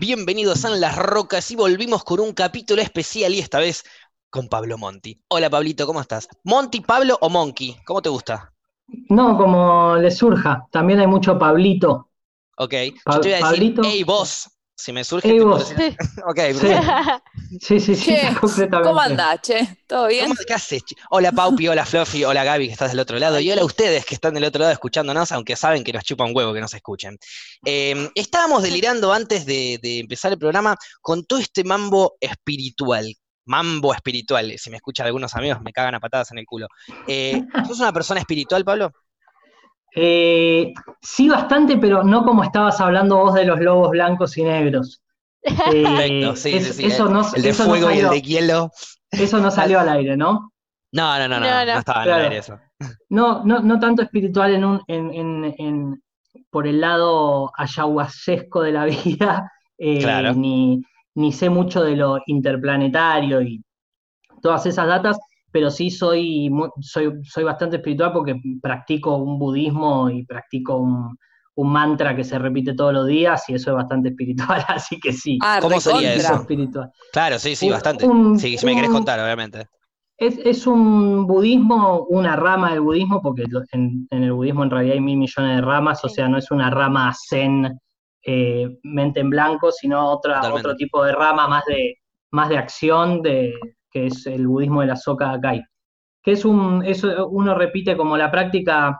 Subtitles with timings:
[0.00, 3.84] Bienvenidos a Las Rocas y volvimos con un capítulo especial y esta vez
[4.30, 5.22] con Pablo Monti.
[5.28, 6.26] Hola Pablito, ¿cómo estás?
[6.44, 7.76] ¿Monti, Pablo o Monkey?
[7.84, 8.54] ¿Cómo te gusta?
[9.10, 10.66] No, como le surja.
[10.70, 12.08] También hay mucho Pablito.
[12.56, 12.74] Ok,
[13.04, 13.82] Pa- yo te voy a decir, Pablito.
[13.82, 15.28] hey vos, si me surge.
[15.28, 16.38] Hey, puedo decir- Ok,
[17.60, 18.88] Sí, sí, sí, Che, completamente.
[18.88, 19.78] ¿cómo andás, che?
[19.88, 20.28] ¿Todo bien?
[20.28, 20.82] ¿Cómo, ¿Qué haces?
[21.10, 24.04] Hola Paupi, hola Fluffy, hola Gaby que estás del otro lado y hola a ustedes
[24.06, 26.72] que están del otro lado escuchándonos, aunque saben que nos chupa un huevo que nos
[26.74, 27.18] escuchen.
[27.64, 33.12] Eh, estábamos delirando antes de, de empezar el programa con todo este mambo espiritual.
[33.46, 36.68] Mambo espiritual, si me escuchan algunos amigos me cagan a patadas en el culo.
[37.08, 38.92] Eh, ¿Sos una persona espiritual, Pablo?
[39.94, 45.02] Eh, sí, bastante, pero no como estabas hablando vos de los lobos blancos y negros.
[45.42, 45.52] Eh,
[45.84, 46.86] Perfecto, sí, es- sí, sí.
[46.86, 48.70] Eso no, el de eso no fuego y el salió, de hielo.
[49.10, 50.52] eso no salió al aire, ¿no?
[50.92, 51.78] No, no, no, no, No, no, no.
[51.78, 52.18] estaba Claro.
[52.20, 52.58] el aire eso.
[53.10, 56.02] No, no, no tanto espiritual en un, en, en- en-
[56.50, 60.34] por el lado ayahuascesco de la vida, eh, Claro.
[60.34, 60.82] ni,
[61.14, 63.62] ni sé mucho de lo interplanetario y
[64.42, 65.18] todas esas datas,
[65.50, 71.16] pero sí soy, soy, soy bastante espiritual porque practico un budismo y practico un,
[71.54, 75.12] un mantra que se repite todos los días y eso es bastante espiritual, así que
[75.12, 76.34] sí, Ah, ¿Cómo sería eso?
[76.34, 76.90] espiritual.
[77.12, 78.06] Claro, sí, sí, Un- bastante.
[78.06, 79.66] un- Sí, si me querés contar, obviamente.
[80.16, 84.94] Es, es un budismo, una rama del budismo, porque en, en el budismo en realidad
[84.94, 87.78] hay mil millones de ramas, o sea, no es una rama zen,
[88.24, 90.58] eh, mente en blanco, sino otra, Totalmente.
[90.60, 91.94] otro tipo de rama más de,
[92.32, 93.54] más de acción, de,
[93.90, 95.64] que es el budismo de la Soka Gakkai.
[96.22, 98.98] Que es un, eso uno repite como la práctica,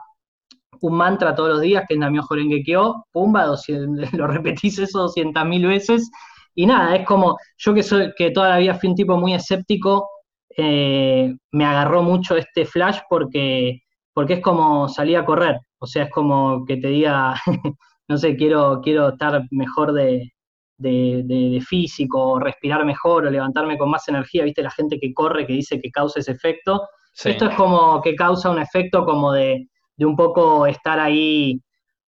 [0.81, 4.99] un mantra todos los días, que es Namyo Horenge Kyo, pumba, 200 lo repetís eso
[4.99, 6.09] 200 mil veces,
[6.55, 10.09] y nada, es como, yo que soy, que toda la fui un tipo muy escéptico,
[10.57, 13.81] eh, me agarró mucho este flash porque,
[14.13, 17.35] porque es como salir a correr, o sea, es como que te diga,
[18.07, 20.33] no sé, quiero, quiero estar mejor de,
[20.79, 24.99] de, de- de físico, o respirar mejor, o levantarme con más energía, viste, la gente
[24.99, 27.29] que corre, que dice que causa ese efecto, Sí.
[27.31, 29.67] esto es como que causa un efecto como de,
[29.97, 31.61] de un poco estar ahí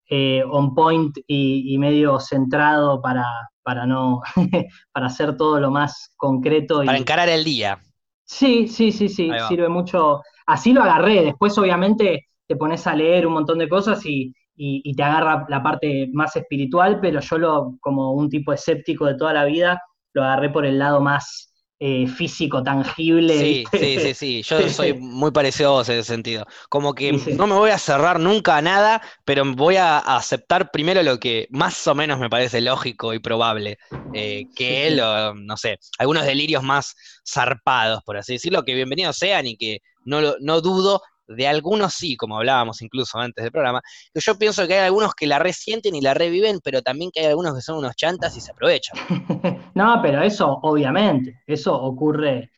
[0.08, 3.24] eh, on point y, y medio centrado para,
[3.62, 4.20] para no,
[4.92, 6.82] para hacer todo lo más concreto.
[6.84, 7.78] Para y, encarar el día.
[8.24, 10.22] Sí, sí, sí, sí, sirve mucho.
[10.46, 11.24] Así lo agarré.
[11.24, 15.46] Después, obviamente, te pones a leer un montón de cosas y, y- y te agarra
[15.48, 19.80] la parte más espiritual, pero yo lo, como un tipo escéptico de toda la vida,
[20.12, 23.56] lo agarré por el lado más eh, físico, tangible.
[23.56, 24.42] Sí, sí, sí, sí.
[24.42, 26.46] Yo soy muy parecido a vos en ese sentido.
[26.68, 27.36] Como que Sí, sí.
[27.36, 31.46] no me voy a cerrar nunca a nada, pero voy a aceptar primero lo que
[31.50, 33.78] más o menos me parece lógico y probable.
[34.12, 39.46] eh, que lo, no sé, algunos delirios más zarpados, por así decirlo, que bienvenidos sean
[39.46, 41.00] y que no, lo- no dudo
[41.36, 43.80] de algunos sí, como hablábamos incluso antes del programa,
[44.12, 47.20] que yo pienso que hay algunos que la resienten y la reviven, pero también que
[47.20, 48.98] hay algunos que son unos chantas y se aprovechan.
[49.74, 52.50] No, pero eso, obviamente, eso ocurre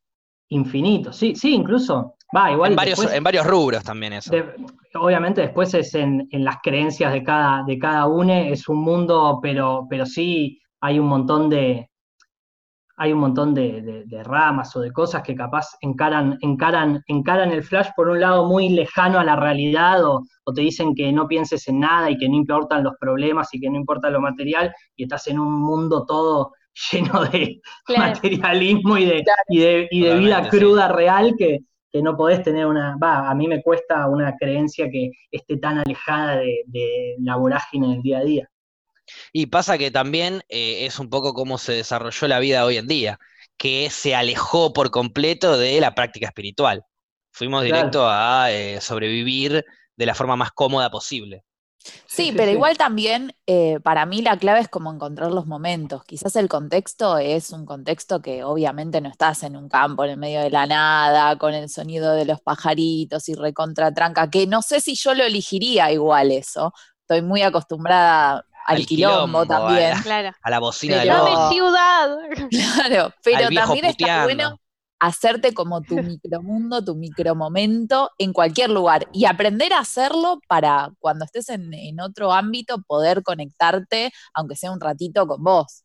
[0.48, 1.12] infinito.
[1.12, 2.14] Sí, sí, incluso.
[2.34, 4.30] Va, igual En varios, después- en varios rubros también eso.
[4.30, 4.54] de-
[4.94, 9.38] obviamente después es en, en las creencias de cada, de cada uno, es un mundo,
[9.42, 11.88] pero, pero sí hay un montón de.
[13.02, 17.50] Hay un montón de, de- de ramas o de cosas que capaz encaran, encaran, encaran
[17.52, 21.12] el flash por un lado muy lejano a la realidad, o, o te dicen que
[21.12, 24.20] no pienses en nada y que no importan los problemas y que no importa lo
[24.20, 26.52] material, y estás en un mundo todo
[26.92, 28.02] lleno de, Claro.
[28.14, 30.58] materialismo y de, y de, y de vida sí.
[30.58, 31.58] cruda real que,
[31.90, 35.78] que no podés tener una, va, a mí me cuesta una creencia que esté tan
[35.78, 38.48] alejada de, de la vorágine del día a día.
[39.32, 42.86] Y pasa que también eh, es un poco cómo se desarrolló la vida hoy en
[42.86, 43.18] día,
[43.56, 46.84] que se alejó por completo de la práctica espiritual.
[47.32, 47.64] Fuimos Claro.
[47.64, 49.64] directo a eh, sobrevivir
[49.96, 51.44] de la forma más cómoda posible.
[52.06, 52.52] Sí, sí, pero sí.
[52.52, 56.04] igual también eh, para mí la clave es como encontrar los momentos.
[56.04, 60.16] Quizás el contexto es un contexto que obviamente no estás en un campo en el
[60.18, 64.62] medio de la nada, con el sonido de los pajaritos y recontra tranca, que no
[64.62, 66.72] sé si yo lo elegiría igual eso.
[67.00, 69.90] Estoy muy acostumbrada al, Al quilombo, quilombo, a también.
[69.90, 70.30] la- Claro.
[70.42, 72.16] A la bocina de Pero- los- ¡Dame ciudad!
[72.50, 74.24] Claro, pero también está puteando.
[74.24, 74.58] bueno
[75.04, 81.24] hacerte como tu micromundo, tu micromomento en cualquier lugar y aprender a hacerlo para cuando
[81.24, 85.82] estés en, en otro ámbito poder conectarte, aunque sea un ratito, con vos.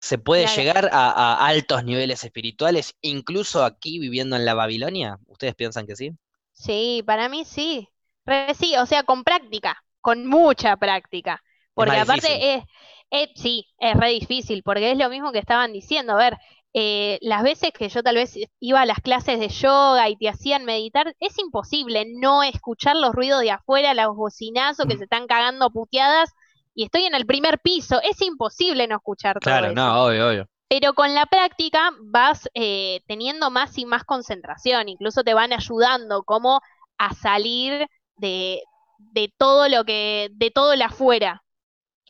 [0.00, 0.56] ¿Se puede Claro.
[0.56, 5.18] llegar a, a altos niveles espirituales, incluso aquí viviendo en la Babilonia?
[5.26, 6.12] ¿Ustedes piensan que sí?
[6.52, 7.90] Sí, para mí sí.
[8.24, 11.42] Re sí, o sea, con práctica, con mucha práctica.
[11.74, 12.64] Porque aparte es,
[13.10, 16.12] es- sí, es re difícil, porque es lo mismo que estaban diciendo.
[16.14, 16.38] A ver,
[16.74, 20.28] eh, las veces que yo tal vez iba a las clases de yoga y te
[20.28, 25.26] hacían meditar, es imposible no escuchar los ruidos de afuera, los bocinazos que se están
[25.26, 26.30] cagando puteadas
[26.74, 30.48] y estoy en el primer piso, es imposible no escuchar todo Claro, no, obvio, obvio.
[30.68, 36.24] Pero con la práctica vas eh, teniendo más y más concentración, incluso te van ayudando
[36.24, 36.60] como
[36.98, 37.86] a salir
[38.16, 38.62] de,
[38.98, 41.43] de todo lo que, de todo el afuera.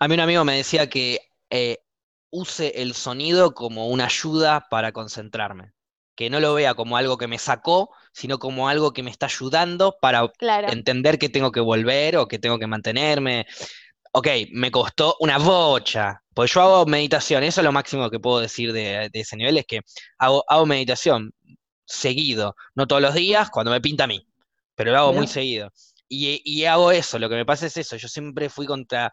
[0.00, 1.20] A mí un amigo me decía que
[1.50, 1.78] eh,
[2.30, 5.72] use el sonido como una ayuda para concentrarme.
[6.16, 9.26] Que no lo vea como algo que me sacó, sino como algo que me está
[9.26, 10.68] ayudando para Claro.
[10.68, 13.46] entender que tengo que volver o que tengo que mantenerme.
[14.12, 18.38] Ok, me costó una bocha, pues yo hago meditación, eso es lo máximo que puedo
[18.40, 19.80] decir de, de ese nivel, es que
[20.18, 21.32] hago, hago meditación
[21.84, 24.24] seguido, no todos los días, cuando me pinta a mí,
[24.76, 25.72] pero lo hago muy seguido.
[26.08, 29.12] Y, y hago eso, lo que me pasa es eso, yo siempre fui contra,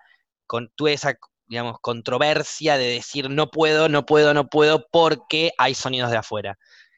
[0.51, 1.13] con, tuve esa,
[1.47, 6.57] digamos, controversia de decir no puedo, no puedo, no puedo, porque hay sonidos de afuera.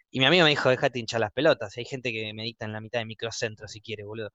[0.09, 2.81] Y mi amigo me dijo, déjate hinchar las pelotas, hay gente que medita en la
[2.81, 4.31] mitad de microcentro si quiere, boludo.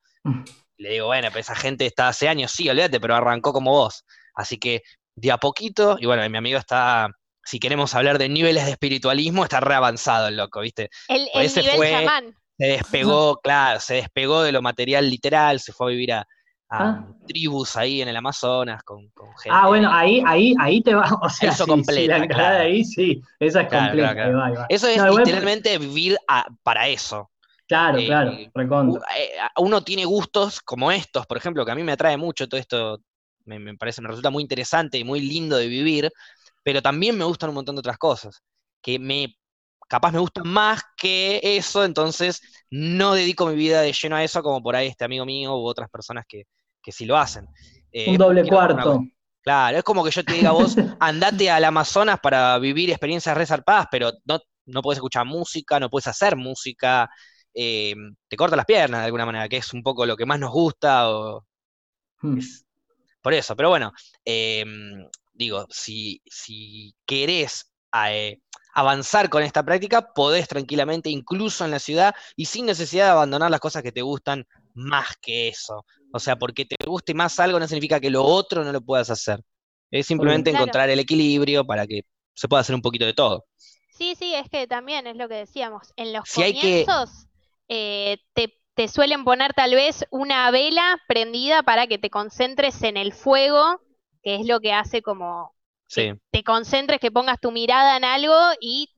[0.76, 3.72] Y le digo, bueno, pero esa gente está hace años, sí, olvídate, pero arrancó como
[3.72, 4.04] vos.
[4.36, 4.82] Así que
[5.16, 7.08] de a poquito, y bueno, mi amigo está,
[7.44, 10.90] si queremos hablar de niveles de espiritualismo, está re avanzado el loco, ¿viste?
[11.08, 12.36] El, el ese nivel fue- chamán.
[12.56, 16.24] Se despegó, claro, se despegó de lo material literal, se fue a vivir a,
[16.70, 17.06] a Ah.
[17.26, 19.50] tribus ahí en el Amazonas con, con gente.
[19.50, 22.48] Ah, bueno, ahí, ahí, ahí te va, o sea, hizo sí, sí, completa, la entrada
[22.50, 22.64] claro.
[22.64, 24.66] ahí sí, esa es Claro, completa, claro, ahí va, ahí va.
[24.68, 27.30] Eso es No, igual- literalmente vivir a- para eso.
[27.66, 29.02] Claro, eh, claro, recontra.
[29.18, 32.58] eh, uno tiene gustos como estos, por ejemplo, que a mí me atrae mucho todo
[32.60, 32.98] esto,
[33.44, 36.10] me, me parece, me resulta muy interesante y muy lindo de vivir,
[36.62, 38.42] pero también me gustan un montón de otras cosas,
[38.82, 39.36] que me,
[39.88, 44.42] capaz me gustan más que eso, entonces no dedico mi vida de lleno a eso,
[44.42, 46.44] como por ahí este amigo mío u otras personas que,
[46.88, 47.46] que sí lo hacen.
[47.92, 49.04] Eh, Un doble una- cuarto.
[49.42, 53.86] Claro, es como que yo te diga vos, andate al Amazonas para vivir experiencias resarpadas,
[53.90, 57.08] pero no, no puedes escuchar música, no puedes hacer música,
[57.54, 57.94] eh,
[58.28, 60.50] te corta las piernas de alguna manera, que es un poco lo que más nos
[60.52, 61.44] gusta, o
[62.22, 62.38] Hmm.
[62.38, 62.64] es-
[63.22, 63.92] por eso, pero bueno,
[64.24, 64.64] eh,
[65.34, 67.72] digo, si, si querés
[68.74, 73.50] avanzar con esta práctica, podés tranquilamente, incluso en la ciudad, y sin necesidad de abandonar
[73.50, 74.46] las cosas que te gustan
[74.78, 75.84] más que eso.
[76.12, 79.10] O sea, porque te guste más algo no significa que lo otro no lo puedas
[79.10, 79.42] hacer.
[79.90, 80.64] Es simplemente Claro.
[80.64, 82.02] encontrar el equilibrio para que
[82.34, 83.46] se pueda hacer un poquito de todo.
[83.90, 85.92] Sí, sí, es que también es lo que decíamos.
[85.96, 87.26] En los Si que- comienzos
[87.68, 92.96] eh, te, te suelen poner tal vez una vela prendida para que te concentres en
[92.96, 93.80] el fuego,
[94.22, 95.52] que es lo que hace como
[95.88, 96.12] Sí.
[96.30, 98.90] te concentres, que pongas tu mirada en algo y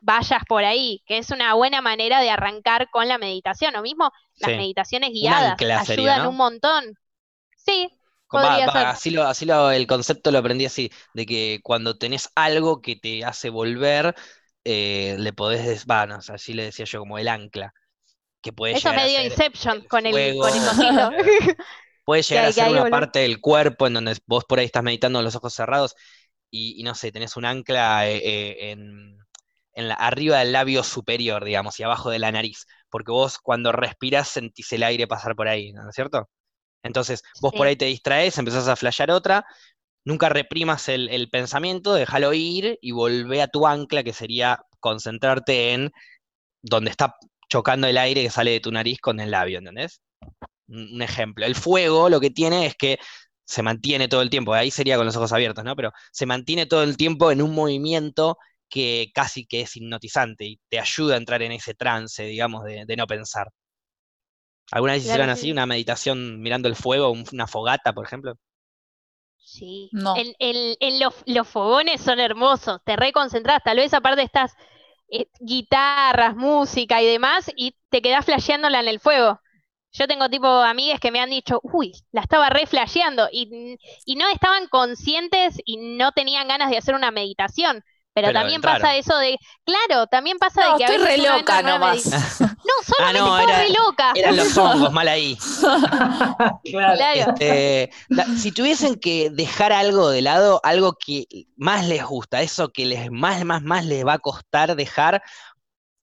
[0.00, 3.76] vayas por ahí, que es una buena manera de arrancar con la meditación.
[3.76, 4.52] O mismo las Sí.
[4.54, 6.30] meditaciones guiadas ancla sería, ayudan ¿no?
[6.30, 6.94] un montón.
[7.56, 7.90] Sí,
[8.32, 12.30] va- va, así lo, así lo- el concepto lo aprendí así, de que cuando tenés
[12.34, 14.14] algo que te hace volver,
[14.64, 17.72] eh, le podés, des- va, no, o sea, así le decía yo, como el ancla,
[18.42, 20.62] que puede eso medio Inception el con el, con el
[22.04, 22.88] puede llegar a ser una volver.
[22.88, 25.94] parte del cuerpo en donde vos por ahí estás meditando con los ojos cerrados
[26.50, 29.18] y, y no sé, tenés un ancla eh, eh, en,
[29.78, 33.70] en la, arriba del labio superior, digamos, y abajo de la nariz, porque vos cuando
[33.70, 36.28] respirás sentís el aire pasar por ahí, ¿no es cierto?
[36.82, 39.46] Entonces, vos por ahí te distraes, empezás a flashear otra,
[40.04, 45.74] nunca reprimas el, el pensamiento, déjalo ir y volvé a tu ancla, que sería concentrarte
[45.74, 45.92] en
[46.60, 47.14] donde está
[47.48, 50.00] chocando el aire que sale de tu nariz con el labio, ¿entendés?
[50.66, 51.46] Un ejemplo.
[51.46, 52.98] El fuego lo que tiene es que
[53.44, 55.76] se mantiene todo el tiempo, ahí sería con los ojos abiertos, ¿no?
[55.76, 58.38] Pero se mantiene todo el tiempo en un movimiento
[58.68, 62.84] que casi que es hipnotizante y te ayuda a entrar en ese trance, digamos, de,
[62.86, 63.48] de no pensar.
[64.70, 65.44] ¿Alguna vez Claro, hicieron sí.
[65.44, 68.38] así una meditación mirando el fuego, un- una fogata, por ejemplo?
[69.38, 69.92] Sí.
[69.92, 70.24] No.
[70.78, 74.54] En los, los fogones son hermosos, te reconcentras, tal vez aparte estás
[75.10, 79.40] eh, guitarras, música y demás, y te quedás flasheándola en el fuego.
[79.92, 84.16] Yo tengo tipo amigas que me han dicho, uy, la estaba re flasheando, y, y
[84.16, 87.82] no estaban conscientes y no tenían ganas de hacer una meditación.
[88.20, 88.82] Pero, Pero también entraron.
[88.82, 92.06] pasa eso de, claro, también pasa No, de que a estoy veces re loca nomás.
[92.06, 92.48] No,
[92.96, 94.12] solamente no, estaba era- re loca.
[94.14, 95.36] Eran los hongos, mal ahí.
[96.64, 96.96] claro.
[96.96, 97.32] Claro.
[97.32, 102.68] Este, la- si tuviesen que dejar algo de lado, algo que más les gusta, eso
[102.70, 105.22] que les más, más, más les va a costar dejar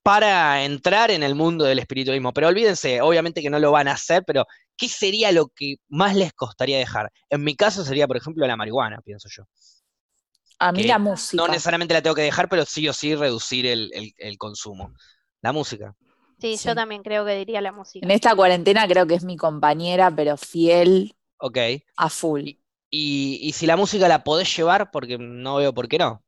[0.04, 3.94] para entrar en el mundo del espiritualismo, pero olvídense, obviamente que no lo van a
[3.94, 4.46] hacer, pero
[4.78, 7.12] ¿qué sería lo que más les costaría dejar?
[7.30, 9.44] En mi caso sería, por ejemplo, la marihuana, pienso yo.
[10.60, 11.44] A mí la música.
[11.44, 14.94] No necesariamente la tengo que dejar, pero sí o sí reducir el, el- el consumo.
[15.42, 15.96] La música.
[16.40, 16.68] Sí, Sí.
[16.68, 18.06] yo también creo que diría la música.
[18.06, 21.58] En esta cuarentena creo que es mi compañera, pero fiel Ok.
[21.98, 22.52] a full.
[22.90, 26.25] Y, y si la música la podés llevar, porque no veo por qué no.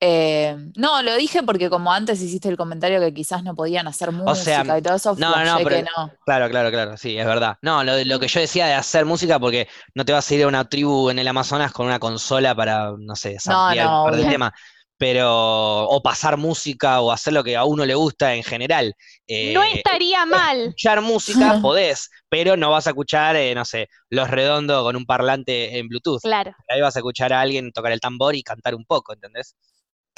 [0.00, 4.12] Eh, no, lo dije porque como antes hiciste el comentario que quizás no podían hacer
[4.12, 6.12] música y todo eso, no, no, pero- que no.
[6.24, 7.56] Claro, claro, claro, sí, es verdad.
[7.62, 10.44] No, lo, lo que yo decía de hacer música, porque no te vas a ir
[10.44, 14.20] a una tribu en el Amazonas con una consola para, no sé, samplear no, de
[14.20, 14.30] obvio.
[14.30, 14.52] temas,
[14.96, 18.94] pero, o pasar música o hacer lo que a uno le gusta en general.
[19.26, 20.60] No Eh, estaría mal.
[20.60, 25.06] escuchar música podés, pero no vas a escuchar, eh, no sé, Los Redondos con un
[25.06, 26.20] parlante en Bluetooth.
[26.22, 26.52] Claro.
[26.68, 29.56] Ahí vas a escuchar a alguien tocar el tambor y cantar un poco, ¿entendés?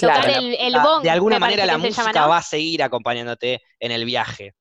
[0.01, 0.21] Claro.
[0.21, 3.61] Tocar La- el, el la- bong, de alguna manera la música va a seguir acompañándote
[3.79, 4.55] en el viaje,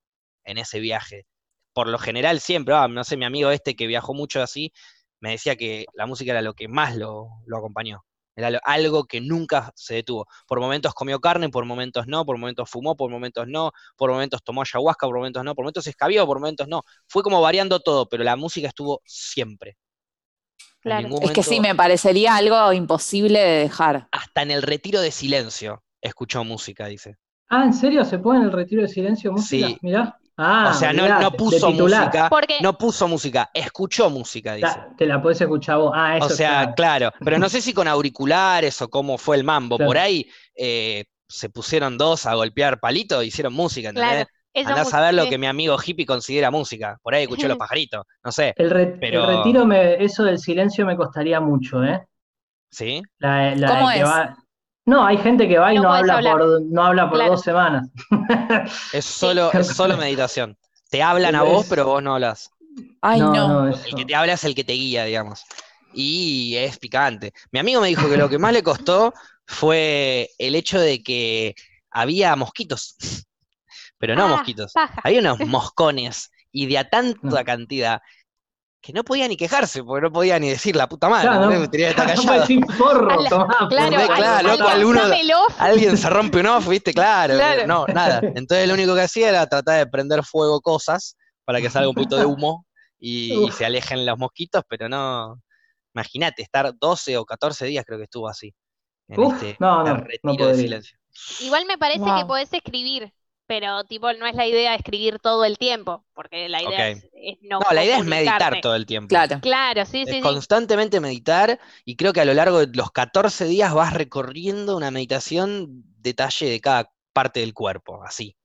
[0.44, 1.26] en ese viaje.
[1.74, 4.74] Por lo general siempre, ah, no sé, mi amigo este que viajó mucho así,
[5.20, 8.06] me decía que la música era lo que más lo, lo acompañó.
[8.36, 10.26] Era lo- algo que nunca se detuvo.
[10.48, 14.42] Por momentos comió carne, por momentos no, por momentos fumó, por momentos no, por momentos
[14.44, 16.84] tomó ayahuasca, por momentos no, por momentos se escabió, por momentos no.
[17.08, 19.78] Fue como variando todo, pero la música estuvo siempre.
[20.82, 21.10] Claro.
[21.22, 24.08] Es que sí, me parecería algo imposible de dejar.
[24.12, 27.18] Hasta en el retiro de silencio escuchó música, dice.
[27.50, 29.68] Ah, ¿en serio se pone en el retiro de silencio música?
[29.68, 29.78] Sí.
[29.82, 30.18] Mirá.
[30.42, 34.70] Ah, o sea, no, mirá, no puso música, Porque no puso música, escuchó música, dice.
[34.98, 35.92] Te la podés escuchar vos.
[35.94, 36.76] Ah, eso O sea, claro.
[36.76, 39.76] claro, pero no sé si con auriculares o cómo fue el mambo.
[39.76, 39.90] Claro.
[39.90, 44.12] Por ahí eh, se pusieron dos a golpear palito, hicieron música, ¿entendés?
[44.12, 44.30] Claro.
[44.54, 46.98] Eso Andá a saber lo que mi amigo hippie considera música.
[47.04, 50.40] Por ahí escuchó los pajaritos, no sé, El, re- el Pero- retiro, me, eso del
[50.40, 52.06] silencio me costaría mucho, ¿eh?
[52.72, 53.02] ¿sí?
[53.20, 54.06] La, la ¿Cómo que es?
[54.06, 54.38] va-
[54.86, 56.38] No, hay gente que va y No habla hablar.
[56.38, 57.32] por, no habla por Claro.
[57.32, 57.88] dos semanas.
[58.94, 60.58] Es solo, es solo meditación.
[60.90, 62.50] Te hablan a vos, pero vos no hablas.
[63.02, 63.34] Ay, no.
[63.66, 65.44] no, El que te habla es el que te guía, digamos.
[65.94, 67.34] Y es picante.
[67.52, 69.14] Mi amigo me dijo que lo que más le costó
[69.46, 71.56] fue el hecho de que
[71.92, 72.96] había mosquitos.
[74.00, 74.72] Pero no Ah, mosquitos.
[74.74, 75.02] paja.
[75.04, 77.46] Había unos moscones y de a tanta No.
[77.46, 78.02] cantidad
[78.82, 81.28] que no podía ni quejarse, porque no podía ni decir la puta madre.
[81.28, 83.10] Claro, no, Tenía que estar no callado.
[83.12, 84.08] A la- tomá, Claro.
[84.16, 85.02] Claro, loco, alguno-.
[85.58, 86.94] Alguien se rompe un off, ¿viste?
[86.94, 87.36] Claro.
[87.36, 87.68] Claro.
[87.68, 88.22] No, nada.
[88.36, 91.96] Entonces lo único que hacía era tratar de prender fuego cosas para que salga un
[91.96, 92.66] poquito de humo
[92.98, 95.42] y, se alejen los mosquitos, pero no.
[95.94, 98.54] Imagínate, estar 12 o 14 días creo que estuvo así.
[99.10, 100.98] En Uf, este no, no, retiro no de silencio.
[101.42, 103.12] Igual me parece que podés escribir,
[103.50, 107.38] pero tipo no es la idea escribir todo el tiempo, porque la idea es, es
[107.42, 109.08] no No, la idea es meditar todo el tiempo.
[109.10, 109.40] Claro.
[109.42, 110.22] Claro, sí, Es sí, sí.
[110.22, 114.92] constantemente meditar y creo que a lo largo de los 14 días vas recorriendo una
[114.92, 118.36] meditación detalle de cada parte del cuerpo, así.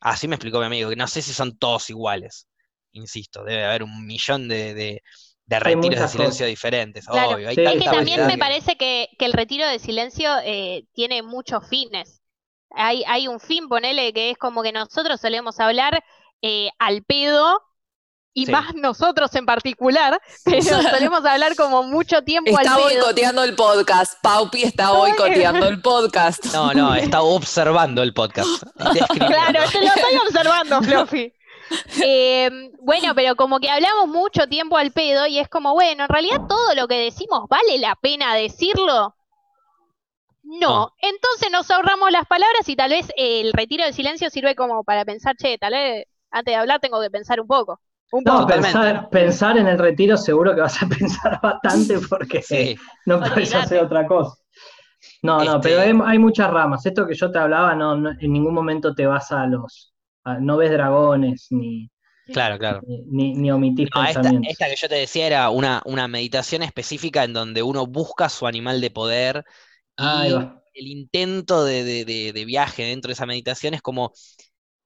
[0.00, 2.48] Así me explicó mi amigo, que no sé si son todos iguales,
[2.92, 5.02] insisto, debe haber un millón de, de-
[5.46, 6.48] de retiros de silencio cosas.
[6.48, 7.36] diferentes, Claro.
[7.36, 7.48] obvio.
[7.48, 10.86] hay Sí, Es que también me que- parece que, que el retiro de silencio eh,
[10.92, 12.19] tiene muchos fines.
[12.74, 16.02] Hay, hay un fin, ponele, que es como que nosotros solemos hablar
[16.42, 17.60] eh, al pedo,
[18.32, 18.52] y Sí.
[18.52, 22.88] más nosotros en particular, pero solemos hablar como mucho tiempo Está al pedo.
[22.88, 24.14] boicoteando el podcast.
[24.22, 26.44] Paupi está boicoteando el podcast.
[26.54, 28.48] No, no, está observando el podcast.
[28.76, 31.32] Claro, te lo estoy observando, Fluffy.
[32.02, 36.08] Eh, bueno, pero como que hablamos mucho tiempo al pedo y es como, bueno, en
[36.08, 39.16] realidad todo lo que decimos vale la pena decirlo.
[40.58, 40.94] No, No.
[41.00, 44.84] entonces nos ahorramos las palabras y tal vez eh, el retiro del silencio sirve como
[44.84, 47.80] para pensar, che, tal vez antes de hablar tengo que pensar un poco.
[48.10, 48.46] Un No, poco.
[48.46, 48.72] Totalmente.
[48.72, 52.76] pensar, pensar en el retiro seguro que vas a pensar bastante porque Sí,
[53.06, 54.36] no puedes hacer otra cosa.
[55.22, 56.84] No, no, Este- pero hay, hay muchas ramas.
[56.86, 59.94] Esto que yo te hablaba, no, no- en ningún momento te vas a los.
[60.24, 61.90] a- no ves dragones ni,
[62.32, 62.86] claro, claro.
[62.86, 64.50] ni, ni- ni omitís No, esta, pensamientos.
[64.50, 68.46] esta que yo te decía era una, una meditación específica en donde uno busca su
[68.46, 69.44] animal de poder
[69.96, 70.62] Ahí y va.
[70.74, 74.12] el intento de, de- de- de viaje dentro de esa meditación es como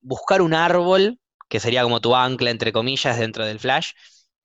[0.02, 3.92] buscar un árbol, que sería como tu ancla, entre comillas, dentro del flash,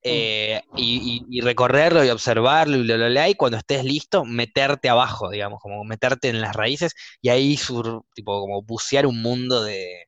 [0.04, 4.26] eh, y, y- y recorrerlo y observarlo y lo, lo, lo, y cuando estés listo,
[4.26, 9.22] meterte abajo, digamos, como meterte en las raíces y ahí sur, tipo como bucear un
[9.22, 10.06] mundo de,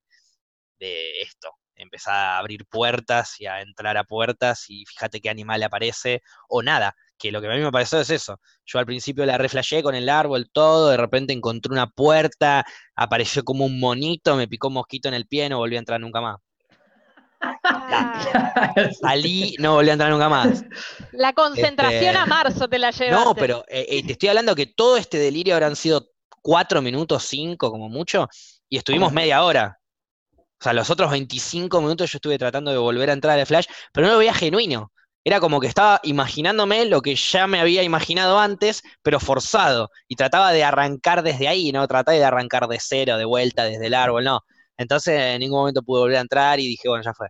[0.79, 1.50] de esto.
[1.75, 6.62] Empezar a abrir puertas y a entrar a puertas y fíjate qué animal aparece o
[6.62, 8.39] nada, que lo que a mí me pareció es eso.
[8.65, 13.43] Yo al principio la reflejé con el árbol, todo, de repente encontré una puerta, apareció
[13.43, 16.21] como un monito, me picó un mosquito en el pie, no volví a entrar nunca
[16.21, 16.37] más.
[17.63, 20.63] Ah, Salí, no volví a entrar nunca más.
[21.11, 23.25] la concentración Este, a marzo te la llevaste.
[23.25, 26.07] No, pero eh, eh, te estoy hablando que todo este delirio habrán sido
[26.41, 28.27] cuatro minutos, cinco como mucho,
[28.69, 29.77] y estuvimos media hora.
[30.35, 33.65] O sea, los otros 25 minutos yo estuve tratando de volver a entrar al flash,
[33.91, 34.91] pero no lo veía genuino.
[35.23, 39.89] Era como que estaba imaginándome lo que ya me había imaginado antes, pero forzado.
[40.07, 41.87] Y trataba de arrancar desde ahí, ¿no?
[41.87, 44.41] Trataba de arrancar de cero, de vuelta, desde el árbol, no.
[44.77, 47.27] Entonces en ningún momento pude volver a entrar y dije, bueno, ya fue.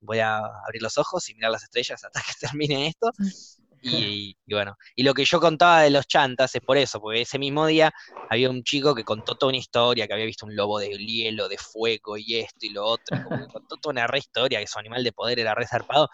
[0.00, 3.10] Voy a abrir los ojos y mirar las estrellas hasta que termine esto.
[3.82, 7.38] Y, bueno, y lo que yo contaba de los chantas es por eso, porque ese
[7.38, 7.90] mismo día
[8.28, 11.48] había un chico que contó toda una historia, que había visto un lobo de hielo,
[11.48, 14.66] de fuego y esto y lo otro, como que contó toda una re historia, que
[14.66, 16.10] su animal de poder era re zarpado.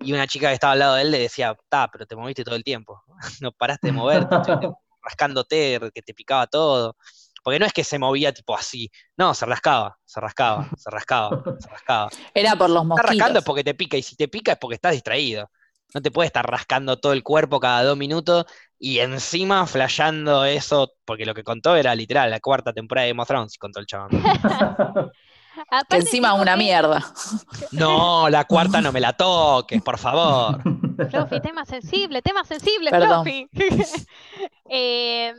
[0.00, 2.44] Y una chica que estaba al lado de él le decía, ta, pero te moviste
[2.44, 3.02] todo el tiempo,
[3.40, 4.36] no paraste de moverte,
[5.02, 6.96] rascándote, que te picaba todo.
[7.42, 11.42] Porque no es que se movía tipo así, no, se rascaba, se rascaba, se rascaba,
[11.58, 12.10] se rascaba.
[12.34, 13.10] Era por los mosquitos.
[13.10, 15.50] Estás rascando es porque te pica, y si te pica es porque estás distraído.
[15.94, 18.44] No te puedes estar rascando todo el cuerpo cada dos minutos
[18.78, 23.22] y encima flasheando eso, porque lo que contó era literal la cuarta temporada de Game
[23.22, 24.10] of Thrones, contó el chabón.
[25.88, 27.04] que encima una mierda.
[27.72, 30.62] No, la cuarta no me la toques, por favor.
[31.10, 33.48] Fluffy, tema sensible, tema sensible, Fluffy.
[34.70, 35.34] eh,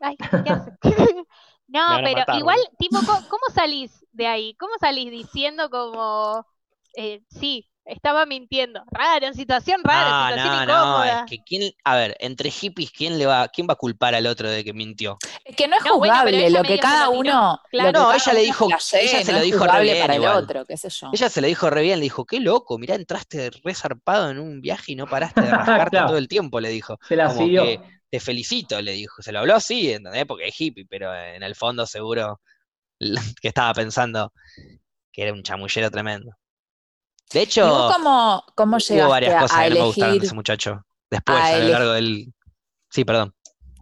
[0.00, 0.72] ay, ¿qué hace?
[1.68, 4.54] no, pero igual, tipo, ¿cómo, salís de ahí?
[4.54, 6.44] ¿Cómo salís diciendo como,
[6.96, 8.82] eh, sí, estaba mintiendo.
[8.90, 11.14] Rara, situación rara, situación no, incómoda.
[11.14, 14.14] No, es que quién, a ver, entre hippies, ¿quién le va, quién va a culpar
[14.14, 15.18] al otro de que mintió?
[15.44, 17.60] Es que no es juzgable, lo que cada uno.
[17.72, 20.88] no, ella le dijo, ella se lo dijo re bien para el otro, qué sé
[20.88, 21.10] yo.
[21.12, 24.38] Ella se lo dijo re bien, le dijo, qué loco, mirá, entraste re zarpado en
[24.38, 26.98] un viaje y no paraste de rascarte todo el tiempo, le dijo.
[27.06, 27.64] Se la Como siguió.
[27.64, 29.22] Que, te felicito, le dijo.
[29.22, 30.26] Se lo habló así, ¿entendés?
[30.26, 32.40] Porque es hippie, pero en el fondo seguro
[33.40, 34.32] que estaba pensando
[35.12, 36.32] que era un chamullero tremendo.
[37.32, 40.84] De hecho, cómo, cómo hubo varias cosas a que no me gustaron de ese muchacho.
[41.10, 42.32] Después, a, lo largo del.
[42.90, 43.34] Sí, perdón.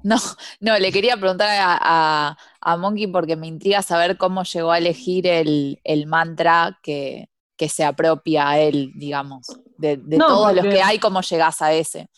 [0.02, 0.16] No,
[0.60, 5.26] no, le quería preguntar a, a, Monkey porque me intriga saber cómo llegó a elegir
[5.26, 9.46] el, el mantra que, que, se apropia a él, digamos.
[9.76, 12.08] De, de No, todos los que hay, cómo llegás a ese.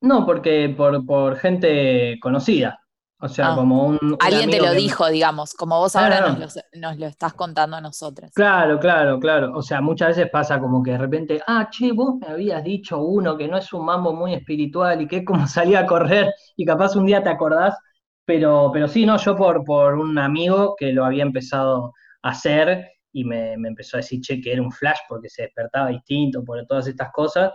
[0.00, 2.83] No, porque por, por gente conocida.
[3.20, 3.54] O sea, Ah.
[3.54, 3.98] como un.
[4.02, 6.32] un Alguien te lo que- dijo, digamos, como vos ahora Claro.
[6.38, 8.30] nos, lo, nos lo estás contando a nosotros.
[8.34, 9.52] Claro, claro, claro.
[9.54, 12.98] O sea, muchas veces pasa como que de repente, ah, che, vos me habías dicho
[13.02, 16.34] uno que no es un mambo muy espiritual y que es como salir a correr
[16.56, 17.78] y capaz un día te acordás,
[18.26, 21.92] pero, pero sí, no, yo por, por un amigo que lo había empezado
[22.22, 25.42] a hacer y me, me empezó a decir, che, que era un flash porque se
[25.42, 27.52] despertaba distinto por todas estas cosas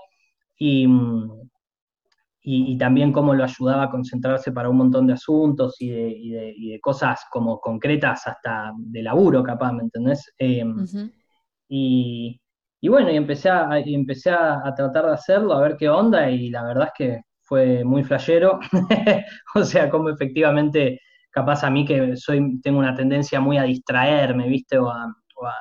[0.57, 1.49] y, mm,
[2.51, 6.09] y, y también cómo lo ayudaba a concentrarse para un montón de asuntos y de,
[6.09, 10.33] y de- y de cosas como concretas hasta de laburo, capaz, ¿me entendés?
[10.39, 11.11] Eh, Ujú.
[11.67, 12.39] y,
[12.81, 16.29] y bueno, y empecé, a, empecé a, a tratar de hacerlo, a ver qué onda,
[16.29, 18.59] y la verdad es que fue muy flashero.
[19.55, 20.99] O sea, como efectivamente,
[21.31, 24.77] capaz a mí que soy, tengo una tendencia muy a distraerme, ¿viste?
[24.79, 25.53] O a, o a-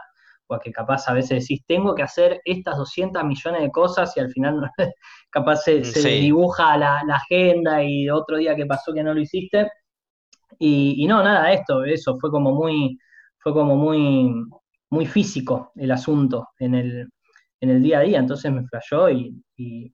[0.51, 4.17] o a que capaz a veces decís, tengo que hacer estas 200 millones de cosas
[4.17, 4.71] y al final
[5.31, 6.09] capaz se, se Sí.
[6.21, 9.71] dibuja la, la agenda y otro día que pasó que no lo hiciste.
[10.59, 12.99] Y, y no, nada, esto, eso, fue como muy,
[13.39, 14.33] fue como muy,
[14.91, 17.09] muy físico el asunto en el,
[17.61, 19.93] en el día a día, entonces me flayó y, y,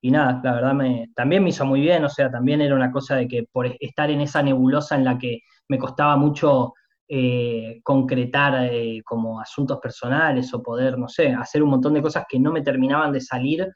[0.00, 2.92] y nada, la verdad me, también me hizo muy bien, o sea, también era una
[2.92, 6.74] cosa de que por estar en esa nebulosa en la que me costaba mucho
[7.08, 12.24] eh, concretar eh, como asuntos personales o poder, no sé, hacer un montón de cosas
[12.28, 13.66] que no me terminaban de salir,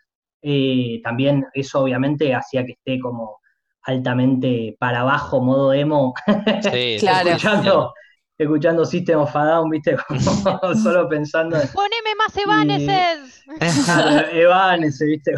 [0.43, 3.39] eh, también eso obviamente hacía que esté como
[3.85, 6.15] altamente para abajo, modo emo,
[6.71, 7.29] Sí, Claro.
[7.31, 7.95] escuchando,
[8.39, 13.43] escuchando System of a Down, viste, como solo pensando en Poneme más Evanescence.
[13.85, 15.33] Claro, Evanescence, viste,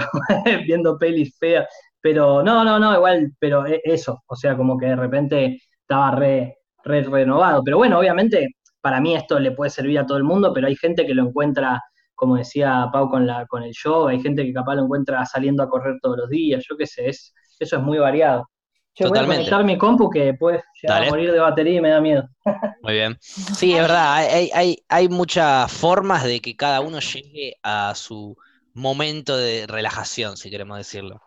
[0.66, 1.66] viendo pelis feas.
[2.00, 6.10] Pero no, no, no, igual, pero e- eso, o sea, como que de repente estaba
[6.10, 7.62] re, re renovado.
[7.64, 10.76] Pero bueno, obviamente, para mí esto le puede servir a todo el mundo, pero hay
[10.76, 11.80] gente que lo encuentra,
[12.14, 15.62] como decía Pau con, la, con el show, hay gente que capaz lo encuentra saliendo
[15.62, 18.48] a correr todos los días, yo qué sé, es, eso es muy variado.
[18.94, 19.26] Che, voy a Totalmente.
[19.26, 20.36] conectar mi compu que
[20.82, 21.02] llegar Dale.
[21.02, 22.28] a morir de batería y me da miedo.
[22.80, 23.18] Muy bien.
[23.50, 27.94] Sí, es verdad, hay, hay, hay- hay muchas formas de que cada uno llegue a
[27.94, 28.36] su
[28.74, 31.22] momento de relajación, si queremos decirlo.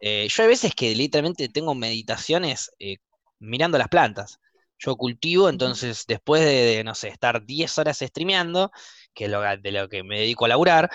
[0.00, 2.98] Eh, yo hay veces que literalmente tengo meditaciones eh,
[3.40, 4.40] mirando las plantas.
[4.78, 8.72] Yo cultivo, entonces después de, de, no sé, estar 10 horas streameando,
[9.14, 10.90] que es lo, de lo que me dedico a laburar,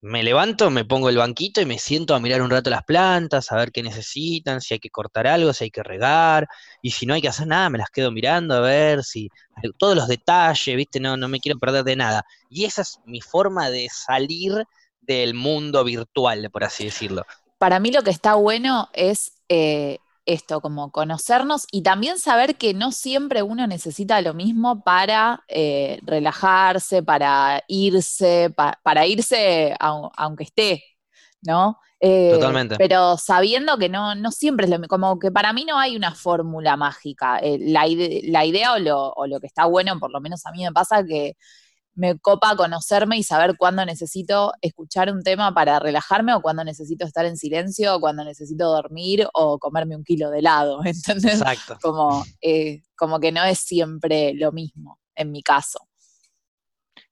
[0.00, 3.50] me levanto, me pongo el banquito y me siento a mirar un rato las plantas,
[3.50, 6.46] a ver qué necesitan, si hay que cortar algo, si hay que regar,
[6.82, 9.28] y si no hay que hacer nada, me las quedo mirando a ver si
[9.76, 11.00] todos los detalles, ¿viste?
[11.00, 12.24] No, no me quiero perder de nada.
[12.48, 14.64] Y esa es mi forma de salir
[15.00, 17.26] del mundo virtual, por así decirlo.
[17.58, 22.74] Para mí lo que está bueno es eh, esto, como conocernos y también saber que
[22.74, 30.10] no siempre uno necesita lo mismo para eh, relajarse, para irse, pa- para irse au-
[30.16, 30.84] aunque esté,
[31.42, 31.78] ¿no?
[32.00, 32.76] Eh, Totalmente.
[32.78, 35.96] Pero sabiendo que no, no siempre es lo mismo, como que para mí no hay
[35.96, 37.38] una fórmula mágica.
[37.40, 40.46] Eh, la, ide- la idea o lo, o lo que está bueno, por lo menos
[40.46, 41.36] a mí me pasa que
[41.98, 47.04] me copa conocerme y saber cuándo necesito escuchar un tema para relajarme o cuándo necesito
[47.04, 51.40] estar en silencio o cuándo necesito dormir o comerme un kilo de helado, ¿entendés?
[51.40, 51.76] Exacto.
[51.82, 55.80] Como, eh, como que no es siempre lo mismo, en mi caso.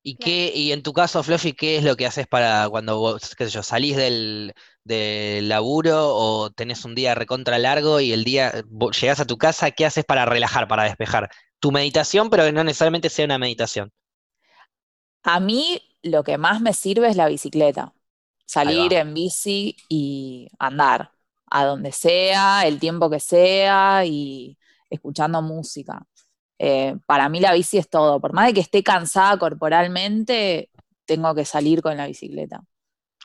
[0.03, 3.35] ¿Y, qué, y en tu caso, Fluffy, qué es lo que haces para cuando vos,
[3.35, 8.23] qué sé yo, salís del, del laburo o tenés un día recontra largo y el
[8.23, 11.29] día vos llegás a tu casa, ¿qué haces para relajar, para despejar?
[11.59, 13.91] Tu meditación, pero que no necesariamente sea una meditación.
[15.27, 17.93] A mí lo que más me sirve es la bicicleta.
[18.47, 21.11] Salir en bici y andar
[21.51, 24.57] a donde sea, el tiempo que sea y
[24.89, 26.07] escuchando música.
[26.61, 28.21] Eh, para mí la bici es todo.
[28.21, 30.71] Por más de que esté cansada corporalmente,
[31.07, 32.63] tengo que salir con la bicicleta.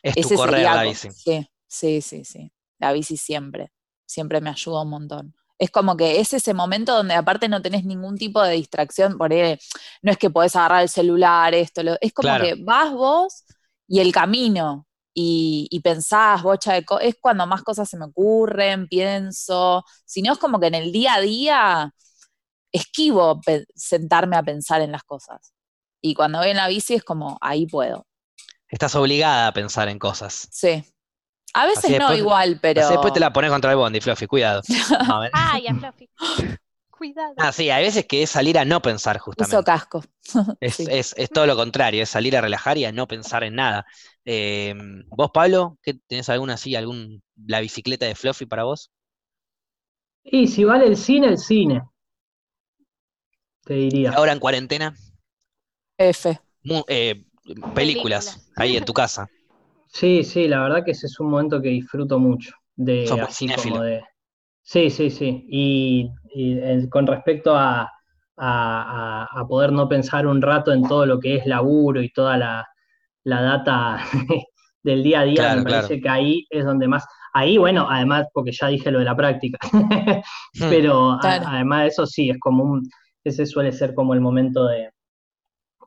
[0.01, 1.11] Es tu Ese correr sería la bici.
[1.11, 2.51] Sí, sí, sí, sí.
[2.79, 3.71] La bici siempre,
[4.07, 5.35] siempre me ayuda un montón.
[5.61, 9.31] Es como que es ese momento donde aparte no tenés ningún tipo de distracción, por
[9.31, 9.57] ahí,
[10.01, 12.45] no es que podés agarrar el celular, esto, lo- es como Claro.
[12.45, 13.45] que vas vos
[13.87, 18.05] y el camino, y, y pensás, bocha de co- es cuando más cosas se me
[18.05, 21.93] ocurren, pienso, si no es como que en el día a día
[22.71, 23.41] esquivo
[23.75, 25.53] sentarme a pensar en las cosas.
[26.01, 28.07] Y cuando voy en la bici es como, ahí puedo.
[28.69, 30.49] Estás obligada a pensar en cosas.
[30.49, 30.83] Sí.
[31.53, 32.81] A veces Así no después- igual, pero.
[32.81, 34.61] Así después te la pones contra el bondi, Fluffy, cuidado.
[35.07, 35.21] No.
[35.33, 36.09] Ay, a Fluffy.
[36.89, 37.33] Cuidado.
[37.37, 39.63] Ah, sí, hay veces que es salir a no pensar, justamente.
[39.65, 40.03] casco.
[40.61, 40.85] Es, Sí.
[40.89, 43.85] es- es todo lo contrario, es salir a relajar y a no pensar en nada.
[44.23, 44.75] Eh,
[45.07, 48.91] ¿Vos, Pablo, qué, tenés alguna así, algún, la bicicleta de Fluffy para vos?
[50.23, 51.81] Y si vale el cine, el cine.
[53.65, 54.11] Te diría.
[54.11, 54.95] Ahora en cuarentena,
[55.97, 56.39] F.
[56.63, 57.25] mu- eh,
[57.73, 58.51] películas, Películas.
[58.55, 59.27] ahí en tu casa.
[59.91, 62.51] Sí, sí, la verdad que ese es un momento que disfruto mucho.
[62.75, 64.01] De, así como de.
[64.63, 65.45] Sí, sí, sí.
[65.49, 67.89] Y, y, con respecto a, a-
[68.37, 72.37] a- a poder no pensar un rato en todo lo que es laburo y toda
[72.37, 72.67] la,
[73.25, 73.99] la data
[74.83, 77.05] del día a día, Claro, me parece que ahí es donde más.
[77.33, 79.57] Ahí, bueno, además, porque ya dije lo de la práctica.
[80.59, 81.45] Hmm, Pero a- Claro.
[81.55, 82.83] además de eso sí, es como un,
[83.23, 84.89] ese suele ser como el momento de,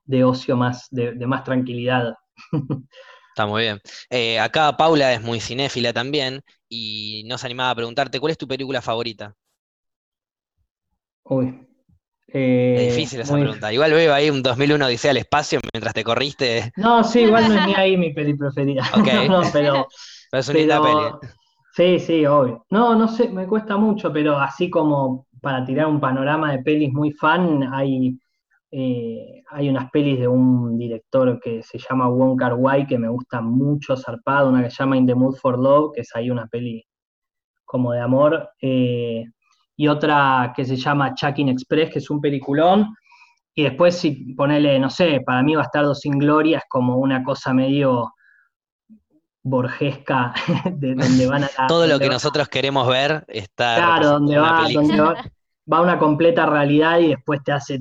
[0.04, 2.14] de ocio más, de, de más tranquilidad.
[3.34, 3.80] Está muy bien.
[4.10, 8.46] Eh, acá Paula es muy cinéfila también y nos animaba a preguntarte, ¿cuál es tu
[8.46, 9.34] película favorita?
[11.24, 11.66] Uy.
[12.72, 13.72] Es eh, difícil esa muy- pregunta.
[13.72, 17.54] Igual veo ahí un 2001 Odisea al espacio mientras te corriste, No, sí, igual no
[17.54, 18.82] es ni ahí mi peli preferida.
[18.92, 19.08] Ok.
[19.28, 19.86] No, pero,
[20.30, 21.16] pero es una linda peli.
[21.74, 22.64] sí, sí, obvio.
[22.70, 26.92] No, no sé, me cuesta mucho, pero así como para tirar un panorama de pelis
[26.92, 28.18] muy fan, hay,
[28.76, 33.08] eh, hay unas pelis de un director que se llama Wong Kar Wai que me
[33.08, 36.28] gusta mucho, zarpado, una que se llama In the Mood for Love, que es ahí
[36.28, 36.84] una peli
[37.64, 39.24] como de amor, eh,
[39.76, 42.86] y otra que se llama Chucking Express, que es un peliculón,
[43.54, 47.54] y después si ponele, no sé, para mí Bastardo sin Gloria es como una cosa
[47.54, 48.12] medio
[49.42, 50.34] borgesca,
[50.72, 54.38] de donde van a la- Todo lo que va- nosotros queremos ver está Claro, donde
[54.38, 55.14] va, donde va,
[55.72, 57.78] va una completa realidad y después te hace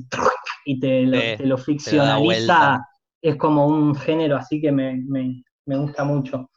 [0.64, 2.86] y te lo, te ficcionaliza.
[3.20, 6.50] Es como un género así que me, me- me gusta mucho.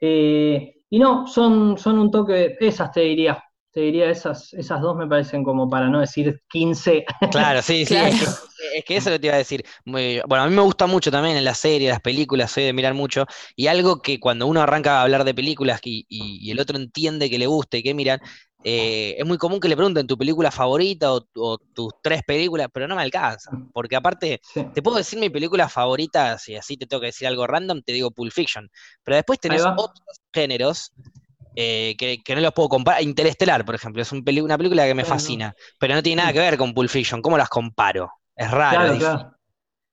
[0.00, 3.42] Eh, y no, son, son un toque, esas te diría.
[3.72, 7.04] Te diría, esas, esas dos me parecen como para no decir 15.
[7.28, 8.06] Claro, sí, sí, Claro.
[8.06, 8.28] es que,
[8.74, 9.64] es que eso lo te iba a decir.
[9.84, 12.72] Muy- bueno, a mí me gusta mucho también en las series, las películas, soy de
[12.72, 16.50] mirar mucho, y algo que cuando uno arranca a hablar de películas y, y- y
[16.52, 18.20] el otro entiende que le gusta y que miran,
[18.68, 22.66] eh, es muy común que le pregunten tu película favorita o, o tus tres películas,
[22.72, 24.66] pero no me alcanza, porque aparte, Sí.
[24.74, 27.92] te puedo decir mi película favorita, si así te tengo que decir algo random, te
[27.92, 28.68] digo Pulp Fiction,
[29.04, 30.92] pero después tenés otros géneros
[31.54, 33.02] eh, que, que no los puedo comparar.
[33.02, 35.16] Interestelar, por ejemplo, es un peli- una película que me Claro.
[35.16, 37.22] fascina, pero no tiene nada que ver con Pulp Fiction.
[37.22, 38.10] ¿Cómo las comparo?
[38.34, 38.78] Es raro.
[38.80, 39.32] Claro, claro.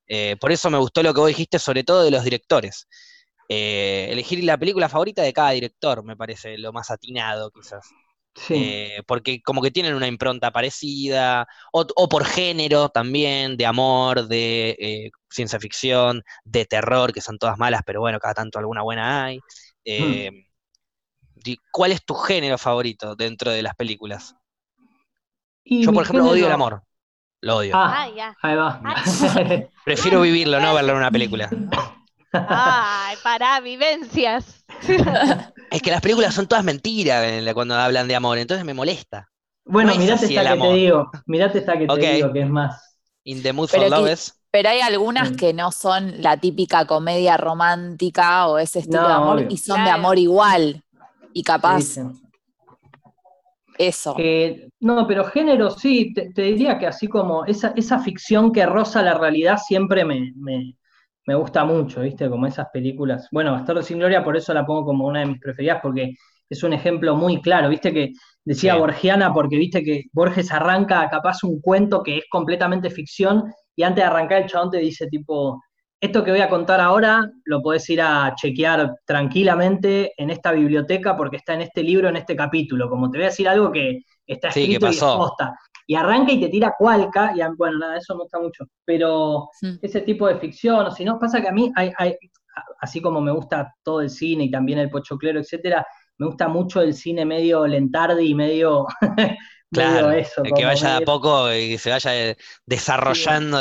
[0.07, 2.87] Eh, por eso me gustó lo que vos dijiste, sobre todo de los directores.
[3.47, 7.87] Elegir la película favorita de cada director me parece lo más atinado, quizás.
[8.35, 8.55] Sí.
[8.55, 14.27] Eh, porque como que tienen una impronta parecida, o, o por género también, de amor,
[14.27, 18.81] de eh, ciencia ficción, de terror, que son todas malas, pero bueno, cada tanto alguna
[18.81, 19.39] buena hay.
[19.85, 20.31] Eh,
[21.35, 24.35] di- ¿Cuál es tu género favorito dentro de las películas?
[25.63, 26.83] Y Yo, por ejemplo, odio el amor.
[27.41, 27.73] Lo odio.
[27.75, 28.35] Ah, ya.
[28.41, 28.81] ahí va.
[29.85, 31.49] Prefiero vivirlo, no verlo en una película.
[32.33, 34.65] Ay, pará, vivencias.
[35.71, 39.29] Es que las películas son todas mentiras cuando hablan de amor, entonces me molesta.
[39.65, 41.11] Bueno, No es mirate esta que te digo.
[41.25, 42.97] Mirate esta que te digo, que es más.
[43.23, 45.35] In the mood Pero for love es- Pero hay algunas Sí.
[45.35, 49.47] que no son la típica comedia romántica o ese estilo No, de amor obvio.
[49.49, 50.83] y son de amor igual.
[51.33, 51.97] Y capaz
[53.77, 54.15] eso.
[54.19, 58.65] Eh, no, pero género sí, te, te diría que así como esa, esa ficción que
[58.65, 60.75] roza la realidad siempre me, me,
[61.25, 62.29] me gusta mucho, ¿viste?
[62.29, 63.27] Como esas películas.
[63.31, 66.13] Bueno, Bastardo sin Gloria, por eso la pongo como una de mis preferidas, porque
[66.49, 67.93] es un ejemplo muy claro, ¿viste?
[67.93, 68.11] Que
[68.45, 68.79] decía Sí.
[68.79, 73.43] Borgiana, porque viste que Borges arranca capaz un cuento que es completamente ficción,
[73.75, 75.61] y antes de arrancar el chabón te dice tipo,
[75.99, 81.15] esto que voy a contar ahora lo podés ir a chequear tranquilamente en esta biblioteca
[81.15, 83.99] porque está en este libro, en este capítulo, como te voy a decir algo que
[84.27, 85.55] está Sí, ¿qué escrito y es posta.
[85.87, 89.49] Y arranca y te tira cualca, y bueno, nada, eso me gusta mucho, pero
[89.81, 92.17] ese tipo de ficción, o si no, pasa que a mí, hay, hay-
[92.81, 95.85] así como me gusta todo el cine y también el pochoclero, etcétera,
[96.17, 98.85] me gusta mucho el cine medio lentardi y medio,
[99.71, 100.43] Claro, eso.
[100.55, 103.59] que vaya de a poco y que se vaya eh, desarrollando.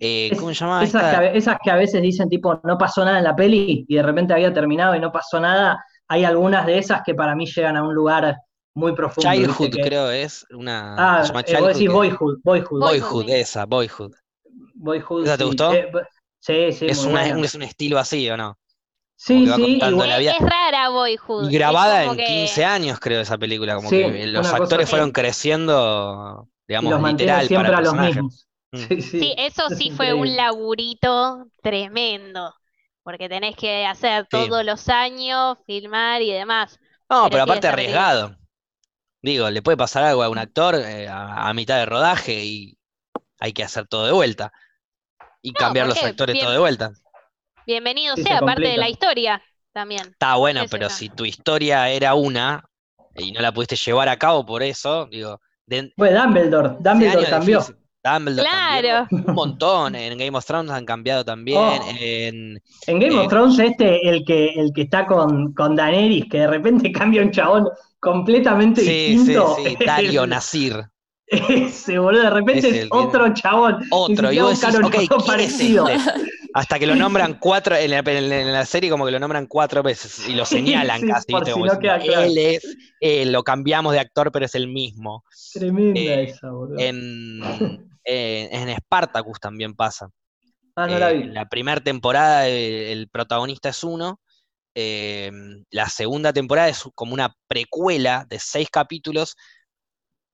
[0.00, 2.78] eh, Es- ¿Cómo se llama esas, que a, esas que a veces dicen tipo, no
[2.78, 6.24] pasó nada en la peli y de repente había terminado y no pasó nada, hay
[6.24, 8.36] algunas de esas que para mí llegan a un lugar
[8.78, 9.30] muy profundo.
[9.30, 10.94] Childhood, Que- creo es una.
[10.96, 12.80] Ah, se llama eh, vos decís Boyhood, Boyhood.
[12.80, 14.14] Boyhood, esa, Boyhood.
[14.74, 15.46] Boyhood, ¿Esa te sí.
[15.48, 15.72] gustó?
[15.72, 15.90] Eh,
[16.40, 18.58] sí, sí, es, una- es un estilo así, ¿o no?
[19.16, 20.32] Sí, sí, la vida.
[20.32, 21.50] Es rara Boyhood.
[21.50, 23.74] Y grabada en que- 15 años, creo, esa película.
[23.76, 27.84] Como Sí, que los actores fueron creciendo, y digamos, los literal siempre para a el
[27.84, 28.22] los personaje.
[28.22, 28.48] mismos.
[28.70, 28.76] Mm.
[28.88, 29.20] Sí, sí.
[29.20, 32.54] Sí, eso es sí fue un laburito tremendo,
[33.02, 34.28] porque tenés que hacer Sí.
[34.30, 36.78] todos los años, filmar y demás.
[37.10, 38.36] No, Pero pero sí, aparte arriesgado.
[39.22, 42.78] Digo, le puede pasar algo a un actor eh, a, a mitad de rodaje y
[43.40, 44.52] hay que hacer todo de vuelta.
[45.42, 46.92] Y cambiar los actores bien- todo de vuelta.
[47.66, 50.02] Bienvenido Sí, se sea, parte de la historia también.
[50.02, 52.64] Está bueno, pero si tu historia era una
[53.14, 57.58] y no la pudiste llevar a cabo por eso, digo, de, Bueno, Dumbledore, Dumbledore cambió.
[57.58, 57.76] difícil.
[58.02, 59.06] Dumbledore Claro.
[59.10, 59.94] cambió un montón.
[59.96, 61.58] En Game of Thrones han cambiado también.
[61.58, 61.88] Oh.
[62.00, 66.24] En, En Game Eh, of Thrones, este, el que, el que está con, con Daenerys,
[66.30, 67.68] que de repente cambia un chabón
[68.00, 69.56] completamente sí, sí, distinto.
[69.56, 70.84] sí, Dario Nasir.
[71.26, 73.84] Ese boludo, de repente Es el otro chabón.
[73.90, 74.32] Otro.
[74.32, 75.88] Y vos decís, buscaron ok, otro ¿quién es parecido.
[75.88, 76.10] este?
[76.54, 80.26] Hasta que lo nombran cuatro, en la, en serie como que lo nombran cuatro veces
[80.26, 81.52] y lo señalan Sí, casi, por ¿viste?
[81.52, 82.22] si Como no diciendo, queda claro.
[82.22, 85.24] él es, eh, lo cambiamos de actor, pero es el mismo.
[85.52, 86.78] Tremenda Eh, esa, boludo.
[86.78, 87.42] En,
[88.04, 90.08] en, en Spartacus también pasa.
[90.76, 91.22] ah, no la Eh, vi.
[91.24, 94.20] en la primera temporada eh, el protagonista es uno.
[94.74, 95.30] Eh,
[95.70, 99.36] la segunda temporada es como una precuela de seis capítulos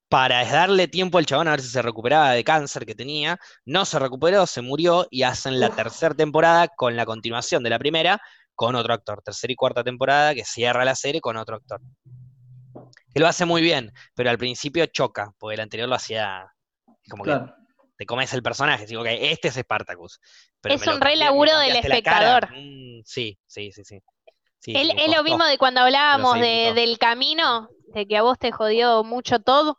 [0.09, 3.38] para darle tiempo al chabón a ver si se recuperaba de cáncer que tenía.
[3.64, 7.79] No se recuperó, se murió y hacen la tercera temporada con la continuación de la
[7.79, 8.20] primera
[8.55, 9.23] con otro actor.
[9.23, 11.81] Tercera y cuarta temporada que cierra la serie con otro actor.
[13.12, 16.47] Que lo hace muy bien, pero al principio choca, porque el anterior lo hacía
[17.09, 17.38] como que
[17.97, 20.20] te comes el personaje, digo, ok, este es Spartacus.
[20.61, 22.51] Pero Es un re laburo del la espectador.
[22.51, 24.01] Mm, sí, sí, sí, sí.
[24.64, 28.50] Sí, Es, lo mismo de cuando hablábamos de- del camino, de que a vos te
[28.50, 29.77] jodió mucho todo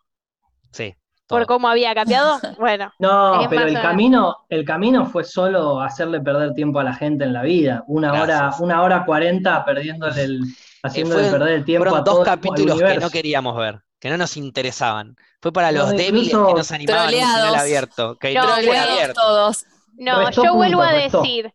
[0.72, 0.94] Sí,
[1.28, 2.38] por cómo había cambiado.
[2.60, 7.24] Bueno, No, pero el camino, el camino fue solo hacerle perder tiempo a la gente
[7.24, 7.84] en la vida.
[7.88, 8.60] Una hora, Gracias.
[8.62, 10.40] una hora cuarenta perdiéndole el,
[10.84, 14.18] haciéndole fueron- perder el tiempo Fueron a dos capítulos que no queríamos ver, que no
[14.18, 15.16] nos interesaban.
[15.42, 18.18] Fue para No, los débiles que no se animaban a un final abierto.
[18.20, 19.20] Que No, abierto.
[19.20, 19.66] todos.
[19.98, 21.52] no, Restó yo vuelvo a decir,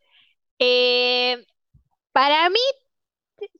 [0.59, 1.45] eh,
[2.13, 2.59] para mí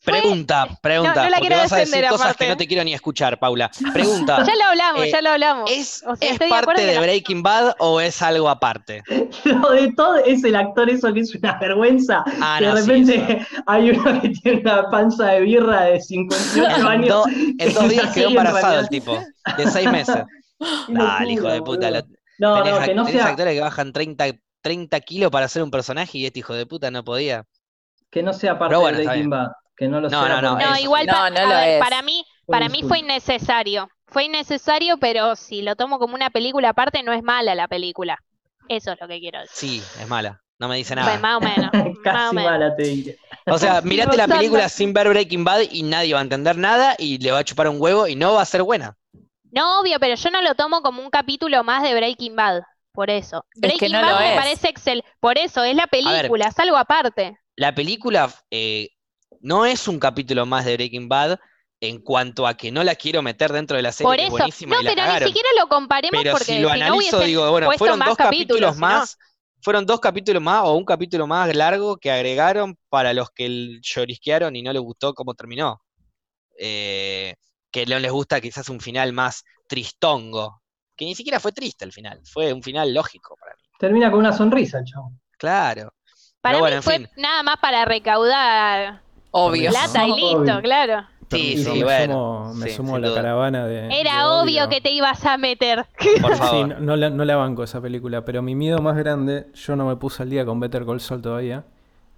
[0.05, 2.95] Pregunta, pregunta, no la porque quiero vas a decir cosas que no te quiero ni
[2.95, 3.71] escuchar, Paula.
[3.93, 5.71] Pregunta, ya lo hablamos, Eh, ya lo hablamos.
[5.71, 8.49] ¿es, O sea, es estoy de acuerdo parte de la- Breaking Bad o es algo
[8.49, 9.03] aparte?
[9.45, 12.25] Lo de todo es el actor eso que es una vergüenza.
[12.41, 16.77] Ah, no, de sí, repente hay uno que tiene una panza de birra de 58
[16.81, 17.09] En, años.
[17.09, 19.23] do- en dos días quedó embarazado el tipo,
[19.59, 20.25] de seis meses.
[20.89, 21.91] Dale, hijo de puta.
[22.39, 24.25] No, tenés, no, que no tenés sea, actores que bajan 30,
[24.63, 27.45] 30 kilos para hacer un personaje y este hijo de puta no podía.
[28.11, 29.31] que no sea parte bueno, de Breaking.
[29.31, 29.49] Bad.
[29.81, 30.41] Que no lo No, sea.
[30.41, 31.81] no, no, No, igual pa- No, lo ver, es.
[31.81, 33.89] para mí, para mí fue innecesario.
[34.07, 38.19] Fue innecesario, pero si lo tomo como una película aparte, no es mala la película.
[38.69, 39.81] Eso es lo que quiero decir.
[39.81, 40.43] Sí, es mala.
[40.59, 41.19] No me dice Pues nada.
[41.19, 41.73] más o menos.
[41.73, 42.51] más o Casi menos.
[42.53, 43.19] mala te diré.
[43.47, 46.95] O sea, mirate la película sin ver Breaking Bad y nadie va a entender nada
[46.99, 48.99] y le va a chupar un huevo y no va a ser buena.
[49.51, 52.63] No, obvio, pero yo no lo tomo como un capítulo más de Breaking Bad.
[52.93, 53.47] Por eso.
[53.55, 54.39] Es que Breaking no Bad lo me es.
[54.39, 55.03] parece excel.
[55.21, 57.39] Por eso, es la película, es algo aparte.
[57.57, 58.91] La película eh,
[59.41, 61.39] no es un capítulo más de Breaking Bad
[61.81, 64.29] en cuanto a que no la quiero meter dentro de la serie, Por que es
[64.29, 64.37] eso.
[64.37, 65.29] buenísima No, y la pero ni cagaron.
[65.29, 68.81] siquiera lo comparemos Pero porque si lo si analizo, digo, bueno, fueron dos capítulos no-
[68.81, 69.17] más,
[69.63, 74.55] fueron dos capítulos más o un capítulo más largo que agregaron para los que llorisquearon
[74.57, 75.81] y no les gustó cómo terminó.
[76.59, 77.35] Eh,
[77.71, 80.61] que no les gusta quizás un final más tristongo,
[80.97, 83.63] que ni siquiera fue triste el final, fue un final lógico para mí.
[83.79, 85.13] Termina con una sonrisa el chavo.
[85.39, 85.95] Claro.
[86.41, 87.09] Para bueno, mí en fue fin.
[87.17, 89.71] nada más para recaudar Obvio.
[89.71, 90.61] Plata y listo, Obvio.
[90.63, 91.05] claro.
[91.31, 92.15] Sí, sí, me bueno,
[92.49, 93.23] sumo, me sí, sumo a la duda.
[93.23, 93.83] caravana de.
[93.83, 94.43] de Era odio.
[94.65, 95.87] obvio que te ibas a meter.
[96.21, 96.69] Por Sí, favor.
[96.69, 99.87] no, no la, no la banco esa película, pero mi miedo más grande, yo no
[99.87, 101.65] me puse al día con Better Call Saul todavía,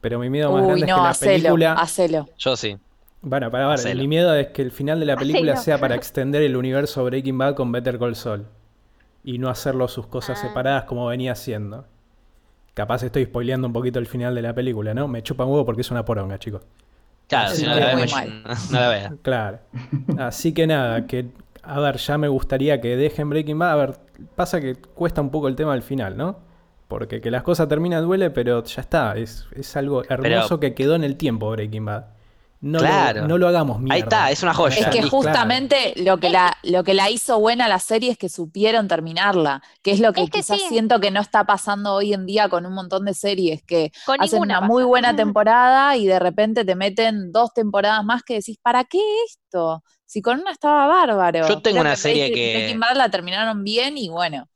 [0.00, 1.72] pero mi miedo más Uy, grande no, es que la hacelo, película...
[1.74, 2.28] hacelo.
[2.38, 2.78] Yo sí.
[3.20, 4.00] Bueno, para ver, Hacelo.
[4.00, 5.64] mi miedo es que el final de la película Hacelo.
[5.64, 8.46] sea para extender el universo Breaking Bad con Better Call Saul
[9.22, 10.48] y no hacerlo sus cosas Ah.
[10.48, 11.84] separadas como venía haciendo.
[12.74, 15.06] Capaz estoy spoileando un poquito el final de la película, ¿no?
[15.06, 16.62] Me chupan huevo porque es una poronga, chicos.
[17.28, 18.42] Claro, si no la vemos, mal.
[18.70, 19.14] no, la vea.
[19.22, 19.58] Claro.
[20.18, 21.26] Así que nada, que
[21.62, 23.72] a ver, ya me gustaría que dejen Breaking Bad.
[23.72, 23.98] A ver,
[24.34, 26.36] pasa que cuesta un poco el tema del final, ¿no?
[26.88, 29.16] Porque que las cosas terminan duele, pero ya está.
[29.16, 32.04] Es, es algo hermoso que quedó en el tiempo Breaking Bad.
[32.62, 33.22] No, Claro.
[33.22, 33.94] lo, no lo hagamos mierda.
[33.94, 34.76] Ahí está, es una joya.
[34.76, 38.28] Es que justamente lo que la, lo que la hizo buena la serie es que
[38.28, 40.66] supieron terminarla, que es lo que Es que quizás sí.
[40.68, 44.20] siento que no está pasando hoy en día con un montón de series, que Con
[44.22, 48.58] hacen una muy buena temporada y de repente te meten dos temporadas más que decís,
[48.62, 49.82] ¿para qué esto?
[50.06, 51.48] Si con una estaba bárbaro.
[51.48, 54.46] Yo tengo Creo una serie que- Breaking Bad la terminaron bien y bueno.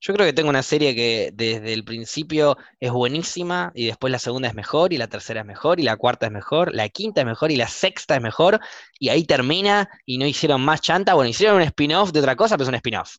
[0.00, 4.20] Yo creo que tengo una serie que desde el principio es buenísima y después la
[4.20, 7.22] segunda es mejor y la tercera es mejor y la cuarta es mejor, la quinta
[7.22, 8.60] es mejor y la sexta es mejor
[9.00, 11.14] y ahí termina y no hicieron más chanta.
[11.14, 13.16] Bueno, hicieron un spin-off de otra cosa, pero es un spin-off.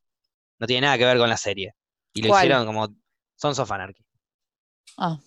[0.58, 1.74] No tiene nada que ver con la serie.
[2.14, 2.46] Y lo ¿Cuál?
[2.46, 2.88] hicieron como
[3.36, 4.04] Sons of Anarchy.
[4.98, 5.18] Ah,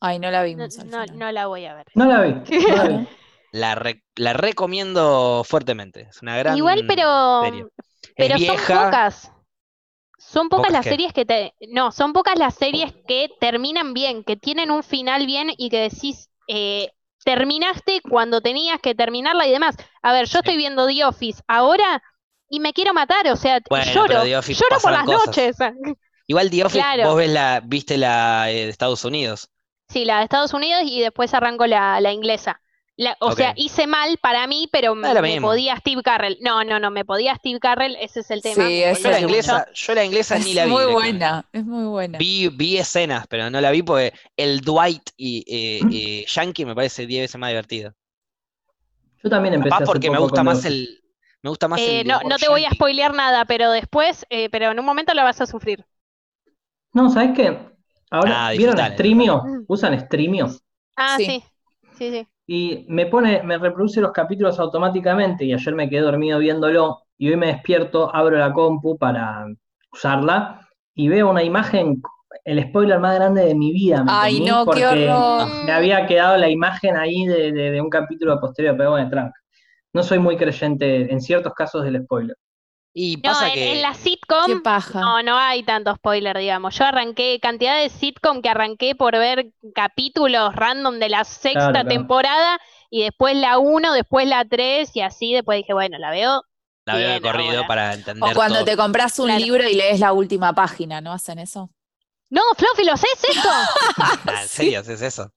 [0.00, 0.76] ay, no la No, vimos.
[0.84, 1.86] no, la voy a ver.
[1.94, 2.32] No la vi.
[2.68, 3.08] No la vi.
[3.50, 6.08] La, re- la recomiendo fuertemente.
[6.10, 7.64] Es una gran Igual, pero, serie.
[8.02, 8.84] Es pero son vieja.
[8.84, 9.32] pocas.
[10.30, 11.54] Son pocas ¿Pocas las series que te.
[11.70, 15.80] No, son pocas las series que terminan bien, que tienen un final bien y que
[15.80, 16.90] decís, eh,
[17.24, 19.76] terminaste cuando tenías que terminarla y demás.
[20.02, 22.02] A ver, yo estoy viendo The Office ahora
[22.50, 25.56] y me quiero matar, o sea, Bueno, lloro, lloro por las noches.
[26.26, 27.08] Igual The Office, Claro.
[27.08, 29.48] vos ves la, viste la eh, de Estados Unidos.
[29.88, 32.60] Sí, la de Estados Unidos y después arranco la, la inglesa.
[32.98, 36.36] La- o sea, hice mal para mí, pero lo me podía Steve Carrell.
[36.42, 38.64] No, no, no, me podía Steve Carrell, ese es el tema.
[38.64, 39.20] Sí, Yo la mucho.
[39.20, 40.72] inglesa, yo la inglesa ni Es la vi.
[40.72, 42.18] muy buena, es muy buena.
[42.18, 46.74] Vi, vi escenas, pero no la vi porque el Dwight y eh, eh, Yankee me
[46.74, 47.94] parece 10 veces más divertido.
[49.22, 51.00] Yo también empecé Capaz porque me gusta más el.
[51.42, 54.50] Me gusta más Eh, el no, no te voy a spoilear nada, pero después, eh,
[54.50, 55.86] pero en un momento la vas a sufrir.
[56.92, 57.58] No, ¿sabes qué?
[58.10, 59.42] Ahora, Ah, ¿vieron Streamio?
[59.68, 60.48] ¿Usan Streamio?
[60.96, 61.24] Ah, Sí.
[61.24, 61.42] sí,
[61.92, 62.28] sí, sí.
[62.48, 67.28] Y me pone, me reproduce los capítulos automáticamente y ayer me quedé dormido viéndolo y
[67.30, 69.46] hoy me despierto, abro la compu para
[69.92, 72.02] usarla y veo una imagen,
[72.44, 74.02] el spoiler más grande de mi vida.
[74.04, 75.48] me Ay, no, qué porque horror.
[75.66, 79.38] Me había quedado la imagen ahí de, de- de un capítulo posterior, pero bueno, tranca.
[79.94, 82.36] No soy muy creyente en ciertos casos del spoiler.
[82.94, 83.64] Y No, en, que.
[83.76, 83.94] en la
[84.40, 85.02] Qué sitcom, paja.
[85.02, 86.76] no, no hay tanto spoiler, digamos.
[86.78, 91.82] Yo arranqué, cantidad de sitcom que arranqué por ver capítulos random de la sexta Claro,
[91.82, 91.88] claro.
[91.88, 92.58] temporada
[92.90, 96.42] y después la 1, después la 3 y así después dije, bueno, la veo.
[96.86, 97.66] La veo de corrido ahora.
[97.66, 98.64] para entender O cuando todo.
[98.64, 99.36] te compras un Claro.
[99.36, 101.70] libro y lees la última página, ¿no hacen eso?
[102.30, 103.48] No, Fluffy, ¿lo haces esto?
[104.26, 105.32] Ah, ¿En serio haces eso?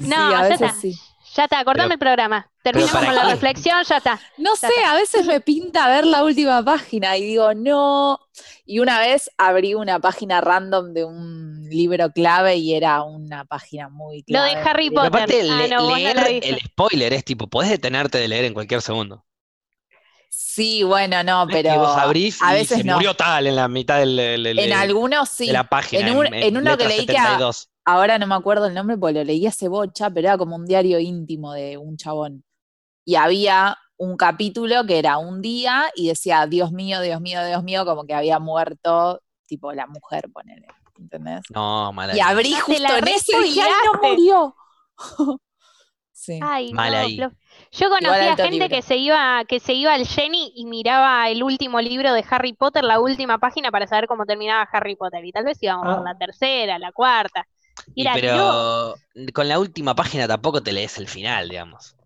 [0.00, 0.78] No, sí, a ya veces está.
[0.80, 1.02] sí.
[1.36, 2.50] Ya está, cortame Pero- el programa.
[2.62, 3.30] Terminamos ¿para con la qué?
[3.32, 4.20] reflexión, ya está.
[4.38, 4.92] No Ya sé, está.
[4.92, 8.18] a veces me pinta ver la última página y digo, no.
[8.64, 13.88] Y una vez abrí una página random de un libro clave y era una página
[13.88, 14.50] muy Lo clave.
[14.50, 15.14] de Harry Pero Potter.
[15.16, 18.28] aparte, Ah, le- no, vos no leer lo el spoiler es tipo, podés detenerte de
[18.28, 19.24] leer en cualquier segundo.
[20.28, 22.94] Sí, bueno, no, que pero vos abrís a y veces se no.
[22.94, 25.46] murió tal en la mitad del, del- del- En algunos sí.
[25.46, 26.06] de la página.
[26.08, 27.68] En, un- en uno que leí que a- 72.
[27.86, 30.66] Ahora no me acuerdo el nombre porque lo leí hace bocha, pero era como un
[30.66, 32.44] diario íntimo de un chabón.
[33.06, 37.62] Y había un capítulo que era un día y decía, Dios mío, Dios mío, Dios
[37.64, 40.66] mío, como que había muerto, tipo la mujer, ponele,
[40.98, 41.40] ¿entendés?
[41.54, 44.08] No, mala Y abrí No, justo en ese y dije, ¡ay, no respoileaste".
[44.08, 44.56] murió!
[46.12, 46.40] sí.
[46.42, 47.16] Ay, Mal no, ahí.
[47.16, 47.32] Flo-
[47.72, 48.68] Yo conocía gente libro.
[48.68, 52.52] que se iba, que se iba al Jenny y miraba el último libro de Harry
[52.52, 55.24] Potter, la última página, para saber cómo terminaba Harry Potter.
[55.24, 56.12] Y tal vez íbamos por Ah.
[56.12, 57.46] la tercera, la cuarta.
[57.94, 58.94] No, pero
[59.32, 61.96] con la última página tampoco te lees el final, digamos.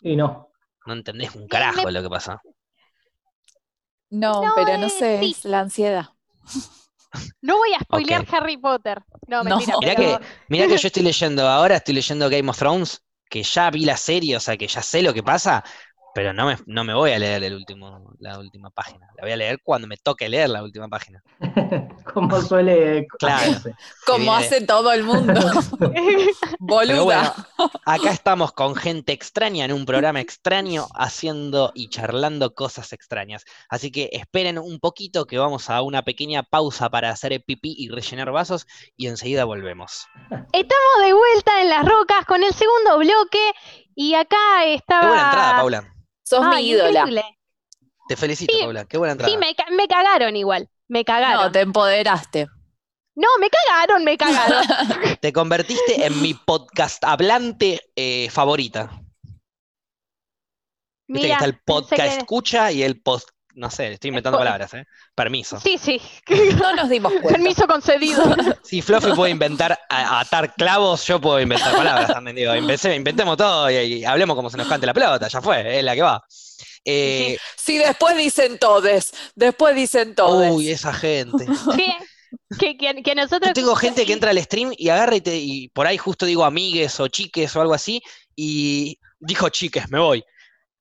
[0.00, 0.48] Y no.
[0.86, 2.40] No entendés un carajo lo que pasó.
[4.10, 5.30] No, No, pero no eh, sé, sí.
[5.30, 6.06] es la ansiedad.
[7.40, 8.26] no voy a spoilear.
[8.30, 9.02] Harry Potter.
[9.26, 9.56] No, No.
[9.56, 13.02] mentira, Mirá pero- que, mirá que yo estoy leyendo ahora, estoy leyendo Game of Thrones,
[13.30, 15.64] que ya vi la serie, o sea que ya sé lo que pasa,
[16.14, 19.08] pero no me, no me voy a leer el último, la última página.
[19.16, 21.22] La voy a leer cuando me toque leer la última página.
[22.12, 23.52] Como suele Claro.
[24.06, 25.40] Como hace todo el mundo.
[26.58, 27.34] Bueno, Boluda.
[27.84, 33.44] acá estamos con gente extraña en un programa extraño haciendo y charlando cosas extrañas.
[33.68, 37.88] Así que esperen un poquito que vamos a una pequeña pausa para hacer pipí y
[37.88, 40.06] rellenar vasos y enseguida volvemos.
[40.52, 43.52] Estamos de vuelta en las rocas con el segundo bloque.
[43.94, 45.56] Y acá Qué buena entrada, estaba.
[45.58, 45.92] Paula.
[46.36, 47.00] Sos mi ídola.
[47.00, 47.24] increíble.
[48.08, 48.84] Te felicito, Sí, Paula.
[48.84, 49.30] Qué buena entrada.
[49.32, 50.68] Sí, me, ca- me cagaron igual.
[50.88, 51.44] Me cagaron.
[51.44, 52.48] No, te empoderaste.
[53.14, 54.64] No, me cagaron, me cagaron.
[55.20, 59.02] Te convertiste en mi podcast hablante eh, favorita.
[61.06, 63.28] Viste que Mira, está el podcast que- escucha y el post.
[63.54, 64.86] No sé, estoy inventando po- palabras, ¿eh?
[65.14, 65.60] Permiso.
[65.60, 66.00] Sí, sí.
[66.58, 67.30] No nos dimos cuenta.
[67.30, 68.24] Permiso concedido.
[68.64, 72.36] Si Fluffy puede inventar a- atar clavos, yo puedo inventar palabras también.
[72.36, 75.84] Digo, inventemos todo y, y hablemos como se nos cante la pelota, ya fue, es
[75.84, 76.22] la que va.
[76.84, 79.12] Eh, Sí, después dicen todes.
[79.34, 80.50] Después dicen todes.
[80.52, 81.46] uy, esa gente.
[81.76, 81.92] Sí,
[82.58, 83.48] que, que, que nosotros.
[83.48, 86.24] Yo tengo gente que entra al stream y agarra y, te- y por ahí justo
[86.24, 88.00] digo amigues o chiques o algo así,
[88.34, 90.24] y dijo chiques, me voy.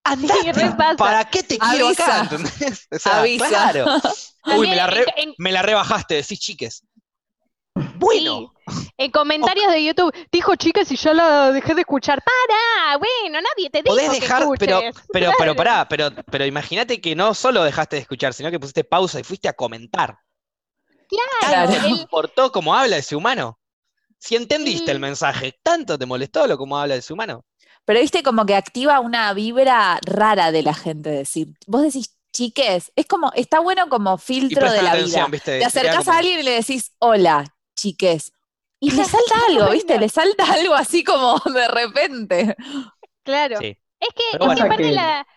[0.03, 0.53] Andate.
[0.97, 2.21] ¿para qué te quiero Avisa.
[2.23, 2.35] acá?
[2.35, 2.87] ¿entendés?
[2.91, 3.47] O sea, Avisa.
[3.47, 3.85] claro.
[4.57, 6.83] Uy, me la, re- También en- en- me la rebajaste, decís chiques.
[7.95, 8.51] Bueno,
[8.97, 12.21] En comentarios de YouTube, dijo chicas y ya la dejé de escuchar.
[12.23, 12.97] ¡Para!
[12.97, 14.81] Bueno, nadie te dijo podés que dejar, pero,
[15.13, 18.83] pero, pero pará, pero, pero imagínate que no solo dejaste de escuchar, sino que pusiste
[18.83, 20.17] pausa y fuiste a comentar.
[21.07, 21.71] Claro, Claro.
[21.71, 23.59] ¿Te el- importó cómo habla ese humano?
[24.17, 27.45] Si entendiste el mensaje, ¿tanto te molestó lo cómo habla ese humano?
[27.85, 31.47] Pero viste como que activa una vibra rara de la gente decir.
[31.67, 35.31] Vos decís chiques, es como, está bueno como filtro de la atención, vida.
[35.31, 35.59] ¿viste?
[35.59, 37.43] Te acercás como- a alguien y le decís, hola,
[37.75, 38.31] chiques.
[38.79, 39.99] Y le salta algo, ¿viste?
[39.99, 42.55] Le salta algo así como de repente.
[43.23, 43.57] Claro.
[43.59, 43.77] Sí.
[43.99, 44.55] Es que es bueno.
[44.63, 45.27] que parte Que- la.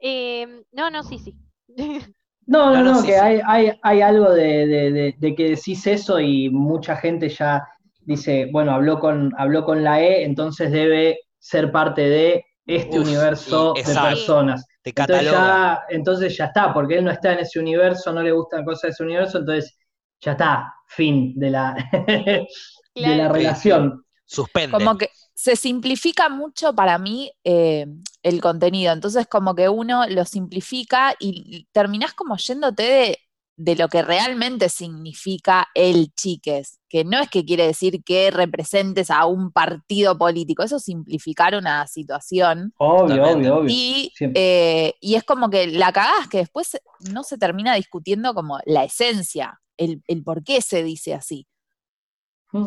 [0.00, 1.34] eh, no, no, sí, sí.
[2.46, 3.18] No, no, No, no, no, sí, que sí.
[3.18, 7.66] Hay, hay, hay algo de, de- de- de que decís eso y mucha gente ya
[8.02, 13.06] dice, bueno, habló con, habló con la E, entonces debe ser parte de este Uf,
[13.06, 14.64] universo de personas.
[14.82, 18.32] Te Entonces ya, entonces ya está, porque él no está en ese universo, no le
[18.32, 19.76] gustan cosas de ese universo, entonces
[20.20, 22.46] ya está, fin de la, de
[22.94, 24.02] la relación.
[24.24, 24.72] Suspende.
[24.72, 27.86] Como que se simplifica mucho para mí eh,
[28.22, 28.94] el contenido.
[28.94, 33.18] Entonces, como que uno lo simplifica y terminás como yéndote de,
[33.56, 39.10] de lo que realmente significa el chiques, que no es que quiere decir que representes
[39.10, 42.72] a un partido político, eso es simplificar una situación.
[42.78, 43.50] Obvio, Totalmente.
[43.50, 43.70] obvio, obvio.
[43.72, 46.76] Y, eh, y es como que la cagás que después
[47.12, 51.46] no se termina discutiendo como la esencia, el, el por qué se dice así.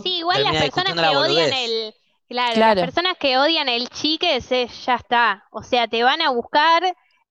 [0.03, 1.93] Sí, igual las personas que la odian el.
[2.27, 2.81] Claro, Claro.
[2.81, 5.45] las personas que odian el chiques, es- ya está.
[5.51, 6.83] O sea, te van a buscar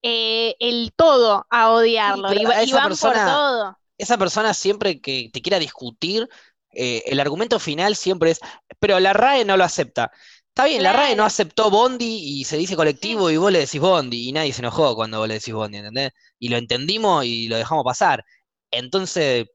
[0.09, 2.33] eh, el todo a odiarlo.
[2.33, 3.79] y, a van persona- por todo.
[3.99, 6.29] Esa persona siempre que te quiera discutir,
[6.73, 8.41] eh, el argumento final siempre es,
[8.79, 10.13] pero la RAE no lo acepta.
[10.49, 13.81] Está bien, la RAE no aceptó Bondi y se dice colectivo y vos le decís
[13.81, 16.13] Bondi y nadie se enojó cuando vos le decís Bondi, ¿entendés?
[16.39, 18.25] Y lo entendimos y lo dejamos pasar.
[18.71, 19.47] Entonces,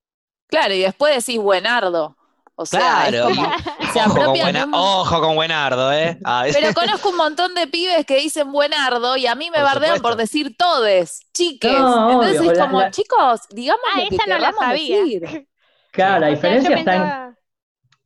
[0.48, 2.18] Claro, y después decís buenardo.
[2.62, 3.52] O sea, claro, y- como-
[3.94, 6.18] se ojo, con buena- un- ojo con Buenardo, ¿eh?
[6.24, 9.58] A veces- Pero conozco un montón de pibes que dicen buenardo y a mí me
[9.58, 10.08] Por bardean supuesto.
[10.10, 11.72] por decir todes, chiques.
[11.72, 14.98] No, Entonces obvio, es como, la- chicos, digamos Ah, lo que esa no la sabía.
[15.00, 15.48] decir.
[15.92, 17.32] Claro, la O sea, yo diferencia está en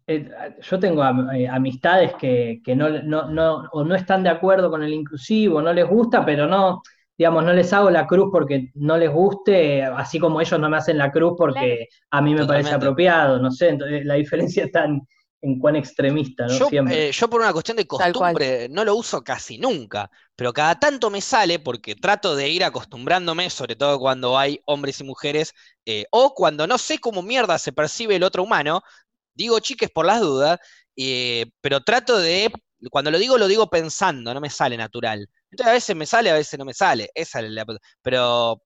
[0.08, 0.30] eh,
[0.62, 4.70] yo tengo am- eh, amistades que, que no, no, no, o no están de acuerdo
[4.70, 6.82] con el inclusivo, no les gusta, pero no,
[7.18, 10.78] digamos, no les hago la cruz porque no les guste, así como ellos no me
[10.78, 14.86] hacen la cruz porque a mí me parece apropiado, no sé, entonces la diferencia está
[14.86, 15.02] en,
[15.42, 16.58] en cuán extremista, ¿no?
[16.58, 17.10] Yo, Siempre.
[17.10, 21.10] eh, yo por una cuestión de costumbre no lo uso casi nunca, pero cada tanto
[21.10, 25.54] me sale porque trato de ir acostumbrándome, sobre todo cuando hay hombres y mujeres,
[25.86, 28.82] eh, o cuando no sé cómo mierda se percibe el otro humano,
[29.36, 30.60] digo chiques por las dudas,
[30.98, 32.52] eh, pero trato de,
[32.90, 35.28] cuando lo digo, lo digo pensando, no me sale natural.
[35.52, 37.66] Entonces a veces me sale, a veces no me sale, esa es la,
[38.02, 38.62] pero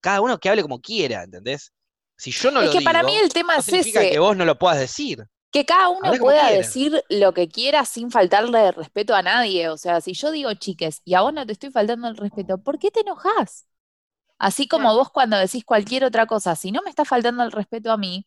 [0.00, 1.72] cada uno que hable como quiera, ¿entendés?
[2.16, 4.36] Si yo no es lo que para mí el tema no es ese, que vos
[4.36, 5.24] no lo puedas decir.
[5.50, 6.56] que cada uno pueda quiera.
[6.56, 9.68] decir lo que quiera sin faltarle respeto a nadie.
[9.68, 12.58] O sea, si yo digo chiques y a vos no te estoy faltando el respeto,
[12.62, 13.66] ¿por qué te enojás?
[14.38, 17.92] Así como vos cuando decís cualquier otra cosa, si no me está faltando el respeto
[17.92, 18.26] a mí,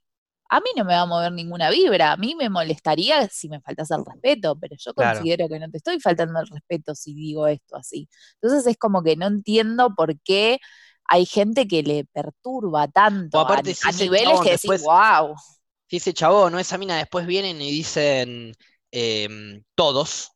[0.56, 2.12] a mí no me va a mover ninguna vibra.
[2.14, 5.18] A mí me molestaría si me faltas el respeto, pero yo Claro.
[5.20, 8.08] considero que no te estoy faltando el respeto si digo esto así.
[8.42, 10.60] Entonces es como que no entiendo por qué
[11.06, 14.62] hay gente que le perturba tanto a, aparte, si a ese niveles chabón que decís,
[14.72, 15.36] después- wow.
[15.90, 18.54] Si ese chabón o esa mina después vienen y dicen
[18.92, 20.33] em, todos,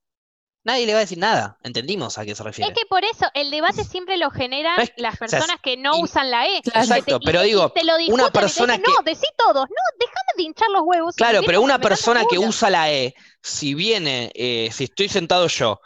[0.68, 1.58] nadie le va a decir nada.
[1.64, 2.72] Entendimos a qué se refiere.
[2.72, 5.78] Es que por eso el debate siempre lo generan No es- las sea, personas que
[5.78, 6.62] no y- usan la E.
[6.62, 6.62] Claro.
[6.64, 9.26] que te- Exacto, y- pero y digo, te lo una te persona dicen, No, decí
[9.36, 11.16] todos, no, déjame de hinchar los huevos.
[11.16, 12.50] Claro, pero una persona que culo".
[12.50, 15.80] usa la E, si viene, eh, si estoy sentado yo,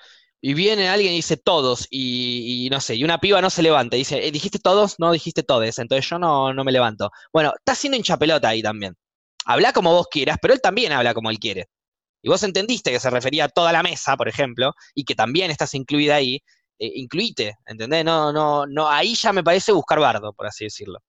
[0.43, 3.61] y viene alguien y dice todos, y, y no sé, y una piba no se
[3.61, 4.95] levanta, y dice, "Eh, ¿dijiste todos?
[4.99, 7.11] No, dijiste todes, entonces yo no, no me levanto.
[7.31, 8.95] Bueno, está haciendo hinchapelota ahí también.
[9.45, 11.67] Habla como vos quieras, pero él también habla como él quiere.
[12.21, 15.51] Y vos entendiste que se refería a toda la mesa, por ejemplo, y que también
[15.51, 16.41] estás incluida ahí.
[16.79, 18.03] eh, incluite, ¿entendés?
[18.05, 20.99] No, no, no, ahí ya me parece buscar bardo, por así decirlo.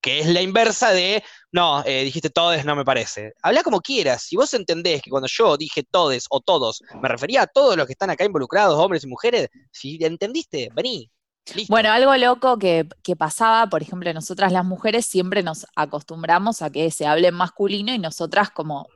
[0.00, 1.22] Que es la inversa de,
[1.52, 3.32] no, eh, dijiste todes, no me parece.
[3.42, 4.22] Habla como quieras.
[4.22, 7.86] Si vos entendés que cuando yo dije todes o todos, me refería a todos los
[7.86, 11.10] que están acá involucrados, hombres y mujeres, si entendiste, vení.
[11.68, 12.86] Bueno, algo loco que,
[13.18, 17.98] pasaba, por ejemplo, nosotras las mujeres siempre nos acostumbramos a que se hable masculino y
[17.98, 18.86] nosotras como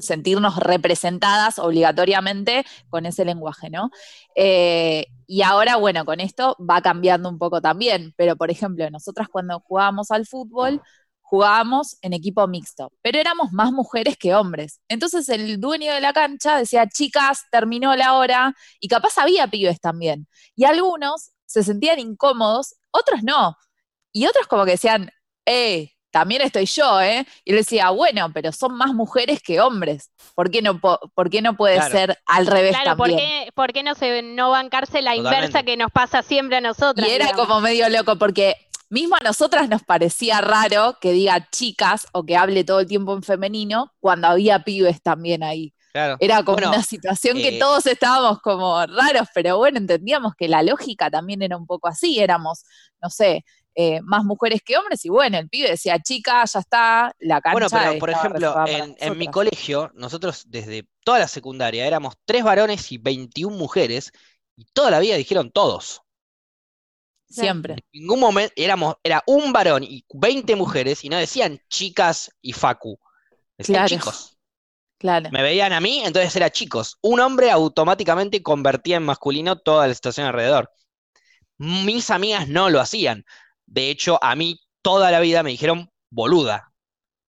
[0.00, 3.90] sentirnos representadas obligatoriamente con ese lenguaje, ¿no?
[4.34, 9.28] Eh, y ahora, bueno, con esto va cambiando un poco también, pero por ejemplo, nosotras
[9.28, 10.82] cuando jugábamos al fútbol,
[11.22, 14.80] jugábamos en equipo mixto, pero éramos más mujeres que hombres.
[14.88, 19.80] Entonces el dueño de la cancha decía, chicas, terminó la hora, y capaz había pibes
[19.80, 20.28] también.
[20.54, 23.56] Y algunos se sentían incómodos, otros no.
[24.12, 25.10] Y otros como que decían,
[25.46, 27.26] eh, también estoy yo, ¿eh?
[27.44, 30.12] Y él decía, bueno, pero son más mujeres que hombres.
[30.36, 31.90] ¿Por qué no, po- por qué no puede Claro.
[31.92, 33.18] ser al revés Claro, ¿por también?
[33.46, 35.36] qué, por qué no, se, no bancarse la Totalmente.
[35.38, 37.06] inversa que nos pasa siempre a nosotras?
[37.08, 37.46] Y era digamos?
[37.48, 38.54] como medio loco, porque
[38.90, 43.12] mismo a nosotras nos parecía raro que diga chicas o que hable todo el tiempo
[43.12, 45.74] en femenino cuando había pibes también ahí.
[45.92, 46.16] Claro.
[46.20, 50.48] Era como Bueno, una situación que eh, todos estábamos como raros, pero bueno, entendíamos que
[50.48, 52.64] la lógica también era un poco así, éramos,
[53.02, 53.44] no sé,
[53.74, 57.52] eh, más mujeres que hombres, y bueno, el pibe decía, chica, ya está, la cancha
[57.52, 59.32] Bueno, pero por ejemplo, en, en mi nosotras".
[59.32, 64.12] colegio, nosotros desde toda la secundaria éramos tres varones y 21 mujeres,
[64.56, 66.02] y toda la vida dijeron todos.
[67.28, 67.74] Siempre.
[67.74, 72.52] En ningún momento éramos, era un varón y 20 mujeres, y no decían chicas y
[72.52, 72.98] Facu.
[73.58, 73.88] Decían Claro.
[73.88, 74.38] chicos.
[74.98, 75.30] Claro.
[75.32, 76.96] Me veían a mí, entonces era chicos.
[77.02, 80.70] Un hombre automáticamente convertía en masculino toda la situación alrededor.
[81.58, 83.24] Mis amigas no lo hacían.
[83.66, 86.70] De hecho, a mí toda la vida me dijeron boluda.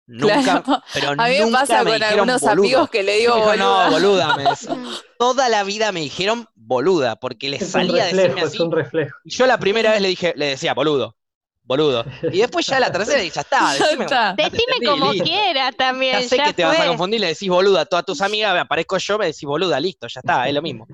[0.10, 0.84] Nunca, Claro.
[0.94, 3.48] pero A mí me nunca pasa me con dijeron algunos amigos que le digo dijo,
[3.48, 3.86] boluda.
[3.86, 4.46] no, boluda, me.
[5.20, 8.56] Toda la vida me dijeron boluda, porque les Es salía a decirme reflejo, así.
[8.56, 9.18] es un reflejo.
[9.26, 11.18] Y yo la primera vez le dije, le decía boludo,
[11.64, 12.06] boludo.
[12.32, 13.74] Y después ya la tercera y ya está.
[13.80, 15.26] Decime, ya Decime entendí, como listo.
[15.26, 16.22] quieras también.
[16.22, 18.54] Ya sé ya que te vas a confundir, le decís boluda a todas tus amigas,
[18.54, 20.88] me aparezco yo, me decís boluda, listo, ya está, es lo mismo.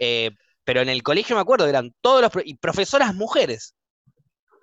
[0.00, 0.32] Eh,
[0.64, 3.75] pero en el colegio me acuerdo, eran todos los, y profesoras mujeres,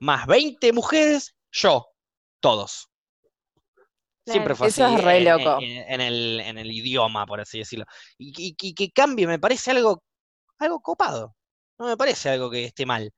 [0.04, 1.88] más 20 mujeres, yo,
[2.42, 2.90] todos.
[4.26, 5.62] Siempre fue Eso así, es re en- loco.
[5.62, 7.86] En, en el, en el idioma, por así decirlo.
[8.18, 10.04] Y, y- y que cambie, me parece algo,
[10.60, 11.36] algo copado.
[11.80, 13.12] No me parece algo que esté mal.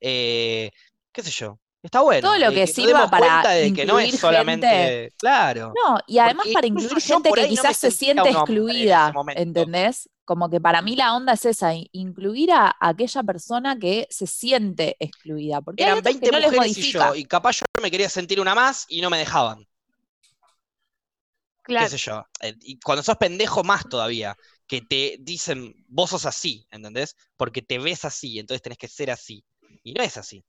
[0.00, 0.70] Eh,
[1.12, 1.58] qué sé yo.
[1.82, 2.28] Está bueno.
[2.28, 4.68] Todo lo que sirva para que no es incluir solamente.
[4.68, 5.14] gente.
[5.18, 5.72] Claro.
[5.74, 9.42] No, y además para incluir gente que no quizás se siente en excluida, momento.
[9.42, 10.08] ¿entendés?
[10.24, 14.96] Como que para mí la onda es esa, incluir a aquella persona que se siente
[15.00, 17.90] excluida, porque Eran otros que 20 no les mujeres y yo, y capaz yo me
[17.90, 19.66] quería sentir una más y no me dejaban.
[21.62, 21.86] Claro.
[21.86, 22.24] qué sé yo.
[22.40, 27.16] Eh, Y cuando sos pendejo más todavía, que te dicen, vos sos así, ¿entendés?
[27.36, 29.44] Porque te ves así, entonces tenés que ser así.
[29.82, 30.44] Y no es así.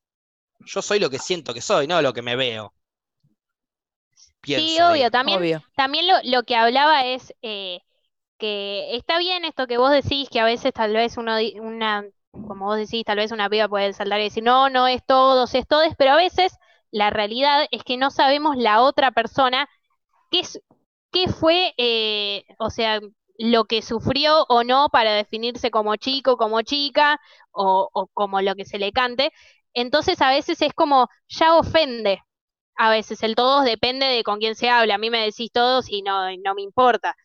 [0.65, 2.73] Yo soy lo que siento que soy, no lo que me veo.
[4.41, 4.91] Pienso, Sí, digo.
[4.91, 5.09] obvio.
[5.11, 5.63] También, Obvio.
[5.75, 7.79] también lo, lo que hablaba es eh,
[8.39, 12.65] que está bien esto que vos decís, que a veces tal vez uno, una, como
[12.67, 15.67] vos decís, tal vez una piba puede saltar y decir, no, no es todos, es
[15.67, 16.57] todes, pero a veces
[16.91, 19.69] la realidad es que no sabemos la otra persona
[20.31, 20.61] qué es,
[21.11, 22.99] qué fue, eh, o sea,
[23.37, 27.19] lo que sufrió o no para definirse como chico, como chica,
[27.51, 29.31] o, o como lo que se le cante.
[29.73, 32.19] Entonces a veces es como, ya ofende.
[32.77, 34.95] A veces el todos depende de con quién se habla.
[34.95, 37.15] A mí me decís todos y no, no me importa.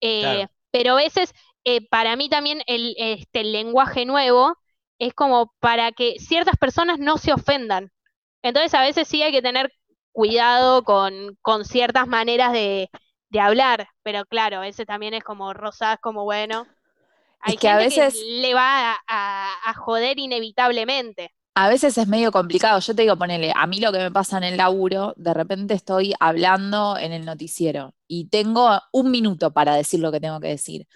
[0.00, 0.50] Eh, Claro.
[0.70, 1.34] Pero a veces,
[1.64, 4.56] eh, para mí también el, este, el lenguaje nuevo
[4.98, 7.92] es como para que ciertas personas no se ofendan.
[8.42, 9.72] Entonces a veces sí hay que tener
[10.12, 12.90] cuidado con, con ciertas maneras de,
[13.30, 16.68] de hablar, pero claro, a veces también es como rosas, como bueno.
[17.40, 21.32] Hay que a veces- le va a, a- a joder inevitablemente.
[21.54, 22.80] A veces es medio complicado.
[22.80, 25.74] Yo te digo, ponele, a mí lo que me pasa en el laburo, de repente
[25.74, 30.48] estoy hablando en el noticiero y tengo un minuto para decir lo que tengo que
[30.48, 30.86] decir.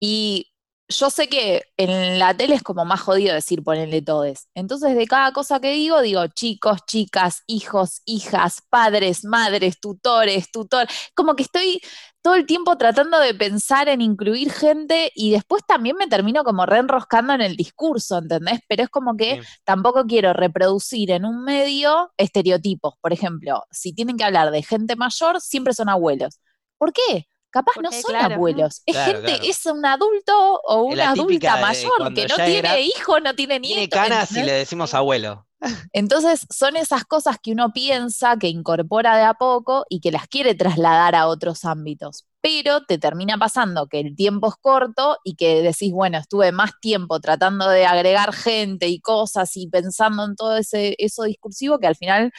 [0.00, 0.52] Y
[0.88, 4.48] yo sé que en la tele es como más jodido decir ponerle todes.
[4.54, 10.86] Entonces, de cada cosa que digo, digo chicos, chicas, hijos, hijas, padres, madres, tutores, tutor.
[11.14, 11.80] Como que estoy
[12.22, 16.66] todo el tiempo tratando de pensar en incluir gente y después también me termino como
[16.66, 18.60] reenroscando en el discurso, ¿entendés?
[18.68, 19.48] Pero es como que Sí.
[19.64, 22.94] tampoco quiero reproducir en un medio estereotipos.
[23.00, 26.40] Por ejemplo, si tienen que hablar de gente mayor, siempre son abuelos.
[26.78, 27.28] ¿Por qué?
[27.50, 28.34] Capaz no son claro.
[28.34, 28.82] abuelos.
[28.86, 29.44] Es Claro, gente, claro.
[29.44, 33.88] es un adulto o una adulta mayor que no tiene gra- hijo, no tiene nieto.
[33.88, 34.44] Tiene canas y ¿entendés?
[34.44, 35.46] le decimos abuelo.
[35.92, 40.28] Entonces, son esas cosas que uno piensa, que incorpora de a poco y que las
[40.28, 42.24] quiere trasladar a otros ámbitos.
[42.40, 46.70] pero te termina pasando que el tiempo es corto y que decís, bueno, estuve más
[46.80, 51.88] tiempo tratando de agregar gente y cosas y pensando en todo ese, eso discursivo que
[51.88, 52.30] al final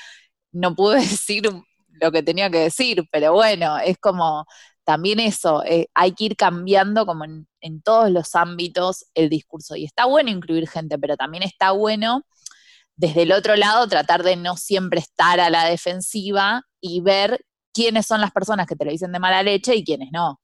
[0.52, 1.44] no pude decir
[2.02, 4.46] lo que tenía que decir, pero bueno, es como
[4.90, 9.76] también eso, eh, hay que ir cambiando como en, en, todos los ámbitos el discurso.
[9.76, 12.24] Y está bueno incluir gente, pero también está bueno
[12.96, 17.40] desde el otro lado tratar de no siempre estar a la defensiva y ver
[17.72, 20.42] quiénes son las personas que te lo dicen de mala leche y quiénes no.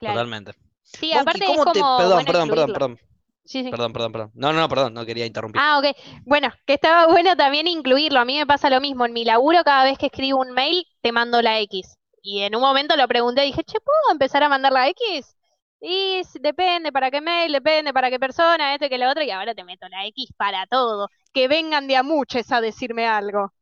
[0.00, 0.54] Totalmente.
[0.82, 2.98] Sí, aparte es como Perdón, perdón, perdón, perdón.
[3.44, 3.70] Sí, sí.
[3.70, 4.30] Perdón, perdón, perdón.
[4.34, 5.62] No, no, perdón, no quería interrumpir.
[5.64, 5.96] Ah, ok.
[6.24, 8.18] Bueno, que estaba bueno también incluirlo.
[8.18, 9.06] A mí me pasa lo mismo.
[9.06, 11.97] En mi laburo, cada vez que escribo un mail, te mando la X.
[12.22, 15.36] Y en un momento lo pregunté, dije, che, ¿puedo empezar a mandar la X?
[15.80, 19.54] Y depende para qué mail, depende para qué persona, este que lo otro, y ahora
[19.54, 21.08] te meto la X para todo.
[21.32, 23.52] Que vengan de a muchos a decirme algo.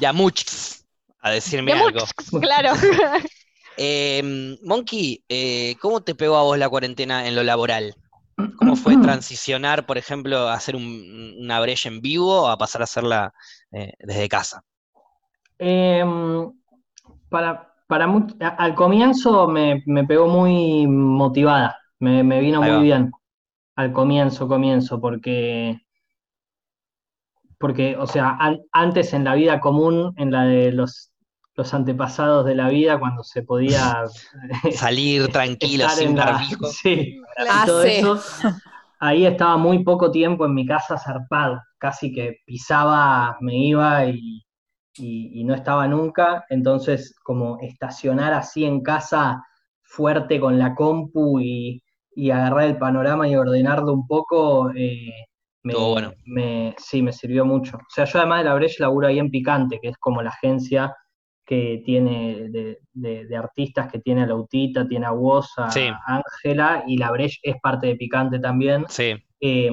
[0.00, 0.84] De a muchos
[1.20, 2.04] a decirme algo.
[2.40, 2.72] claro.
[3.76, 7.94] eh, Monkey, eh, ¿cómo te pegó a vos la cuarentena en lo laboral?
[8.58, 12.80] ¿Cómo fue transicionar, por ejemplo, a hacer un, una brecha en vivo o a pasar
[12.80, 13.32] a hacerla
[13.70, 14.64] eh, desde casa?
[17.32, 18.06] Para, para
[18.58, 23.10] al comienzo me, me, pegó muy motivada, me, me vino muy bien.
[23.74, 25.80] Al comienzo, comienzo, porque,
[27.58, 31.10] porque, o sea, an, antes en la vida común, en la de los,
[31.54, 34.04] los antepasados de la vida, cuando se podía
[34.74, 36.38] salir tranquilo, sin la,
[36.70, 37.18] sí,
[37.48, 37.88] ah, todo sí.
[37.88, 38.20] eso,
[39.00, 44.44] ahí estaba muy poco tiempo en mi casa zarpado, casi que pisaba, me iba y,
[44.96, 49.42] y, y, no estaba nunca, entonces como estacionar así en casa
[49.82, 51.82] fuerte con la compu y,
[52.14, 55.26] y agarrar el panorama y ordenarlo un poco, eh,
[55.62, 56.12] me, bueno.
[56.24, 57.76] me, sí, me sirvió mucho.
[57.76, 60.30] O sea, yo además de la Breche laburo ahí en Picante, que es como la
[60.30, 60.94] agencia
[61.44, 65.68] que tiene de, de, de artistas que tiene a Lautita, tiene a Woz, a
[66.06, 66.94] Ángela, sí.
[66.94, 68.84] y la Breche es parte de Picante también.
[68.88, 69.14] Sí.
[69.40, 69.70] Eh,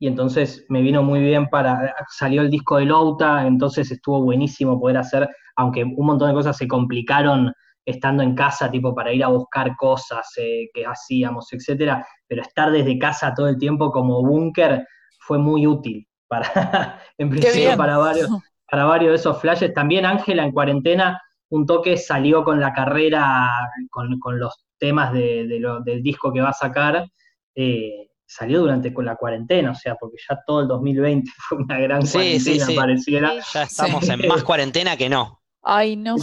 [0.00, 4.80] y entonces me vino muy bien para, salió el disco de Louta, entonces estuvo buenísimo
[4.80, 7.52] poder hacer, aunque un montón de cosas se complicaron
[7.84, 12.70] estando en casa, tipo para ir a buscar cosas eh, que hacíamos, etcétera, pero estar
[12.70, 14.86] desde casa todo el tiempo como búnker
[15.18, 16.48] fue muy útil para,
[17.18, 18.30] en principio, para varios,
[18.70, 19.74] para varios de esos flashes.
[19.74, 21.20] También Ángela en cuarentena,
[21.50, 23.50] un toque salió con la carrera,
[23.90, 27.06] con, con los temas de, de lo, del disco que va a sacar.
[27.54, 31.78] Eh, salió durante con la cuarentena, o sea, porque ya todo el 2020 fue una
[31.78, 32.76] gran sí, cuarentena, sí, sí.
[32.76, 33.32] pareciera.
[33.52, 35.40] Ya estamos en más cuarentena que no.
[35.62, 36.16] Ay, no.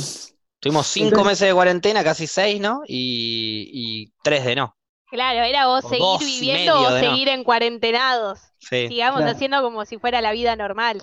[0.59, 2.81] Tuvimos cinco Entonces, meses de cuarentena, casi seis, ¿no?
[2.87, 4.75] Y, y tres de no.
[5.09, 7.09] Claro, era vos O seguir dos viviendo o de no.
[7.09, 8.39] seguir en cuarentenados.
[8.59, 8.87] Sí.
[8.87, 9.31] Sigamos Claro.
[9.35, 11.01] haciendo como si fuera la vida normal.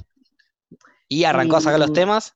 [1.09, 2.34] Y arrancó a sacar los temas.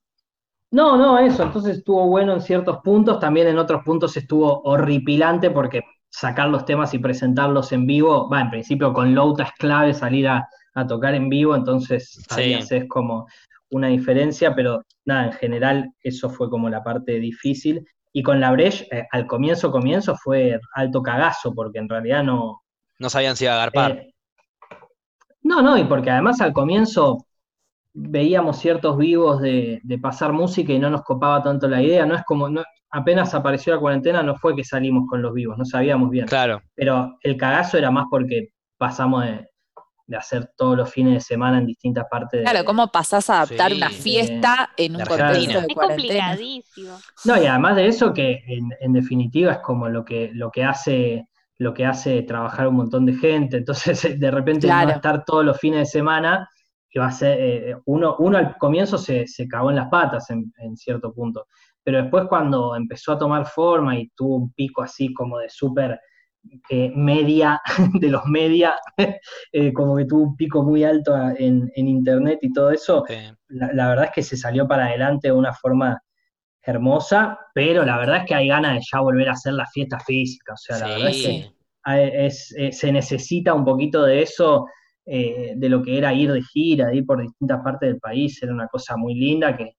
[0.70, 5.50] No, no, eso, entonces estuvo bueno en ciertos puntos, también en otros puntos estuvo horripilante
[5.50, 5.80] porque
[6.11, 10.28] sacar los temas y presentarlos en vivo, va, en principio con Louta es clave salir
[10.28, 12.54] a, a tocar en vivo, entonces ahí Sí.
[12.54, 13.26] haces como
[13.70, 17.86] una diferencia, pero nada, en general eso fue como la parte difícil.
[18.12, 22.62] Y con la Breche, eh, al comienzo, comienzo fue alto cagazo, porque en realidad no,
[22.98, 23.92] No sabían si iba a agarpar.
[23.92, 24.14] Eh,
[25.42, 27.26] no, no, y porque además al comienzo
[27.94, 32.06] veíamos ciertos vivos de, de pasar música y no nos copaba tanto la idea.
[32.06, 35.57] No es como, no, apenas apareció la cuarentena, no fue que salimos con los vivos,
[35.59, 36.26] no sabíamos bien.
[36.26, 36.61] Claro.
[36.74, 39.47] Pero el cagazo era más porque pasamos de,
[40.07, 43.43] de hacer todos los fines de semana en distintas partes de, Claro, ¿cómo pasás a
[43.43, 45.86] adaptar Sí, una de- fiesta en un contexto de Es cuarentena?
[46.28, 46.99] complicadísimo.
[47.24, 50.64] No, y además de eso, que en, en definitiva es como lo que, lo que
[50.64, 51.26] hace
[51.61, 53.57] lo que hace trabajar un montón de gente.
[53.57, 54.91] Entonces, de repente Claro.
[54.91, 56.49] no estar todos los fines de semana,
[56.89, 60.30] y va a ser, eh, uno, uno al comienzo se, se cagó en las patas
[60.30, 61.47] en, en cierto punto.
[61.89, 65.99] Pero después cuando empezó a tomar forma y tuvo un pico así como de súper
[66.68, 67.59] eh, media,
[67.95, 68.74] de los media,
[69.53, 73.14] eh, como que tuvo un pico muy alto en, en internet y todo eso, Sí.
[73.49, 75.99] la, la verdad es que se salió para adelante de una forma
[76.62, 79.99] hermosa, pero la verdad es que hay ganas de ya volver a hacer la fiesta
[80.01, 80.53] física.
[80.53, 81.39] O sea, la verdad es que
[82.26, 84.66] es- eh, se necesita un poquito de eso,
[85.07, 88.43] eh, de lo que era ir de gira, de ir por distintas partes del país,
[88.43, 89.72] era una cosa muy linda que,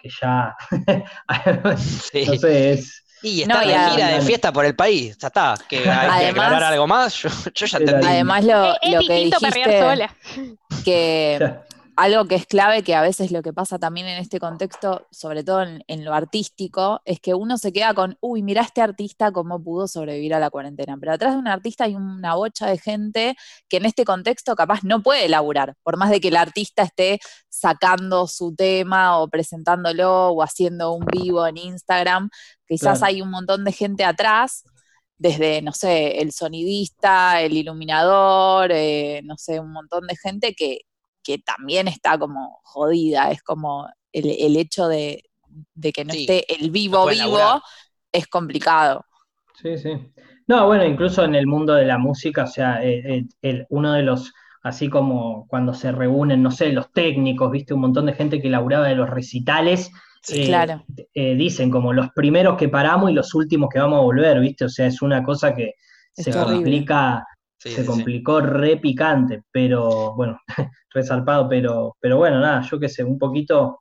[0.00, 0.56] que ya,
[1.78, 2.26] Sí.
[2.26, 3.02] no sé, es...
[3.22, 5.16] Y No, está y de gira de fiesta por el país.
[5.18, 5.54] Ya está.
[5.68, 7.14] Que hay que aclarar algo más.
[7.22, 8.06] Yo, yo ya entendí.
[8.06, 10.14] Además, lo, es es lo que dijiste, sola.
[10.84, 11.54] que
[11.96, 15.42] algo que es clave, que a veces lo que pasa también en este contexto, sobre
[15.42, 19.62] todo en, lo artístico, es que uno se queda con, uy, mira este artista cómo
[19.62, 20.96] pudo sobrevivir a la cuarentena.
[21.00, 23.36] Pero atrás de un artista hay una bocha de gente
[23.68, 27.18] que en este contexto capaz no puede laburar, por más de que el artista esté
[27.48, 32.28] sacando su tema o presentándolo o haciendo un vivo en Instagram.
[32.68, 34.64] Quizás hay un montón de gente atrás
[35.18, 40.80] desde, no sé, el sonidista, el iluminador, eh, no sé, un montón de gente que,
[41.26, 45.24] que también está como jodida, es como el, hecho de,
[45.92, 47.60] que no esté el vivo vivo
[48.12, 49.04] es complicado.
[49.60, 49.90] Sí, sí.
[50.46, 54.02] No, bueno, incluso en el mundo de la música, o sea, eh, eh, uno de
[54.04, 58.40] los, así como cuando se reúnen, no sé, los técnicos, viste, un montón de gente
[58.40, 59.90] que laburaba de los recitales,
[60.28, 60.84] eh, claro.
[61.14, 64.68] dicen como los primeros que paramos y los últimos que vamos a volver, viste, o
[64.68, 65.74] sea, es una cosa que
[66.12, 66.32] se
[67.58, 70.40] se complicó re picante, pero bueno,
[70.90, 73.80] resarpado, pero, pero bueno, nada, yo qué sé, un poquito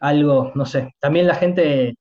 [0.00, 0.94] algo, no sé.
[1.00, 1.94] También la gente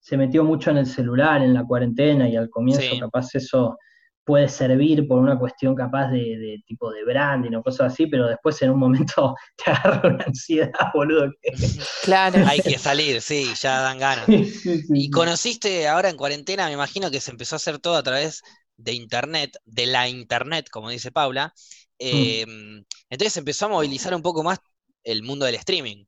[0.00, 3.78] se metió mucho en el celular en la cuarentena y al comienzo capaz eso
[4.24, 8.60] puede servir por una cuestión capaz de, tipo de branding o cosas así, pero después
[8.62, 11.30] en un momento te agarra una ansiedad, boludo.
[12.02, 12.44] Claro.
[12.46, 14.26] Hay que salir, sí, ya dan ganas.
[14.28, 18.42] y conociste ahora en cuarentena, me imagino que se empezó a hacer todo a través
[18.76, 21.52] de Internet, de la Internet, como dice Paula.
[22.00, 22.04] Mm.
[22.06, 24.58] Em, entonces empezó a movilizar un poco más
[25.02, 26.04] el mundo del streaming.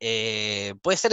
[0.00, 1.12] Eh, puede ser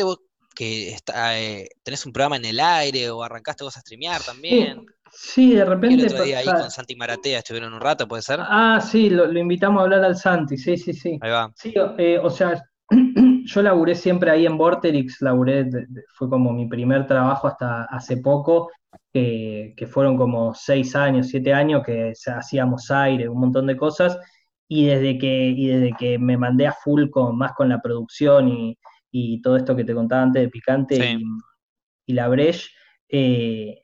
[0.56, 4.86] que está, eh, tenés un programa en el aire o arrancaste vos a streamear también.
[5.12, 6.06] Sí, de repente.
[6.06, 8.40] El otro día ahí con Santi Maratea estuvieron un rato, ¿puede ser?
[8.42, 11.18] Ah, sí, lo, invitamos a hablar al Santi, sí, sí, sí.
[11.22, 11.52] Ahí va.
[11.56, 12.62] Sí, eh, o sea,
[13.46, 15.70] yo laburé siempre ahí en Vorterix, laburé,
[16.14, 18.72] fue como mi primer trabajo hasta hace poco,
[19.16, 24.20] que fueron como seis años, siete años que hacíamos aire, un montón de cosas,
[24.68, 28.50] y desde que, y desde que me mandé a full con, más con la producción
[28.50, 28.78] y,
[29.42, 31.18] todo esto que te contaba antes de Picante
[32.06, 32.68] y, la Breche,
[33.08, 33.84] eh,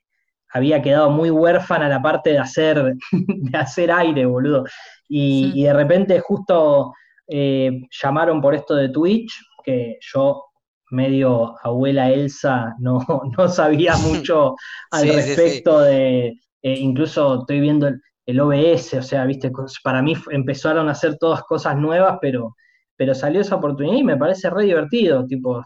[0.50, 4.66] había quedado muy huérfana la parte de hacer, de hacer aire, boludo.
[5.08, 6.94] Y, de repente justo
[7.30, 9.32] eh, llamaron por esto de Twitch,
[9.64, 10.51] que yo
[10.92, 13.00] medio abuela Elsa, no,
[13.38, 14.56] no sabía mucho
[14.92, 16.28] al respecto de,
[16.62, 17.88] eh, incluso estoy viendo
[18.26, 19.52] el, OBS, o sea, viste,
[19.84, 22.56] para mí empezaron a hacer todas cosas nuevas, pero,
[22.96, 25.66] pero salió esa oportunidad y me parece re divertido, tipo,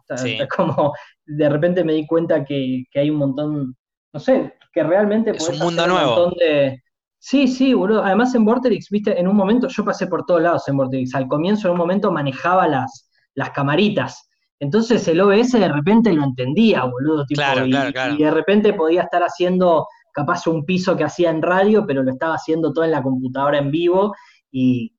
[0.56, 0.94] como
[1.26, 3.76] de repente me di cuenta que, hay un montón,
[4.14, 6.16] no sé, que realmente es un mundo nuevo.
[6.16, 6.82] montón de...
[7.20, 8.04] Sí, sí, boludo.
[8.04, 11.16] Además en Vorterix, viste, en un momento, yo pasé por todos lados en Vorterix.
[11.16, 14.30] Al comienzo, en un momento, manejaba las, las camaritas.
[14.60, 17.26] Entonces el OBS de repente lo entendía, boludo.
[17.26, 22.02] Tipo, y, de repente podía estar haciendo capaz un piso que hacía en radio, pero
[22.04, 24.14] lo estaba haciendo todo en la computadora en vivo
[24.52, 24.94] y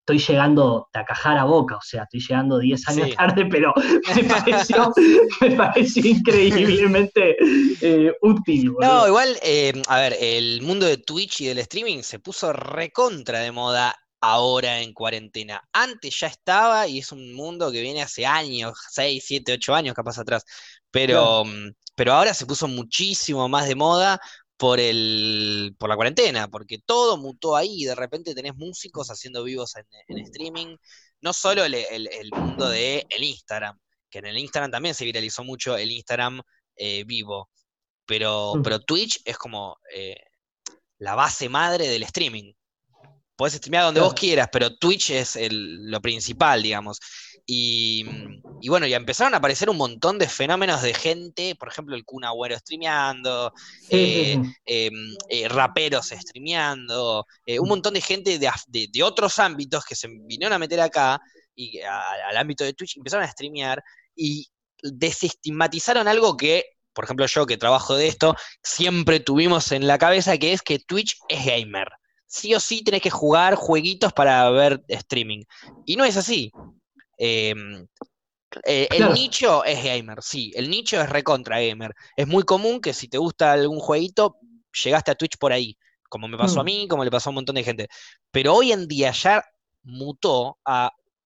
[0.00, 3.74] estoy llegando a cajar a boca, o sea, estoy llegando 10 años tarde, pero
[5.40, 7.36] me pareció, increíblemente
[7.80, 8.70] eh, útil.
[8.70, 8.88] Boludo.
[8.88, 13.40] No, igual, eh, a ver, el mundo de Twitch y del streaming se puso recontra
[13.40, 15.62] de moda ahora en cuarentena.
[15.72, 19.94] Antes ya estaba y es un mundo que viene hace años, 6, 7, 8 años
[19.94, 20.44] capaz atrás,
[20.90, 24.20] pero, mm, pero ahora se puso muchísimo más de moda
[24.56, 29.74] por, el, por la cuarentena, porque todo mutó ahí, de repente tenés músicos haciendo vivos
[29.76, 30.76] en, streaming,
[31.20, 33.78] no solo el, mundo de el Instagram,
[34.10, 36.40] que en el Instagram también se viralizó mucho el Instagram
[36.76, 37.50] eh, vivo,
[38.06, 38.62] pero, mm.
[38.62, 40.16] pero Twitch es como eh,
[40.98, 42.52] la base madre del streaming.
[43.36, 46.98] Podés streamear donde vos quieras, pero Twitch es lo principal, digamos.
[47.48, 48.04] Y,
[48.68, 52.24] bueno, ya empezaron a aparecer un montón de fenómenos de gente, por ejemplo, el Kun
[52.24, 53.52] Agüero streameando,
[53.88, 60.08] eh, em, eh, raperos streameando, eh, un montón de gente de, otros ámbitos que se
[60.08, 61.20] vinieron a meter acá
[61.54, 63.82] y al ámbito de Twitch empezaron a streamear
[64.16, 64.48] y
[64.82, 70.36] desestigmatizaron algo que, por ejemplo, yo que trabajo de esto, siempre tuvimos en la cabeza,
[70.36, 71.88] que es que Twitch es gamer
[72.26, 75.44] sí o sí tenés que jugar jueguitos para ver streaming.
[75.84, 76.50] Y no es así.
[77.18, 77.86] Em,
[78.64, 81.94] eh, el nicho es gamer, sí, el nicho es recontra gamer.
[82.16, 84.36] Es muy común que si te gusta algún jueguito,
[84.84, 85.76] llegaste a Twitch por ahí,
[86.08, 86.66] como me pasó a mm.
[86.66, 87.88] mí, como le pasó a un montón de gente.
[88.30, 89.44] Pero hoy en día ya
[89.82, 90.90] mutó a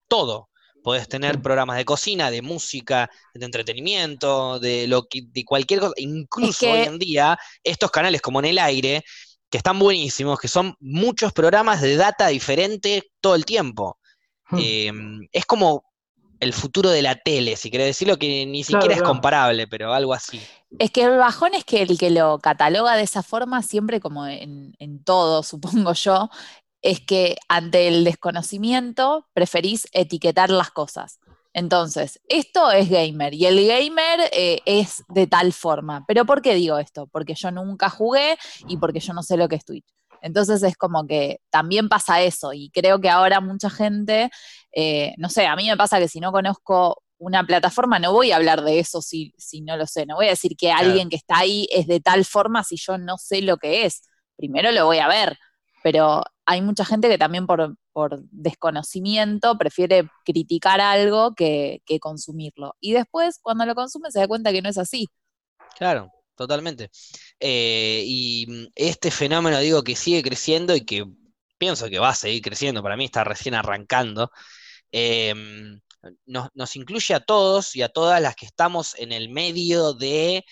[0.07, 0.49] todo.
[0.83, 5.93] Podés tener programas de cocina, de música, de entretenimiento, de lo que, de cualquier cosa.
[5.97, 9.03] Incluso hoy en día, estos canales como en el aire
[9.49, 13.97] que están buenísimos, que son muchos programas de data diferente todo el tiempo.
[14.49, 14.59] Hmm.
[14.59, 15.83] Em, es como
[16.39, 20.13] el futuro de la tele, si querés decirlo, que ni siquiera es comparable, pero algo
[20.13, 20.39] así.
[20.77, 24.27] Es que el bajón es que el que lo cataloga de esa forma, siempre como
[24.27, 26.29] en, todo, supongo yo,
[26.81, 31.19] es que ante el desconocimiento preferís etiquetar las cosas.
[31.57, 36.05] Entonces, esto es gamer y el gamer eh, es de tal forma.
[36.07, 37.07] ¿Pero por qué digo esto?
[37.07, 38.37] Porque yo nunca jugué
[38.67, 39.87] y porque yo no sé lo que es Twitch.
[40.21, 44.29] Entonces es como que también pasa eso y creo que ahora mucha gente,
[44.71, 48.31] eh, no sé, a mí me pasa que si no conozco una plataforma no voy
[48.31, 51.09] a hablar de eso si, si no lo sé, no voy a decir que alguien
[51.09, 54.03] que está ahí es de tal forma si yo no sé lo que es.
[54.35, 55.39] Primero lo voy a ver,
[55.81, 57.75] pero hay mucha gente que también por,
[58.31, 62.75] desconocimiento prefiere criticar algo que, consumirlo.
[62.79, 65.07] Y después, cuando lo consume, se da cuenta que no es así.
[65.77, 66.89] Claro, totalmente.
[67.39, 71.05] Eh, y este fenómeno, digo, que sigue creciendo y que
[71.57, 74.31] pienso que va a seguir creciendo, para mí está recién arrancando,
[74.91, 75.79] em,
[76.25, 80.45] nos, nos, incluye a todos y a todas las que estamos en el medio de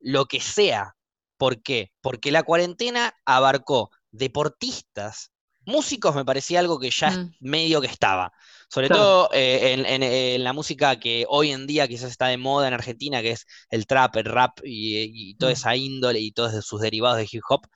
[0.00, 0.94] lo que sea.
[1.38, 1.92] ¿Por qué?
[2.00, 5.32] Porque la cuarentena abarcó deportistas,
[5.66, 7.34] músicos me parecía algo que ya mm.
[7.40, 8.32] medio que estaba.
[8.68, 12.74] Sobre todo eh, en, la música que hoy en día quizás está de moda en
[12.74, 15.54] Argentina, que es el trap, el rap y, toda mm.
[15.54, 17.66] esa índole y todos sus derivados de hip hop,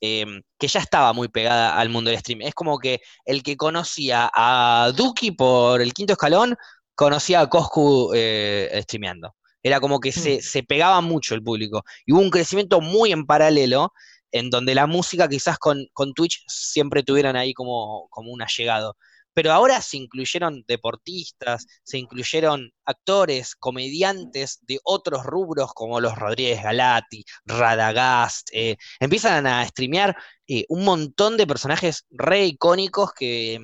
[0.00, 2.42] em, que ya estaba muy pegada al mundo del stream.
[2.42, 6.56] Es como que el que conocía a Duki por el quinto escalón,
[6.94, 9.34] conocía a Coscu eh, streameando.
[9.62, 10.40] Era como que se, mm.
[10.40, 11.84] se, pegaba mucho el público.
[12.06, 13.92] Y hubo un crecimiento muy en paralelo
[14.32, 18.96] en donde la música quizás con, Twitch siempre tuvieran ahí como, como un allegado.
[19.32, 26.62] Pero ahora se incluyeron deportistas, se incluyeron actores, comediantes de otros rubros como los Rodríguez
[26.62, 30.16] Galati, Radagast, eh, empiezan a streamear
[30.48, 33.60] eh, un montón de personajes re icónicos que,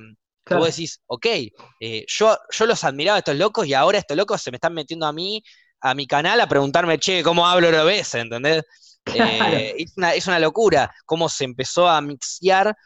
[0.48, 1.26] vos decís, ok,
[1.80, 4.74] eh, yo, yo los admiraba a estos locos y ahora estos locos se me están
[4.74, 5.42] metiendo a mí,
[5.80, 8.14] a mi canal, a preguntarme, che, ¿cómo hablo OBS?
[8.14, 8.62] ¿Entendés?
[9.14, 9.76] Eh,
[10.14, 12.76] es, una, locura cómo se empezó a mixear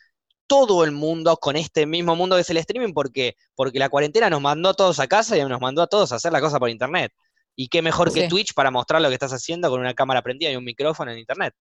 [0.47, 4.29] todo el mundo con este mismo mundo que es el streaming, porque, porque la cuarentena
[4.29, 6.59] nos mandó a todos a casa y nos mandó a todos a hacer la cosa
[6.59, 7.13] por internet.
[7.57, 10.51] Y qué mejor que Twitch para mostrar lo que estás haciendo con una cámara prendida
[10.51, 11.55] y un micrófono en internet.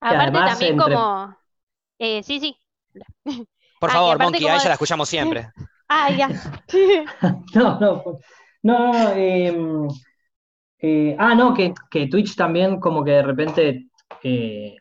[0.00, 1.36] Aparte también como...
[1.98, 2.56] Eh, sí, sí.
[3.80, 5.50] Por favor, Monkey, a ella la escuchamos siempre.
[5.88, 6.28] ah, ya.
[7.54, 8.18] no, no, no,
[8.62, 9.88] no em,
[10.78, 13.86] eh, ah, no, que, que, Twitch también como que de repente
[14.22, 14.76] eh,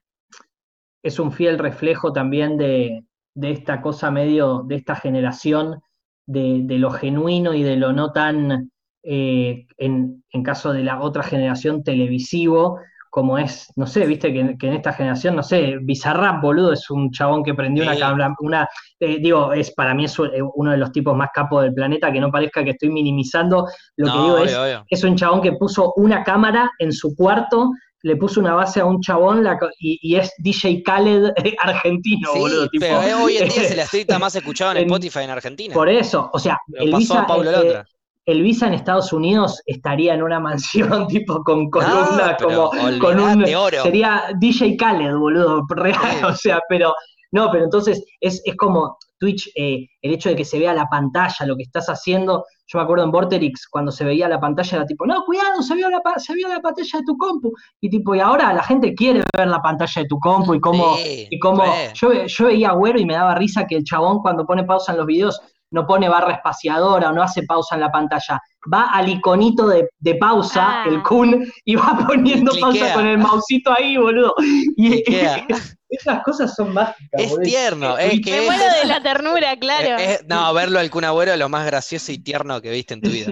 [1.03, 3.03] es un fiel reflejo también de,
[3.39, 5.81] esta cosa medio, de esta generación,
[6.25, 8.71] de, lo genuino y de lo no tan,
[9.03, 12.79] eh, en, caso de la otra generación, televisivo,
[13.11, 17.11] como es, no sé, viste que, en esta generación, no sé, Bizarrap, boludo, es un
[17.11, 18.67] chabón que prendió una cámara, una,
[18.99, 22.19] eh, digo, es para mí es uno de los tipos más capos del planeta, que
[22.19, 24.57] no parezca que estoy minimizando, lo que digo es,
[24.89, 27.71] es un chabón que puso una cámara en su cuarto
[28.05, 29.43] le puso una base a un chabón
[29.79, 32.69] y, es DJ Khaled argentino, boludo.
[32.79, 35.73] Pero hoy en día es el street más escuchado en, Spotify en Argentina.
[35.73, 37.81] Por eso, o sea, el Visa, eh,
[38.27, 43.55] el Visa en Estados Unidos estaría en una mansión tipo con columnas, como con un
[43.55, 43.81] oro.
[43.81, 46.93] sería DJ Khaled, boludo, real, o sea, pero
[47.31, 50.85] no, pero entonces es, es como Twitch, eh, el hecho de que se vea la
[50.85, 52.45] pantalla, lo que estás haciendo.
[52.67, 55.75] Yo me acuerdo en Vorterix, cuando se veía la pantalla, era tipo, no, cuidado, se
[55.75, 57.51] vio la, se vio la pantalla de tu compu.
[57.81, 60.95] Y tipo, y ahora la gente quiere ver la pantalla de tu compu y cómo,
[60.97, 61.63] y cómo
[61.93, 64.97] yo, yo veía Güero y me daba risa que el chabón cuando pone pausa en
[64.97, 65.39] los videos
[65.71, 68.39] no pone barra espaciadora o no hace pausa en la pantalla.
[68.73, 70.85] Va al iconito de, pausa, ah.
[70.87, 74.33] el Kun, y va poniendo pausa con el mausito ahí, boludo.
[74.77, 75.03] Y,
[75.95, 77.21] esas cosas son mágicas.
[77.21, 77.97] Es tierno.
[77.97, 79.97] Es que Me muero de la ternura, claro.
[80.27, 83.09] no, verlo al Kun Agüero es lo más gracioso y tierno que viste en tu
[83.09, 83.31] vida.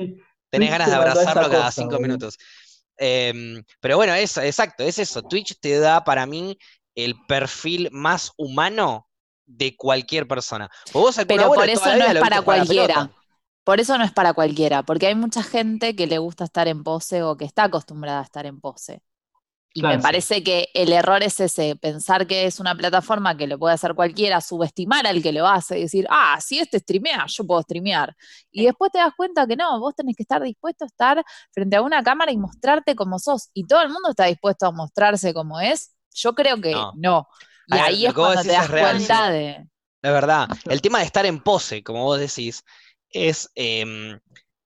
[0.50, 2.38] Tenés ganas de abrazarlo cada cinco minutos.
[2.98, 5.24] Em, pero bueno, es, exacto, es eso.
[5.24, 6.58] Twitch te da para mí
[6.96, 9.08] el perfil más humano
[9.46, 10.70] de cualquier persona.
[11.28, 13.12] Pero por eso no es para cualquiera.
[13.64, 16.84] Por eso no es para cualquiera, porque hay mucha gente que le gusta estar en
[16.84, 19.02] pose o que está acostumbrada a estar en pose.
[19.76, 23.58] Y me parece que el error es ese, pensar que es una plataforma que lo
[23.58, 27.44] puede hacer cualquiera, subestimar al que lo hace y decir, ah, si este streamea, yo
[27.44, 28.16] puedo streamear.
[28.52, 31.76] Y después te das cuenta que no, vos tenés que estar dispuesto a estar frente
[31.76, 33.50] a una cámara y mostrarte como sos.
[33.56, 35.96] Y todo el mundo está dispuesto a mostrarse como es.
[36.14, 37.28] Yo creo que no.
[37.68, 39.68] Y ahí es cuando te das cuenta de...
[40.04, 42.64] De verdad, el tema de estar en pose, como vos decís,
[43.10, 43.50] es...
[43.56, 44.20] Em,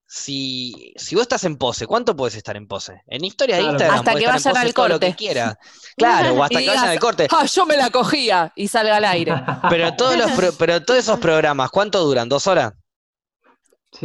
[0.09, 3.01] si, si, vos estás en pose, ¿cuánto puedes estar en pose?
[3.07, 3.99] En historia de Instagram.
[3.99, 4.93] Hasta que vayan al corte.
[4.93, 5.59] Lo que quiera.
[5.97, 7.27] Claro, o hasta que vayan al corte.
[7.29, 9.33] Ah, yo me la cogía y salga al aire.
[9.69, 12.29] Pero todos, los pero todos esos programas, ¿cuánto duran?
[12.29, 12.73] ¿Dos horas?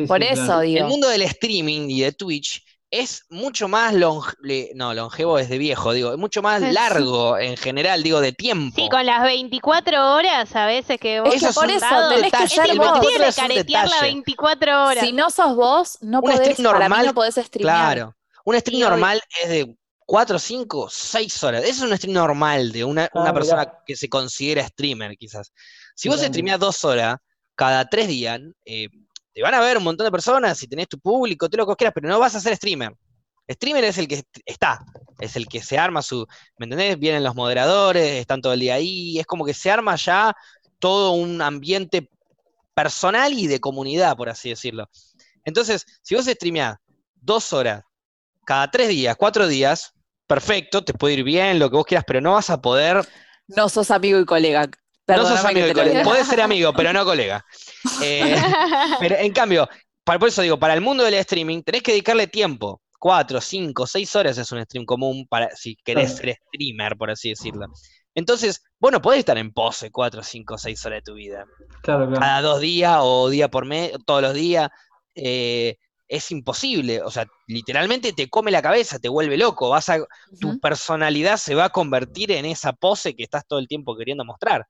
[0.09, 0.81] Por eso digo.
[0.81, 4.37] El mundo del streaming y de Twitch es mucho más longe,
[4.75, 8.77] no, longevo es de viejo, digo, es mucho más largo en general, digo, de tiempo.
[8.81, 12.19] Sí, con las 24 horas a veces que vos Eso es por un eso tenés
[12.19, 13.01] que detalle, ser el vos.
[13.01, 14.13] 24 tiene caretear las detalle.
[14.13, 15.05] 24 horas.
[15.05, 17.95] Si no sos vos, no Un podés, stream para mí normal, no podés streamear.
[17.95, 18.17] Claro.
[18.45, 18.91] Un stream obvio.
[18.91, 21.63] normal es de 4, 5, 6 horas.
[21.63, 23.79] Ese es un stream normal de una, Ah, una persona mirá.
[23.87, 25.51] que se considera streamer, quizás.
[25.95, 27.17] Si vos streameás dos horas
[27.55, 28.89] cada tres días, eh,
[29.35, 31.77] te van a ver un montón de personas, si tenés tu público, todo lo que
[31.77, 32.95] quieras, pero no vas a ser streamer.
[33.51, 34.85] Streamer es el que est- está,
[35.21, 36.27] es el que se arma su,
[36.59, 36.99] ¿me entendés?
[36.99, 40.35] Vienen los moderadores, están todo el día ahí, es como que se arma ya
[40.79, 42.09] todo un ambiente
[42.75, 44.89] personal y de comunidad, por así decirlo.
[45.45, 46.77] Entonces, si vos streameás
[47.17, 47.83] dos horas
[48.47, 49.93] cada tres días, cuatro días,
[50.27, 53.07] perfecto, te puede ir bien, lo que vos quieras, pero no vas a poder
[53.49, 54.69] No sos amigo y colega.
[55.07, 56.03] No sos amigo de colega.
[56.03, 57.45] Podés ser amigo, pero no colega.
[58.05, 58.37] Eh,
[59.01, 59.69] pero en cambio,
[60.05, 62.81] para, por eso digo, para el mundo del streaming tenés que dedicarle tiempo.
[62.99, 67.31] Cuatro, cinco, seis horas es un stream común para si querés ser streamer, por así
[67.31, 67.67] decirlo.
[68.15, 71.45] Entonces, vos no podés estar en pose cuatro, cinco, seis horas de tu vida.
[71.83, 72.21] Claro, claro.
[72.21, 74.69] Cada dos días o día por mes, todos los días.
[75.15, 75.77] eh,
[76.13, 77.01] es imposible.
[77.03, 79.71] O sea, literalmente te come la cabeza, te vuelve loco.
[79.71, 79.99] Vas a,
[80.39, 84.23] tu personalidad se va a convertir en esa pose que estás todo el tiempo queriendo
[84.23, 84.67] mostrar.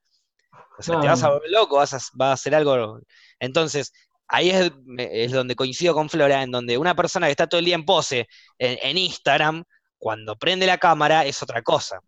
[0.78, 3.00] O sea, te vas a volver loco, vas a, vas a hacer algo.
[3.38, 3.92] Entonces,
[4.26, 7.64] ahí es, es donde coincido con Flora, en donde una persona que está todo el
[7.64, 9.64] día en pose en, en Instagram,
[9.98, 12.00] cuando prende la cámara, es otra cosa.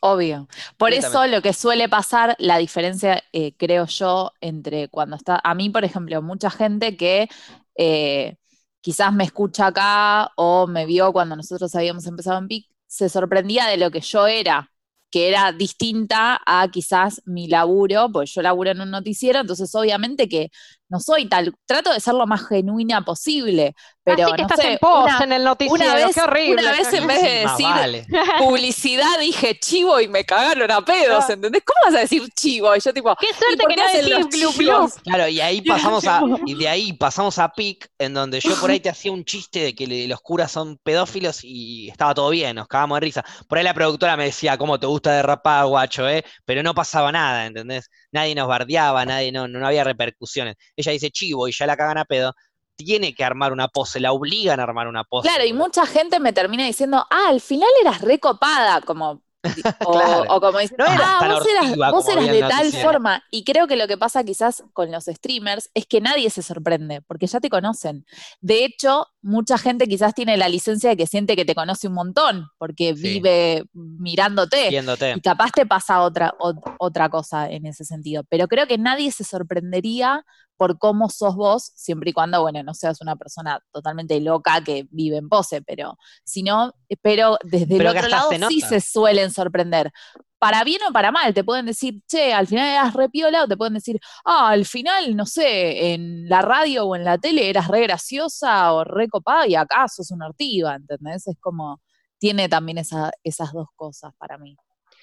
[0.00, 0.48] Obvio.
[0.76, 5.54] Por eso lo que suele pasar, la diferencia, eh, creo yo, entre cuando está, a
[5.54, 7.28] mí, por ejemplo, mucha gente que
[7.76, 8.36] eh,
[8.80, 13.66] quizás me escucha acá o me vio cuando nosotros habíamos empezado en PIC, se sorprendía
[13.66, 14.70] de lo que yo era,
[15.10, 20.28] que era distinta a quizás mi laburo, pues yo laburo en un noticiero, entonces obviamente
[20.28, 20.50] que
[20.88, 23.74] no soy tal, trato de ser lo más genuina posible,
[24.16, 26.20] pero Así que no estás sé, en post una- en el noticiero, una vez, qué
[26.22, 26.62] horrible.
[26.62, 28.06] una vez en vez de más decir vale.
[28.38, 31.32] publicidad dije chivo y me cagaron a pedos, Ah.
[31.32, 31.62] ¿entendés?
[31.64, 32.74] ¿Cómo vas a decir chivo?
[32.74, 34.56] Y yo tipo, Qué ¿y suerte que no decís chivos?
[34.56, 35.02] glu.
[35.04, 38.70] Claro, y ahí pasamos a, y de ahí pasamos a PIC, en donde yo por
[38.70, 42.30] ahí te hacía un chiste de que le- los curas son pedófilos y estaba todo
[42.30, 43.24] bien, nos cagamos de risa.
[43.48, 46.24] Por ahí la productora me decía, ¿cómo te gusta derrapar, guacho, eh?
[46.44, 47.90] Pero no pasaba nada, ¿entendés?
[48.12, 50.56] Nadie nos bardeaba, nadie, no, no había repercusiones.
[50.76, 52.34] Ella dice chivo y ya la cagan a pedo.
[52.78, 55.28] Tiene que armar una pose, la obligan a armar una pose.
[55.28, 59.22] Claro, y mucha gente me termina diciendo, ah, al final eras recopada, como, o,
[59.92, 60.24] Claro.
[60.28, 62.88] o como No eras ah, vos eras, vos eras de tal noticiero".
[62.88, 63.24] forma.
[63.32, 67.02] Y creo que lo que pasa quizás con los streamers es que nadie se sorprende,
[67.02, 68.04] porque ya te conocen.
[68.40, 71.94] De hecho, mucha gente quizás tiene la licencia de que siente que te conoce un
[71.94, 73.02] montón, porque Sí.
[73.02, 74.68] vive mirándote.
[74.70, 75.14] Viéndote.
[75.16, 78.22] Y capaz te pasa otra, ot- otra cosa en ese sentido.
[78.28, 80.24] Pero creo que nadie se sorprendería
[80.58, 84.86] por cómo sos vos, siempre y cuando, bueno, no seas una persona totalmente loca que
[84.90, 88.80] vive en pose, pero si no, pero desde el Pero otro lado se sí se
[88.82, 89.90] suelen sorprender.
[90.38, 93.48] Para bien o para mal, te pueden decir, che, al final eras re piola, o
[93.48, 97.48] te pueden decir, ah, al final, no sé, en la radio o en la tele
[97.50, 101.26] eras re graciosa o re copada y acá sos una ortiva, ¿entendés?
[101.26, 101.80] Es como,
[102.18, 104.56] tiene también esa- esas dos cosas para mí.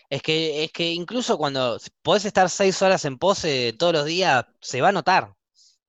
[0.10, 4.46] Es que, es que incluso cuando podés estar seis horas en pose todos los días,
[4.62, 5.35] se va a notar.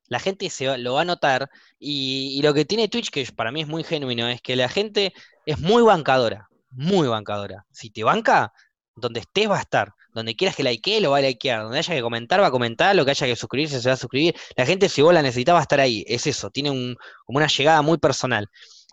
[0.09, 1.50] La gente se lo va a notar.
[1.78, 5.12] Y, lo que tiene Twitch, que para mí es muy genuino, es que la gente
[5.46, 6.48] es muy bancadora.
[6.70, 7.66] Muy bancadora.
[7.72, 8.52] Si te banca,
[8.94, 9.92] donde estés va a estar.
[10.12, 11.62] Donde quieras que likee, lo va a likear.
[11.62, 12.94] Donde haya que comentar, va a comentar.
[12.96, 14.34] Lo que haya que suscribirse, se va a suscribir.
[14.57, 16.04] La gente, si vos la necesitas, va a estar ahí.
[16.07, 16.50] Es eso.
[16.50, 18.48] Tiene como una llegada muy personal.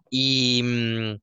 [0.10, 0.62] Y.
[0.64, 1.16] mm,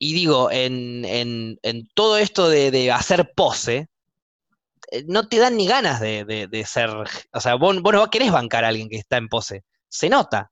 [0.00, 3.88] digo, en, todo esto de, hacer pose,
[5.06, 6.90] no te dan ni ganas de, de- de ser.
[7.32, 9.64] O sea, vos, vos no querés bancar a alguien que está en pose.
[9.88, 10.50] Se nota.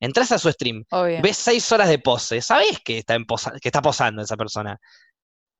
[0.00, 1.22] Entrás a su stream, Obvio.
[1.22, 4.78] ves seis horas de pose, sabés que está, en posa- que está posando esa persona.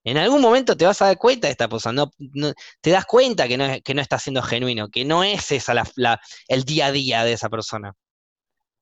[0.05, 2.11] En algún momento te vas a dar cuenta de esta posando.
[2.19, 5.75] No- te das cuenta que no, que no está siendo genuino, que no es esa
[5.75, 7.93] la- la- el día a día de esa persona.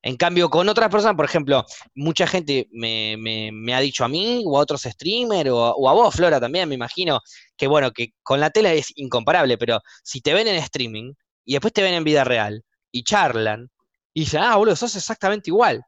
[0.06, 4.08] En cambio, con otras personas, por ejemplo, mucha gente me, me- me ha dicho a
[4.08, 7.20] mí o a otros streamers o, a- o a vos, Flora, también, me imagino,
[7.56, 11.14] que bueno, que con la tela es incomparable, pero si te ven en streaming
[11.46, 13.70] y después te ven en vida real y charlan
[14.12, 15.82] y dicen, ah, boludo, sos exactamente igual.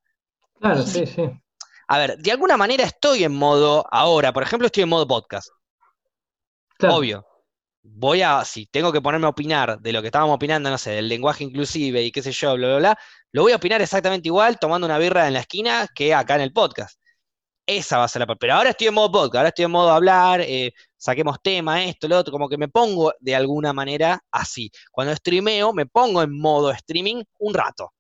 [0.61, 1.23] Claro, sí, sí.
[1.89, 5.51] A ver, de alguna manera estoy en modo, ahora, por ejemplo, estoy en modo podcast,
[6.79, 6.97] Claro.
[6.97, 7.27] obvio.
[7.89, 10.91] Voy a, si tengo que ponerme a opinar de lo que estábamos opinando, no sé,
[10.93, 12.99] del lenguaje inclusive y qué sé yo, bla, bla, bla,
[13.33, 16.43] lo voy a opinar exactamente igual tomando una birra en la esquina que acá en
[16.43, 16.99] el podcast.
[17.67, 18.37] Esa va a ser la.
[18.37, 22.09] Pero ahora estoy en modo podcast, ahora estoy en modo hablar, eh, saquemos tema, esto,
[22.09, 24.71] lo otro, como que me pongo de alguna manera así.
[24.93, 27.93] Cuando streameo, me pongo en modo streaming un rato.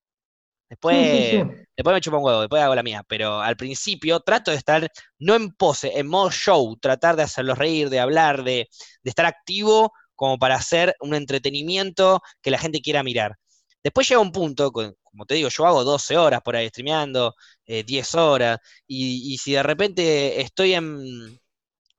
[0.69, 1.67] Después, Sí, sí, sí.
[1.77, 3.03] después me chupa un huevo, después hago la mía.
[3.09, 4.89] Pero al principio trato de estar
[5.19, 8.69] no en pose, en modo show, tratar de hacerlos reír, de hablar, de,
[9.03, 13.37] de estar activo como para hacer un entretenimiento que la gente quiera mirar.
[13.83, 17.35] Después llega un punto, como te digo, yo hago 12 horas por ahí streameando,
[17.67, 21.39] eh, 10 horas, y, y si de repente estoy en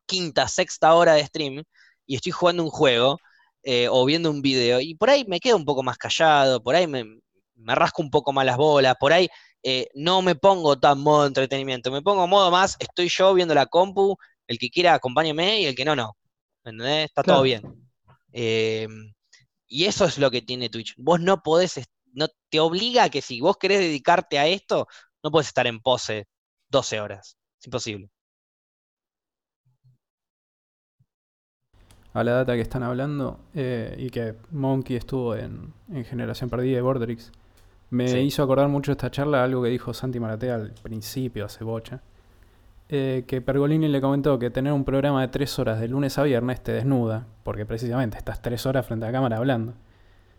[0.06, 1.64] quinta, sexta hora de stream
[2.06, 3.18] y estoy jugando un juego
[3.64, 6.76] eh, o viendo un video, y por ahí me quedo un poco más callado, por
[6.76, 7.04] ahí me,
[7.58, 9.28] me rasco un poco más las bolas, por ahí
[9.64, 13.66] eh, no me pongo tan modo entretenimiento, me pongo modo más, estoy yo viendo la
[13.66, 14.16] compu,
[14.48, 16.18] el que quiera acompáñeme y el que no, no.
[16.64, 17.06] ¿Entendés?
[17.06, 17.62] Está todo bien.
[18.32, 18.88] Eh,
[19.68, 20.94] y eso es lo que tiene Twitch.
[20.98, 21.82] Vos no podés,
[22.14, 24.88] no te obliga a que si vos querés dedicarte a esto,
[25.24, 26.28] no puedes estar en pose
[26.70, 27.38] 12 horas.
[27.60, 28.10] Es imposible.
[32.14, 36.78] A la data que están hablando eh, y que Monkey estuvo en, en Generación Perdida
[36.78, 37.32] de Borderix,
[37.90, 38.18] me Sí.
[38.20, 42.02] hizo acordar mucho esta charla algo que dijo Santi Maratea al principio, hace bocha.
[42.90, 46.24] eh, que Pergolini le comentó que tener un programa de tres horas de lunes a
[46.24, 49.74] viernes te desnuda, porque precisamente estás tres horas frente a la cámara hablando.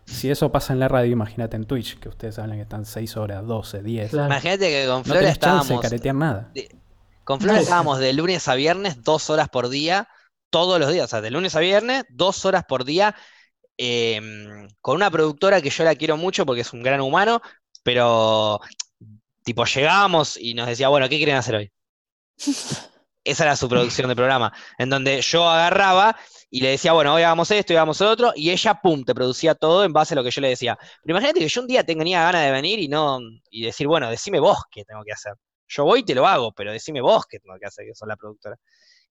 [0.06, 3.18] Si eso pasa en la radio, imagínate en Twitch, que ustedes hablan que están seis
[3.18, 4.10] horas, 12, 10.
[4.12, 4.28] Claro.
[4.28, 6.50] Imagínate que con No Flora chance de estábamos, caretear nada.
[7.24, 7.60] con Flora No.
[7.62, 10.08] estábamos de lunes a viernes, dos horas por día,
[10.48, 13.14] todos los días, o sea, de lunes a viernes, dos horas por día,
[13.78, 17.40] em, con una productora que yo la quiero mucho porque es un gran humano,
[17.82, 18.60] pero
[19.44, 21.72] tipo llegábamos y nos decía, bueno, ¿qué quieren hacer hoy?
[23.24, 26.16] Esa era su producción de programa, en donde yo agarraba
[26.50, 29.14] y le decía, bueno, hoy hagamos esto, hoy hagamos lo otro, y ella, pum, te
[29.14, 30.78] producía todo en base a lo que yo le decía.
[31.02, 33.20] Pero imagínate que yo un día tenía ganas de venir y no,
[33.50, 35.34] y decir, bueno, decime vos qué tengo que hacer.
[35.66, 38.08] Yo voy y te lo hago, pero decime vos qué tengo que hacer, que sos
[38.08, 38.56] la productora.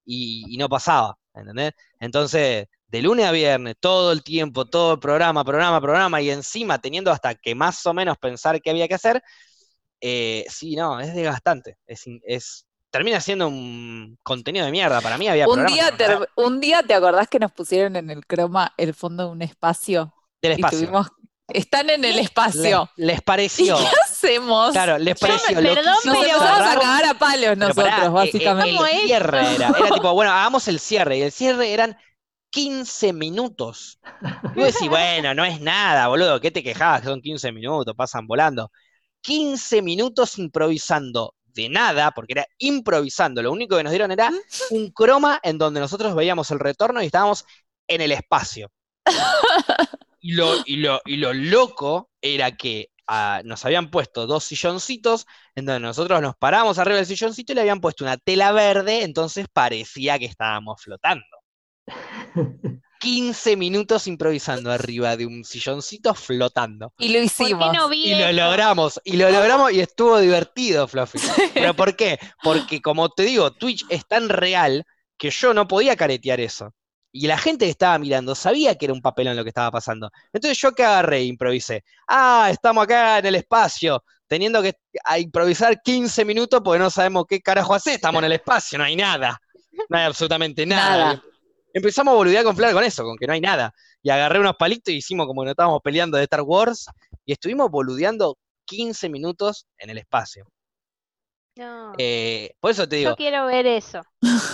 [0.05, 1.73] Y, y no pasaba, ¿entendés?
[1.99, 6.79] Entonces, de lunes a viernes, todo el tiempo, todo el programa, programa, programa, y encima
[6.79, 9.21] teniendo hasta que más o menos pensar qué había que hacer,
[10.01, 11.77] eh, sí, no, es desgastante.
[11.85, 15.01] Es, in- es, termina siendo un contenido de mierda.
[15.01, 18.25] Para mí había Un día, te, un día te acordás que nos pusieron en el
[18.25, 20.79] croma el fondo de un espacio del y espacio.
[20.79, 21.07] tuvimos,
[21.49, 22.89] están en el Le- espacio.
[22.95, 24.71] les ¿Y pareció, qué hacemos?
[24.71, 28.03] claro, les Yo me- pareció perdón, Nos empezamos a agarrar- cagar a palos nosotros, pará,
[28.03, 28.75] eh, eh, básicamente.
[28.77, 31.97] ¿Cómo el cierre era, era tipo, bueno, hagamos el cierre, y el cierre eran
[32.49, 33.99] 15 minutos.
[34.55, 37.01] Y vos decís, bueno, no es nada, boludo, ¿qué te quejabas?
[37.01, 38.71] Que son 15 minutos, pasan volando.
[39.21, 44.31] 15 minutos improvisando de nada, porque era improvisando, lo único que nos dieron era
[44.69, 47.45] un croma en donde nosotros veíamos el retorno y estábamos
[47.87, 48.71] en el espacio.
[50.19, 55.25] Y lo, y lo, y lo loco era que ah, nos habían puesto dos silloncitos,
[55.55, 59.03] en donde nosotros nos paramos arriba del silloncito y le habían puesto una tela verde,
[59.03, 61.23] entonces parecía que estábamos flotando.
[62.99, 66.93] 15 minutos improvisando arriba de un silloncito flotando.
[66.97, 67.73] Y lo ¿Por hicimos.
[67.73, 71.19] no Y lo logramos, y lo logramos y estuvo divertido, Fluffy.
[71.53, 72.19] ¿Pero por qué?
[72.43, 74.85] Porque como te digo, Twitch es tan real
[75.17, 76.73] que yo no podía caretear eso.
[77.11, 80.11] Y la gente que estaba mirando sabía que era un papelón lo que estaba pasando.
[80.33, 81.83] Entonces yo que agarré e improvisé.
[82.07, 84.75] Ah, estamos acá en el espacio, teniendo que
[85.17, 87.95] improvisar 15 minutos porque no sabemos qué carajo hacer.
[87.95, 89.39] Estamos en el espacio, no hay nada.
[89.89, 91.05] No hay absolutamente nada.
[91.13, 91.23] Nada.
[91.77, 93.71] Empezamos a boludear con Flar con eso, con que no hay nada.
[94.01, 96.87] Y agarré unos palitos y hicimos como que no estábamos peleando de Star Wars.
[97.25, 100.47] Y estuvimos boludeando 15 minutos en el espacio.
[101.55, 101.93] No.
[101.97, 104.01] Eh, por eso te digo, Yo quiero ver eso.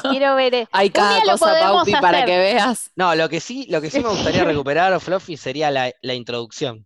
[0.09, 0.69] Quiero ver eso.
[0.71, 2.91] Hay cada cosa, Paupi, para que veas.
[2.95, 6.85] no, lo que sí, lo que sí me gustaría recuperar, Fluffy, sería la, la introducción.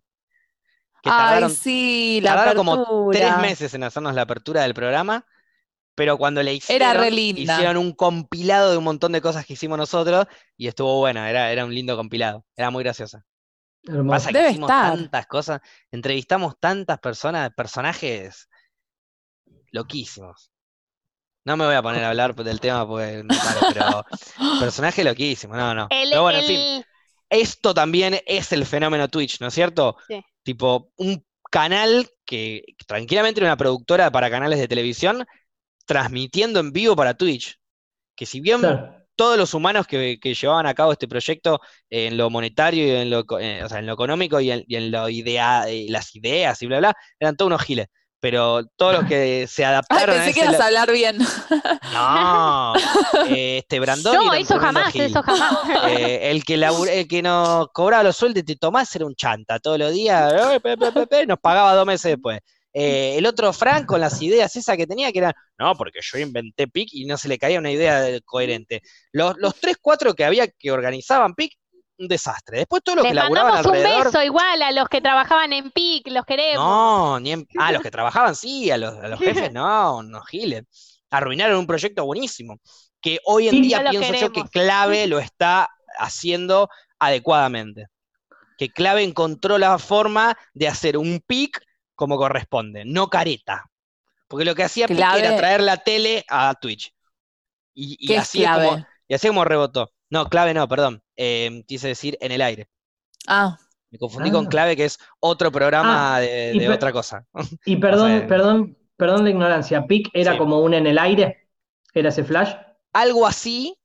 [1.02, 3.18] Que Ay, tardaron, sí, la tardaron como apertura.
[3.18, 5.24] tres meses en hacernos la apertura del programa,
[5.98, 7.54] pero cuando le hicieron, re linda.
[7.54, 10.26] hicieron un compilado de un montón de cosas que hicimos nosotros
[10.56, 13.24] y estuvo bueno, era, era un lindo compilado, era muy graciosa.
[14.08, 14.96] Pasa que Debe hicimos estar.
[14.96, 18.48] tantas cosas, entrevistamos tantas personas, personajes
[19.72, 20.52] loquísimos.
[21.44, 24.04] No me voy a poner a hablar del tema porque me paro, pero
[24.60, 25.88] personajes loquísimos, no, no.
[25.90, 26.84] El, Pero bueno, en fin,
[27.28, 29.96] esto también es el fenómeno Twitch, ¿no es cierto?
[30.06, 30.24] Sí.
[30.44, 35.26] Tipo, un canal que tranquilamente era una productora para canales de televisión
[35.88, 37.56] transmitiendo en vivo para Twitch.
[38.14, 38.94] Que si bien Claro.
[39.16, 41.60] todos los humanos que, que llevaban a cabo este proyecto
[41.90, 44.76] en lo monetario y en lo, eh, o sea, en lo económico y en, y
[44.76, 47.86] en lo idea, eh, las ideas y bla, bla, eran todos unos giles.
[48.20, 51.18] Pero todos los que se Ay, adaptaron a pensé que ibas a hablar bien.
[51.92, 52.74] No,
[53.28, 55.02] este Brandoni No, eso jamás, gil.
[55.02, 55.58] eso jamás.
[55.88, 59.58] Eh, el, que labur- el que nos cobraba los sueldos de Tomás era un chanta
[59.58, 62.40] todos los días, eh, pe, pe, pe, pe, nos pagaba dos meses después.
[62.72, 66.18] Eh, el otro Frank con las ideas esas que tenía, que eran, no, porque yo
[66.18, 68.82] inventé PIC y no se le caía una idea de- coherente.
[69.12, 71.54] Los, los tres, cuatro que había que organizaban PIC
[72.00, 72.58] un desastre.
[72.58, 74.04] Después todo lo Les que laburaban mandamos un alrededor.
[74.06, 76.64] beso igual a los que trabajaban en PIC, los queremos.
[76.64, 80.20] No, ni en- ah, los que trabajaban sí, a los, a los jefes no, no
[80.22, 80.64] giles.
[81.10, 82.58] Arruinaron un proyecto buenísimo.
[83.00, 84.42] Que hoy en Sí, día pienso yo que.
[84.44, 85.68] Clave lo está
[85.98, 86.68] haciendo
[87.00, 87.86] adecuadamente.
[88.58, 91.60] Que Clave encontró la forma de hacer un pic
[91.98, 93.68] como corresponde, no careta.
[94.28, 96.94] Porque lo que hacía Pic Clave- era traer la tele a Twitch.
[97.74, 98.86] Y, y ¿Qué es así es como, clave?
[99.08, 99.90] y así como rebotó.
[100.10, 101.02] No, clave no, perdón.
[101.16, 102.68] Eh, quise decir en el aire.
[103.26, 103.58] Ah,
[103.90, 104.48] Me confundí con Ah.
[104.48, 107.26] clave, que es otro programa Ah, de, otra cosa.
[107.64, 109.84] Y perdón, sea, perdón, perdón la ignorancia.
[109.86, 110.38] ¿Pic era Sí.
[110.38, 111.48] como un en el aire?
[111.94, 112.52] ¿Era ese flash?
[112.92, 113.76] Algo así,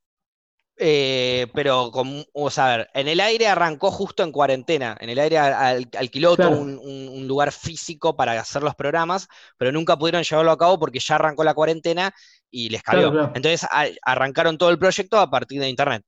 [0.78, 4.98] eh, pero con, sea, a ver, en el aire arrancó justo en cuarentena.
[5.00, 6.58] En el aire al- al- alquiló Claro.
[6.58, 9.28] un, un- un lugar físico para hacer los programas,
[9.58, 12.14] pero nunca pudieron llevarlo a cabo porque ya arrancó la cuarentena
[12.50, 13.12] y les Claro, cayó.
[13.12, 13.32] claro.
[13.36, 16.04] Entonces a- arrancaron todo el proyecto a partir de internet.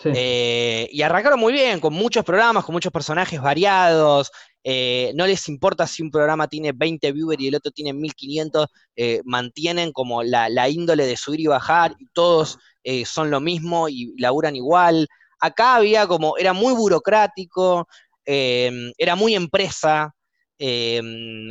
[0.00, 0.10] Sí.
[0.14, 4.30] Eh, y arrancaron muy bien, con muchos programas, con muchos personajes variados.
[4.70, 8.66] Eh, no les importa si un programa tiene 20 viewers y el otro tiene 1500,
[8.96, 13.88] eh, mantienen como la, índole de subir y bajar, y todos eh, son lo mismo
[13.88, 15.08] y laburan igual.
[15.40, 17.88] Acá había como, era muy burocrático,
[18.26, 20.14] eh, era muy empresa,
[20.58, 21.00] eh,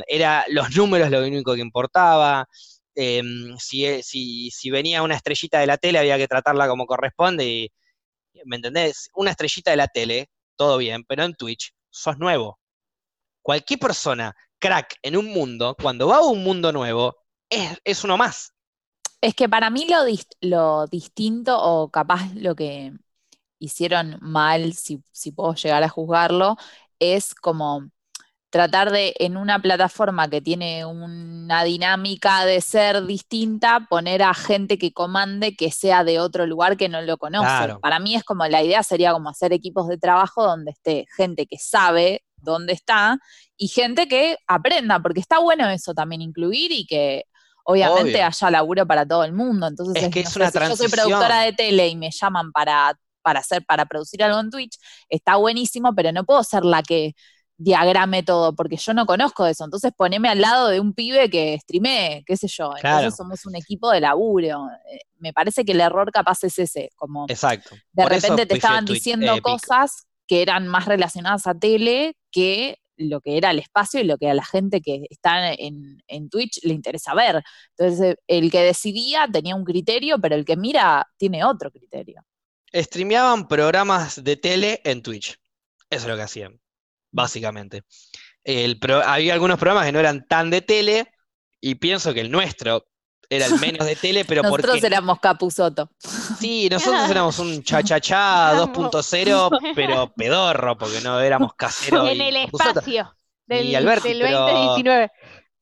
[0.06, 2.46] era los números lo único que importaba.
[2.94, 3.22] eh,
[3.58, 7.68] si, si, si venía una estrellita de la tele había que tratarla como corresponde y,
[8.44, 9.10] ¿Me entendés?
[9.14, 12.58] Una estrellita de la tele, todo bien, pero en Twitch sos nuevo.
[13.48, 17.16] Cualquier persona, crack en un mundo, cuando va a un mundo nuevo,
[17.48, 18.52] es, es uno más.
[19.22, 20.04] Es que para mí lo,
[20.42, 22.92] lo distinto o capaz lo que
[23.58, 26.58] hicieron mal, si, si puedo llegar a juzgarlo,
[26.98, 27.88] es como
[28.50, 34.76] tratar de, en una plataforma que tiene una dinámica de ser distinta, poner a gente
[34.76, 37.46] que comande que sea de otro lugar que no lo conoce.
[37.46, 37.80] Claro.
[37.80, 41.46] Para mí es como la idea sería como hacer equipos de trabajo donde esté gente
[41.46, 43.18] que sabe dónde está
[43.56, 47.24] y gente que aprenda, porque está bueno eso también incluir y que
[47.64, 48.26] obviamente Obvio.
[48.26, 49.66] haya laburo para todo el mundo.
[49.66, 52.10] Entonces, Es que no es sé, una si yo soy productora de tele y me
[52.10, 54.78] llaman para, para hacer, para producir algo en Twitch,
[55.08, 57.14] está buenísimo, pero no puedo ser la que
[57.60, 59.64] diagrame todo, porque yo no conozco eso.
[59.64, 62.70] Entonces poneme al lado de un pibe que streamee, qué sé yo.
[62.80, 62.98] Claro.
[62.98, 64.68] Entonces somos un equipo de laburo.
[64.90, 67.74] Eh, Me parece que el error capaz es ese, como Exacto.
[67.92, 72.78] de Por repente te estaban diciendo eh, cosas que eran más relacionadas a tele que
[72.96, 76.28] lo que era el espacio y lo que a la gente que está en, en
[76.28, 77.42] Twitch le interesa ver.
[77.76, 82.24] Entonces, el que decidía tenía un criterio, pero el que mira tiene otro criterio.
[82.72, 85.38] Streameaban programas de tele en Twitch.
[85.88, 86.60] Eso es lo que hacían,
[87.10, 87.82] básicamente.
[88.44, 91.06] El había algunos programas que no eran tan de tele,
[91.60, 92.86] y pienso que el nuestro
[93.30, 95.90] era el menos de tele, pero Nosotros porque éramos Capuzoto.
[96.38, 102.08] Sí, nosotros éramos un cha-cha-cha Éramos- 2.0, pero pedorro, porque no éramos caseros.
[102.08, 103.14] en el espacio
[103.46, 105.10] del, Y Alberti, del pero- 2019.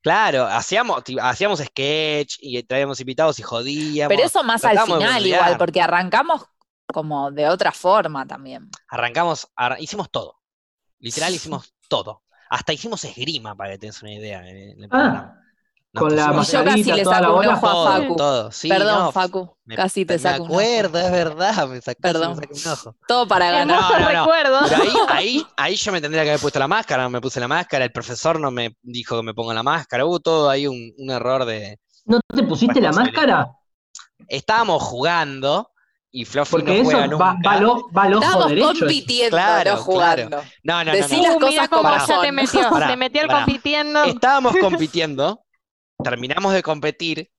[0.01, 4.15] Claro, hacíamos, hacíamos sketch y traíamos invitados y jodíamos.
[4.15, 6.45] Pero eso más al final igual, porque arrancamos
[6.93, 8.69] como de otra forma también.
[8.87, 10.35] Arrancamos, ar- hicimos todo.
[10.99, 12.23] Literal hicimos todo.
[12.49, 14.47] Hasta hicimos esgrima, para que tengas una idea.
[14.47, 15.33] en el programa.
[15.35, 15.46] Ah, Nos
[15.93, 17.53] con la pusimos Y yo casi mascarita, le toda la saco un bola.
[17.55, 18.15] ojo a todo, Facu.
[18.15, 18.51] todo.
[18.51, 20.59] Sí, Perdón, no, Facu, me- casi te me saco un ojo.
[20.59, 22.29] acuerdo, es verdad, me sacó, Perdón.
[22.29, 22.95] me sacó un ojo.
[23.07, 23.81] Todo para ganar.
[23.81, 24.07] No, no, no.
[24.09, 24.59] recuerdo.
[24.69, 27.39] Pero ahí, ahí, ahí yo me tendría que haber puesto la máscara, no me puse
[27.39, 30.67] la máscara, el profesor no me dijo que me ponga la máscara, hubo todo ahí
[30.67, 31.79] un, un error de...
[32.05, 33.51] ¿No te pusiste la máscara?
[34.27, 35.71] Estábamos jugando
[36.11, 37.25] y Fluffy Porque no eso juega nunca.
[37.25, 37.89] va va al ojo
[38.23, 38.71] Estamos derecho.
[38.71, 38.79] eso.
[38.79, 40.37] compitiendo, Claro, no jugando.
[40.63, 42.97] No, no, no, Decí las Uh, cosas mira cómo como ya te metió, Pará, te
[42.97, 43.39] metió el pará.
[43.43, 44.03] compitiendo.
[44.05, 45.41] Estábamos compitiendo,
[46.03, 47.31] terminamos de competir,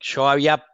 [0.00, 0.64] yo había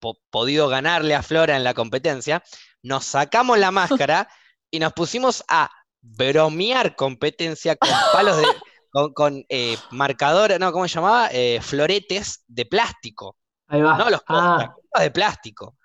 [0.00, 2.42] po- podido ganarle a Flora en la competencia,
[2.82, 4.28] nos sacamos la máscara
[4.70, 5.70] y nos pusimos a
[6.00, 8.44] bromear competencia con palos de...
[8.90, 11.28] con, con eh, marcadores, no, ¿cómo se llamaba?
[11.32, 13.36] Eh, floretes de plástico.
[13.66, 13.98] Ahí va.
[13.98, 15.76] No los Ah, de plástico.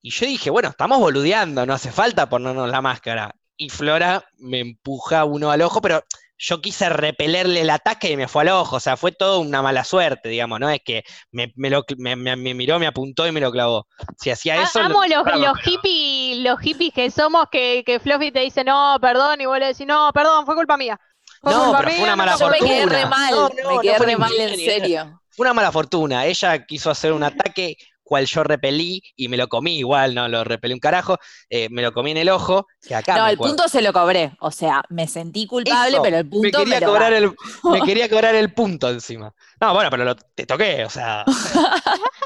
[0.00, 3.34] Y yo dije, bueno, estamos boludeando, no hace falta ponernos la máscara.
[3.56, 6.04] Y Flora me empuja uno al ojo, pero
[6.42, 8.76] yo quise repelerle el ataque y me fue al ojo.
[8.76, 10.70] O sea, fue todo una mala suerte, digamos, ¿no?
[10.70, 11.02] Es que
[11.32, 13.86] me, me lo- me- me- me miró, me apuntó y me lo clavó.
[14.18, 14.78] Si hacía eso.
[14.80, 18.96] lo- Amo los, los hippies, los hippies que somos que, que Fluffy te dice no,
[19.00, 20.98] perdón, y vos le decís, no, perdón, fue culpa mía.
[21.42, 22.98] Fue No, culpa pero fue mía, una mala no Yo me fue quedé fortuna.
[23.02, 25.20] re mal, No, no, me quedé fue re mal en serio.
[25.30, 26.26] Fue una mala fortuna.
[26.26, 27.76] Ella quiso hacer un ataque,
[28.10, 31.18] cual yo repelí y me lo comí igual, no lo repelí un carajo.
[31.50, 33.56] eh, me lo comí en el ojo, que acá No, me el acuerdo.
[33.56, 34.36] punto se lo cobré.
[34.40, 37.32] O sea, me sentí culpable, Eso, pero el me punto quería me lo cobrar el
[37.66, 39.32] me quería cobrar el punto encima.
[39.60, 41.26] No, bueno, pero lo- te toqué, o sea,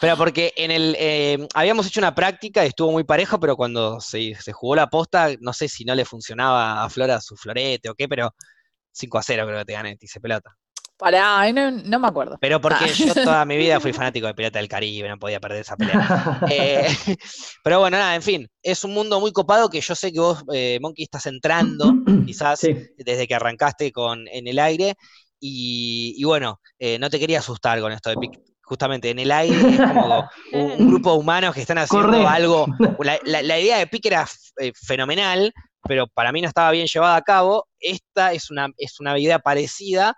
[0.00, 4.00] Pero porque en el eh, habíamos hecho una práctica y estuvo muy parejo, pero cuando
[4.00, 7.88] se, se jugó la posta, no sé si no le funcionaba a Flora su florete
[7.90, 8.32] o qué, pero
[8.92, 10.56] 5 a 0 creo que te gané, te hice pelota.
[10.98, 12.38] Pará, no, no me acuerdo.
[12.40, 12.86] Pero porque Ah.
[12.88, 16.40] yo toda mi vida fui fanático de Pirata del Caribe, no podía perder esa pelea.
[16.50, 16.88] Eh,
[17.64, 20.42] pero bueno, nada, en fin, es un mundo muy copado que yo sé que vos,
[20.52, 21.94] eh, Monkey, estás entrando,
[22.26, 22.74] quizás Sí.
[22.96, 24.94] desde que arrancaste con En el aire.
[25.40, 29.30] Y, y bueno, eh, no te quería asustar con esto de Pic- Justamente en el
[29.32, 32.26] aire es como un, un grupo de humanos que están haciendo Corre.
[32.26, 32.66] algo.
[32.98, 34.26] La, la- la idea de Pic era
[34.60, 35.52] eh, fenomenal,
[35.84, 37.66] pero para mí no estaba bien llevada a cabo.
[37.78, 40.14] Esta es una, es una idea parecida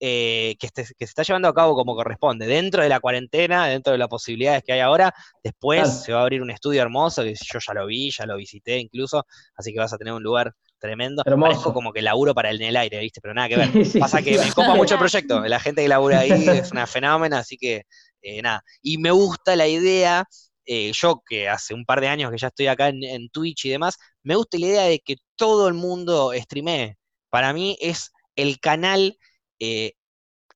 [0.00, 3.66] eh, que, este- que se está llevando a cabo como corresponde, dentro de la cuarentena,
[3.68, 5.14] dentro de las posibilidades que hay ahora.
[5.44, 5.94] Después Claro.
[6.00, 8.78] se va a abrir un estudio hermoso, que yo ya lo vi, ya lo visité
[8.78, 11.22] incluso, así que vas a tener un lugar tremendo.
[11.26, 11.50] Hermoso.
[11.50, 13.20] Parezco como que laburo para el en el aire, ¿viste?
[13.20, 13.68] Pero nada que ver.
[14.00, 16.30] Pasa que me copa mucho el proyecto, la gente que labura ahí
[16.64, 17.82] es una fenómena, así que
[18.22, 18.62] eh, nada.
[18.82, 20.24] Y me gusta la idea,
[20.64, 23.66] eh, yo que hace un par de años que ya estoy acá en, en Twitch
[23.66, 26.96] y demás, me gusta la idea de que todo el mundo streamee.
[27.28, 29.18] Para mí es el canal
[29.60, 29.92] eh,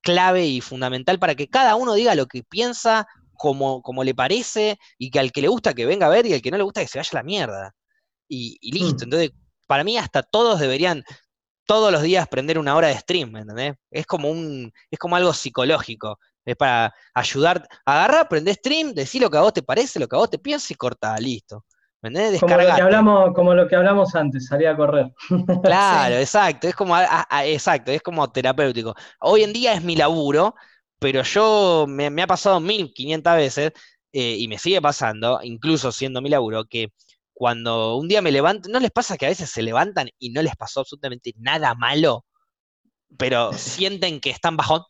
[0.01, 4.77] clave y fundamental para que cada uno diga lo que piensa, como, como le parece,
[4.97, 6.63] y que al que le gusta que venga a ver y al que no le
[6.63, 7.75] gusta que se vaya a la mierda.
[8.27, 8.99] Y, y listo.
[8.99, 9.03] Mm.
[9.03, 9.31] Entonces,
[9.67, 11.03] para mí hasta todos deberían
[11.65, 13.75] todos los días prender una hora de stream, ¿me entendés?
[13.89, 16.19] Es como un, es como algo psicológico.
[16.45, 20.15] Es para ayudar, agarrar, prender stream, decir lo que a vos te parece, lo que
[20.15, 21.65] a vos te piensas y corta, listo.
[22.05, 22.41] ¿Me entendés?
[22.41, 25.11] Como lo, que hablamos, como lo que hablamos antes, salir a correr.
[25.63, 28.93] Claro, exacto, es como, a- a- a- exacto, es como terapéutico.
[29.19, 30.53] Hoy en día es mi laburo,
[30.99, 33.71] pero yo me, me ha pasado 1500 veces
[34.13, 36.89] eh, y me sigue pasando, incluso siendo mi laburo, que
[37.33, 40.41] cuando un día me levanto, ¿no les pasa que a veces se levantan y no
[40.43, 42.25] les pasó absolutamente nada malo,
[43.17, 44.83] pero sienten que están bajón?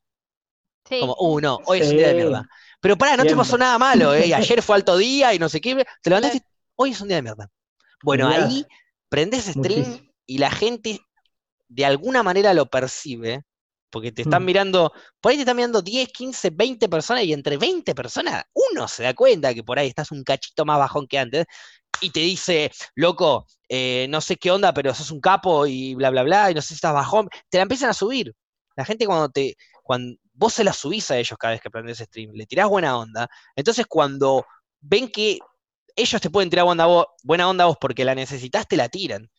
[0.85, 0.95] Sí.
[0.99, 2.47] Como, uh, no, hoy es un día de mierda.
[2.81, 4.33] Pero pará, no te pasó nada malo, ¿eh?
[4.33, 6.41] Ayer fue alto día y no sé qué, te levantaste,
[6.76, 7.49] hoy es un día de mierda.
[8.03, 8.65] Bueno, ahí
[9.10, 10.11] prendés stream Muchísimo.
[10.26, 10.99] y la gente
[11.68, 13.43] de alguna manera lo percibe,
[13.89, 14.45] porque te están Mm.
[14.45, 18.88] mirando, por ahí te están mirando 10, 15, 20 personas y entre 20 personas uno
[18.88, 21.45] se da cuenta que por ahí estás un cachito más bajón que antes
[22.02, 26.10] y te dice, loco, eh, no sé qué onda, pero sos un capo y bla,
[26.10, 28.34] bla, bla, y no sé si estás bajón, te la empiezan a subir.
[28.76, 31.99] La gente cuando te, cuando vos se la subís a ellos cada vez que prendes
[31.99, 34.45] stream, le tirás buena onda, entonces cuando
[34.81, 35.39] ven que
[35.95, 36.88] ellos te pueden tirar buena,
[37.23, 39.30] buena onda a vos porque la necesitas, te la tiran.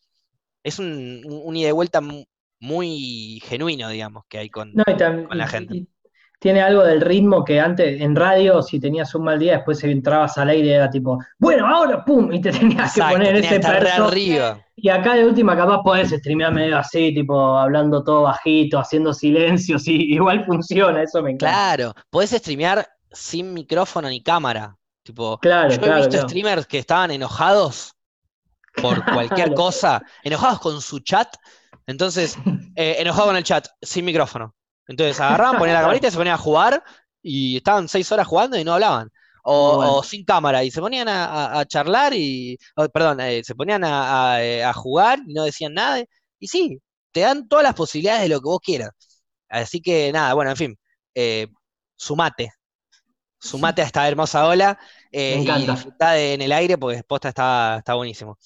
[0.63, 2.25] Es un, un, ida y vuelta mu-
[2.59, 4.73] muy genuino, digamos, que hay con...
[4.73, 4.83] No,
[5.27, 5.75] con la gente.
[5.77, 5.87] y
[6.39, 10.37] tiene algo del ritmo que antes en radio, si tenías un mal día, después entrabas
[10.37, 14.05] al aire y era tipo, bueno, ahora pum, y te tenías que poner ese perso.
[14.05, 14.61] arriba.
[14.75, 19.87] Y acá de última capaz podés streamear medio así, tipo hablando todo bajito, haciendo silencios,
[19.87, 21.47] y igual funciona, eso me encanta.
[21.53, 24.75] Claro, podés streamear sin micrófono ni cámara.
[25.07, 26.19] Tipo, Claro, yo he claro, visto claro.
[26.19, 27.93] streamers que estaban enojados
[28.79, 31.35] por cualquier cosa, enojados con su chat,
[31.87, 32.39] entonces,
[32.75, 34.55] eh, enojado con el chat, sin micrófono.
[34.87, 36.83] Entonces agarraban, ponían la camarita y se ponían a jugar
[37.21, 39.09] y estaban seis horas jugando y no hablaban.
[39.43, 39.99] O, Muy bueno.
[39.99, 42.57] o sin cámara y se ponían a, a- a charlar y,
[42.93, 46.03] perdón, eh, se ponían a, eh, a jugar y no decían nada.
[46.39, 46.81] Y sí,
[47.11, 48.91] te dan todas las posibilidades de lo que vos quieras.
[49.49, 50.79] Así que nada, bueno, en fin,
[51.15, 51.47] eh,
[51.95, 52.51] sumate.
[53.39, 54.79] Sumate a esta hermosa ola
[55.11, 55.65] eh, Me y encanta.
[55.65, 58.37] disfrutá de en el aire porque posta está, está buenísimo.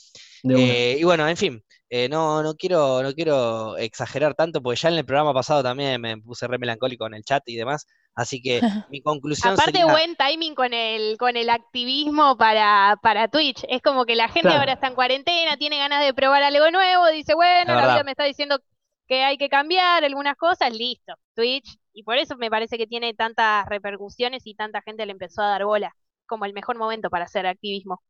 [0.47, 4.89] Eh, y bueno, en fin, eh, no, no quiero, no quiero exagerar tanto, porque ya
[4.89, 7.85] en el programa pasado también me puse re melancólico en el chat y demás.
[8.15, 9.85] Así que mi conclusión Aparte, sería.
[9.85, 13.63] buen timing con el, con el activismo para, para Twitch.
[13.69, 14.59] Es como que la gente Claro.
[14.59, 18.11] ahora está en cuarentena, tiene ganas de probar algo nuevo, dice, bueno, la vida me
[18.11, 18.59] está diciendo
[19.07, 21.77] que hay que cambiar algunas cosas, listo, Twitch.
[21.93, 25.47] Y por eso me parece que tiene tantas repercusiones y tanta gente le empezó a
[25.49, 25.93] dar bola,
[26.31, 28.01] como el mejor momento para hacer activismo.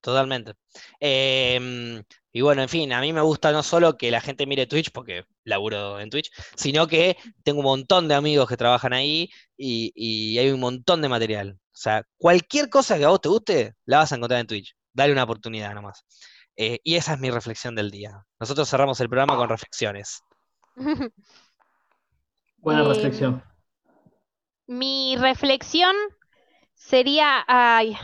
[0.00, 0.54] Totalmente.
[0.98, 2.02] Em,
[2.32, 4.90] y bueno, en fin, a mí me gusta no solo que la gente mire Twitch,
[4.90, 9.92] porque laburo en Twitch, sino que tengo un montón de amigos que trabajan ahí y,
[9.94, 11.52] y hay un montón de material.
[11.52, 14.74] O sea, cualquier cosa que a vos te guste, la vas a encontrar en Twitch.
[14.92, 16.04] Dale una oportunidad nomás.
[16.56, 18.24] Eh, y esa es mi reflexión del día.
[18.40, 20.20] Nosotros cerramos el programa con reflexiones.
[22.56, 23.44] Buena eh, reflexión.
[24.66, 25.94] Mi reflexión
[26.78, 27.96] sería, ay,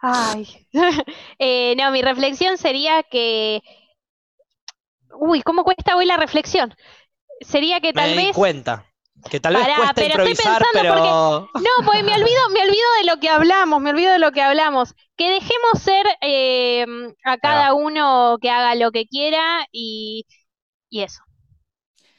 [0.00, 0.48] ay,
[1.38, 3.62] Eh, no, mi reflexión sería que,
[5.20, 6.74] uy, ¿cómo cuesta hoy la reflexión?
[7.42, 8.84] Sería que Me tal di vez, cuenta
[9.30, 12.60] que tal vez Pará, cuesta pero estoy improvisar, pensando pero no, pues me olvido, me
[12.62, 16.86] olvido de lo que hablamos, me olvido de lo que hablamos, que dejemos ser eh,
[17.24, 20.26] a cada uno que haga lo que quiera y,
[20.90, 21.22] y eso.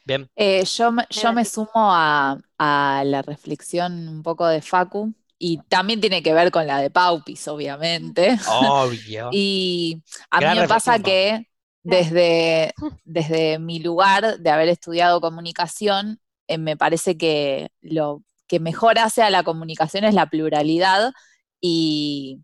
[0.06, 0.30] bien.
[0.36, 5.14] Eh, yo, me- yo me sumo a, a la reflexión un poco de Facu
[5.44, 8.38] y también tiene que ver con la de Paupis, obviamente.
[8.48, 9.30] Obvio.
[9.34, 11.48] y a Gran mí me pasa que
[11.82, 19.00] desde, desde mi lugar de haber estudiado comunicación, eh, me parece que lo que mejor
[19.00, 21.12] hace a la comunicación es la pluralidad
[21.60, 22.42] y,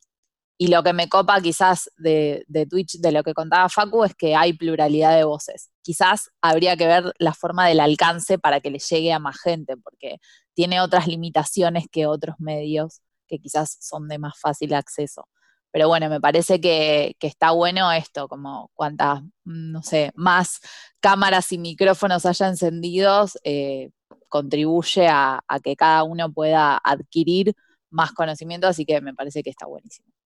[0.58, 4.36] y lo que me copa quizás de, Twitch, de lo que contaba Facu, es que
[4.36, 5.70] hay pluralidad de voces.
[5.84, 9.78] Quizás habría que ver la forma del alcance para que le llegue a más gente,
[9.78, 10.18] porque
[10.56, 15.28] tiene otras limitaciones que otros medios que quizás son de más fácil acceso.
[15.72, 20.60] Pero bueno, me parece que, está bueno esto, como cuantas, no sé, más
[21.00, 23.92] cámaras y micrófonos haya encendidos, eh,
[24.30, 27.54] contribuye a que cada uno pueda adquirir
[27.92, 30.17] más conocimiento, así que me parece que está buenísimo.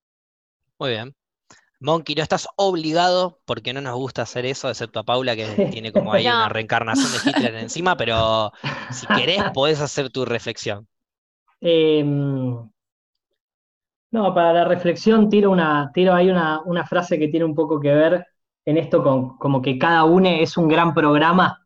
[0.82, 1.16] Muy bien.
[1.80, 5.92] Monkey, no estás obligado porque no nos gusta hacer eso, excepto a Paula que tiene
[5.94, 6.32] como ahí No.
[6.32, 8.52] una reencarnación de Hitler encima, pero
[8.90, 10.88] si querés podés hacer tu reflexión.
[11.62, 12.70] Eh, no,
[14.34, 17.94] para la reflexión tiro una, tiro ahí una, una frase que tiene un poco que
[17.94, 18.26] ver
[18.66, 21.66] en esto con como que cada uno es un gran programa.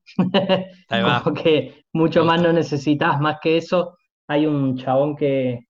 [0.90, 1.24] Ahí va.
[1.24, 3.98] Como que mucho más no necesitas más que eso.
[4.28, 5.65] Hay un chabón que,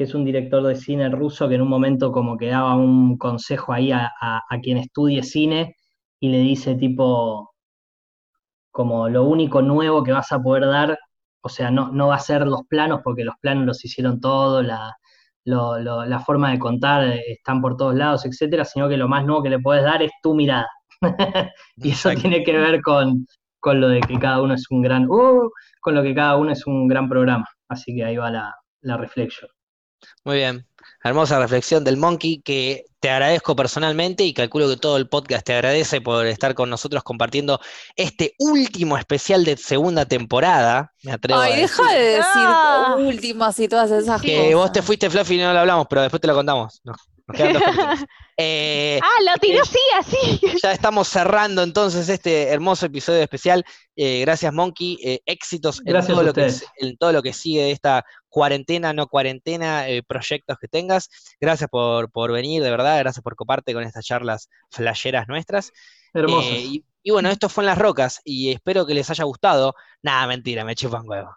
[0.00, 3.18] que es un director de cine ruso que en un momento como que daba un
[3.18, 5.76] consejo ahí a, a- a quien estudie cine
[6.20, 7.50] y le dice tipo
[8.70, 10.98] como lo único nuevo que vas a poder dar,
[11.42, 14.64] o sea, no, no va a ser los planos porque los planos los hicieron todos,
[14.64, 14.94] la,
[15.44, 19.08] lo- lo- la forma de contar eh, están por todos lados, etcétera, sino que lo
[19.08, 20.68] más nuevo que le puedes dar es tu mirada.
[21.82, 22.14] Y eso Exacto.
[22.14, 23.26] tiene que ver con,
[23.58, 25.50] con lo de que cada uno es un gran, ¡uh!
[25.80, 27.46] con lo que cada uno es un gran programa.
[27.68, 29.50] Así que ahí va la, la reflexión.
[30.24, 30.66] Muy bien.
[31.02, 35.54] Hermosa reflexión del Monkey que te agradezco personalmente y calculo que todo el podcast te
[35.54, 37.58] agradece por estar con nosotros compartiendo
[37.96, 40.92] este último especial de segunda temporada.
[41.02, 41.78] Me atrevo a Ay, decir.
[41.84, 42.96] deja de decir Ah.
[42.98, 44.20] últimas y todas esas cosas.
[44.20, 46.80] Que vos te fuiste, Fluffy, y no lo hablamos, pero después te lo contamos.
[46.84, 46.96] Nos,
[48.42, 50.40] Eh, Ah, lo tiró sí, así.
[50.62, 53.62] ya estamos cerrando entonces este hermoso episodio especial.
[53.96, 54.96] Eh, gracias, Monkey.
[55.04, 56.64] Eh, éxitos en Gracias todo, a lo que, ustedes.
[56.78, 61.10] en todo lo que sigue de esta cuarentena, no cuarentena, eh, proyectos que tengas.
[61.38, 62.98] Gracias por, por venir, de verdad.
[63.00, 65.70] Gracias por coparte con estas charlas flasheras nuestras.
[66.14, 66.50] Hermosos.
[66.50, 69.74] Eh, y, y bueno, esto fue en Las Rocas y espero que les haya gustado.
[70.02, 71.36] Nada, mentira, me chupan huevo.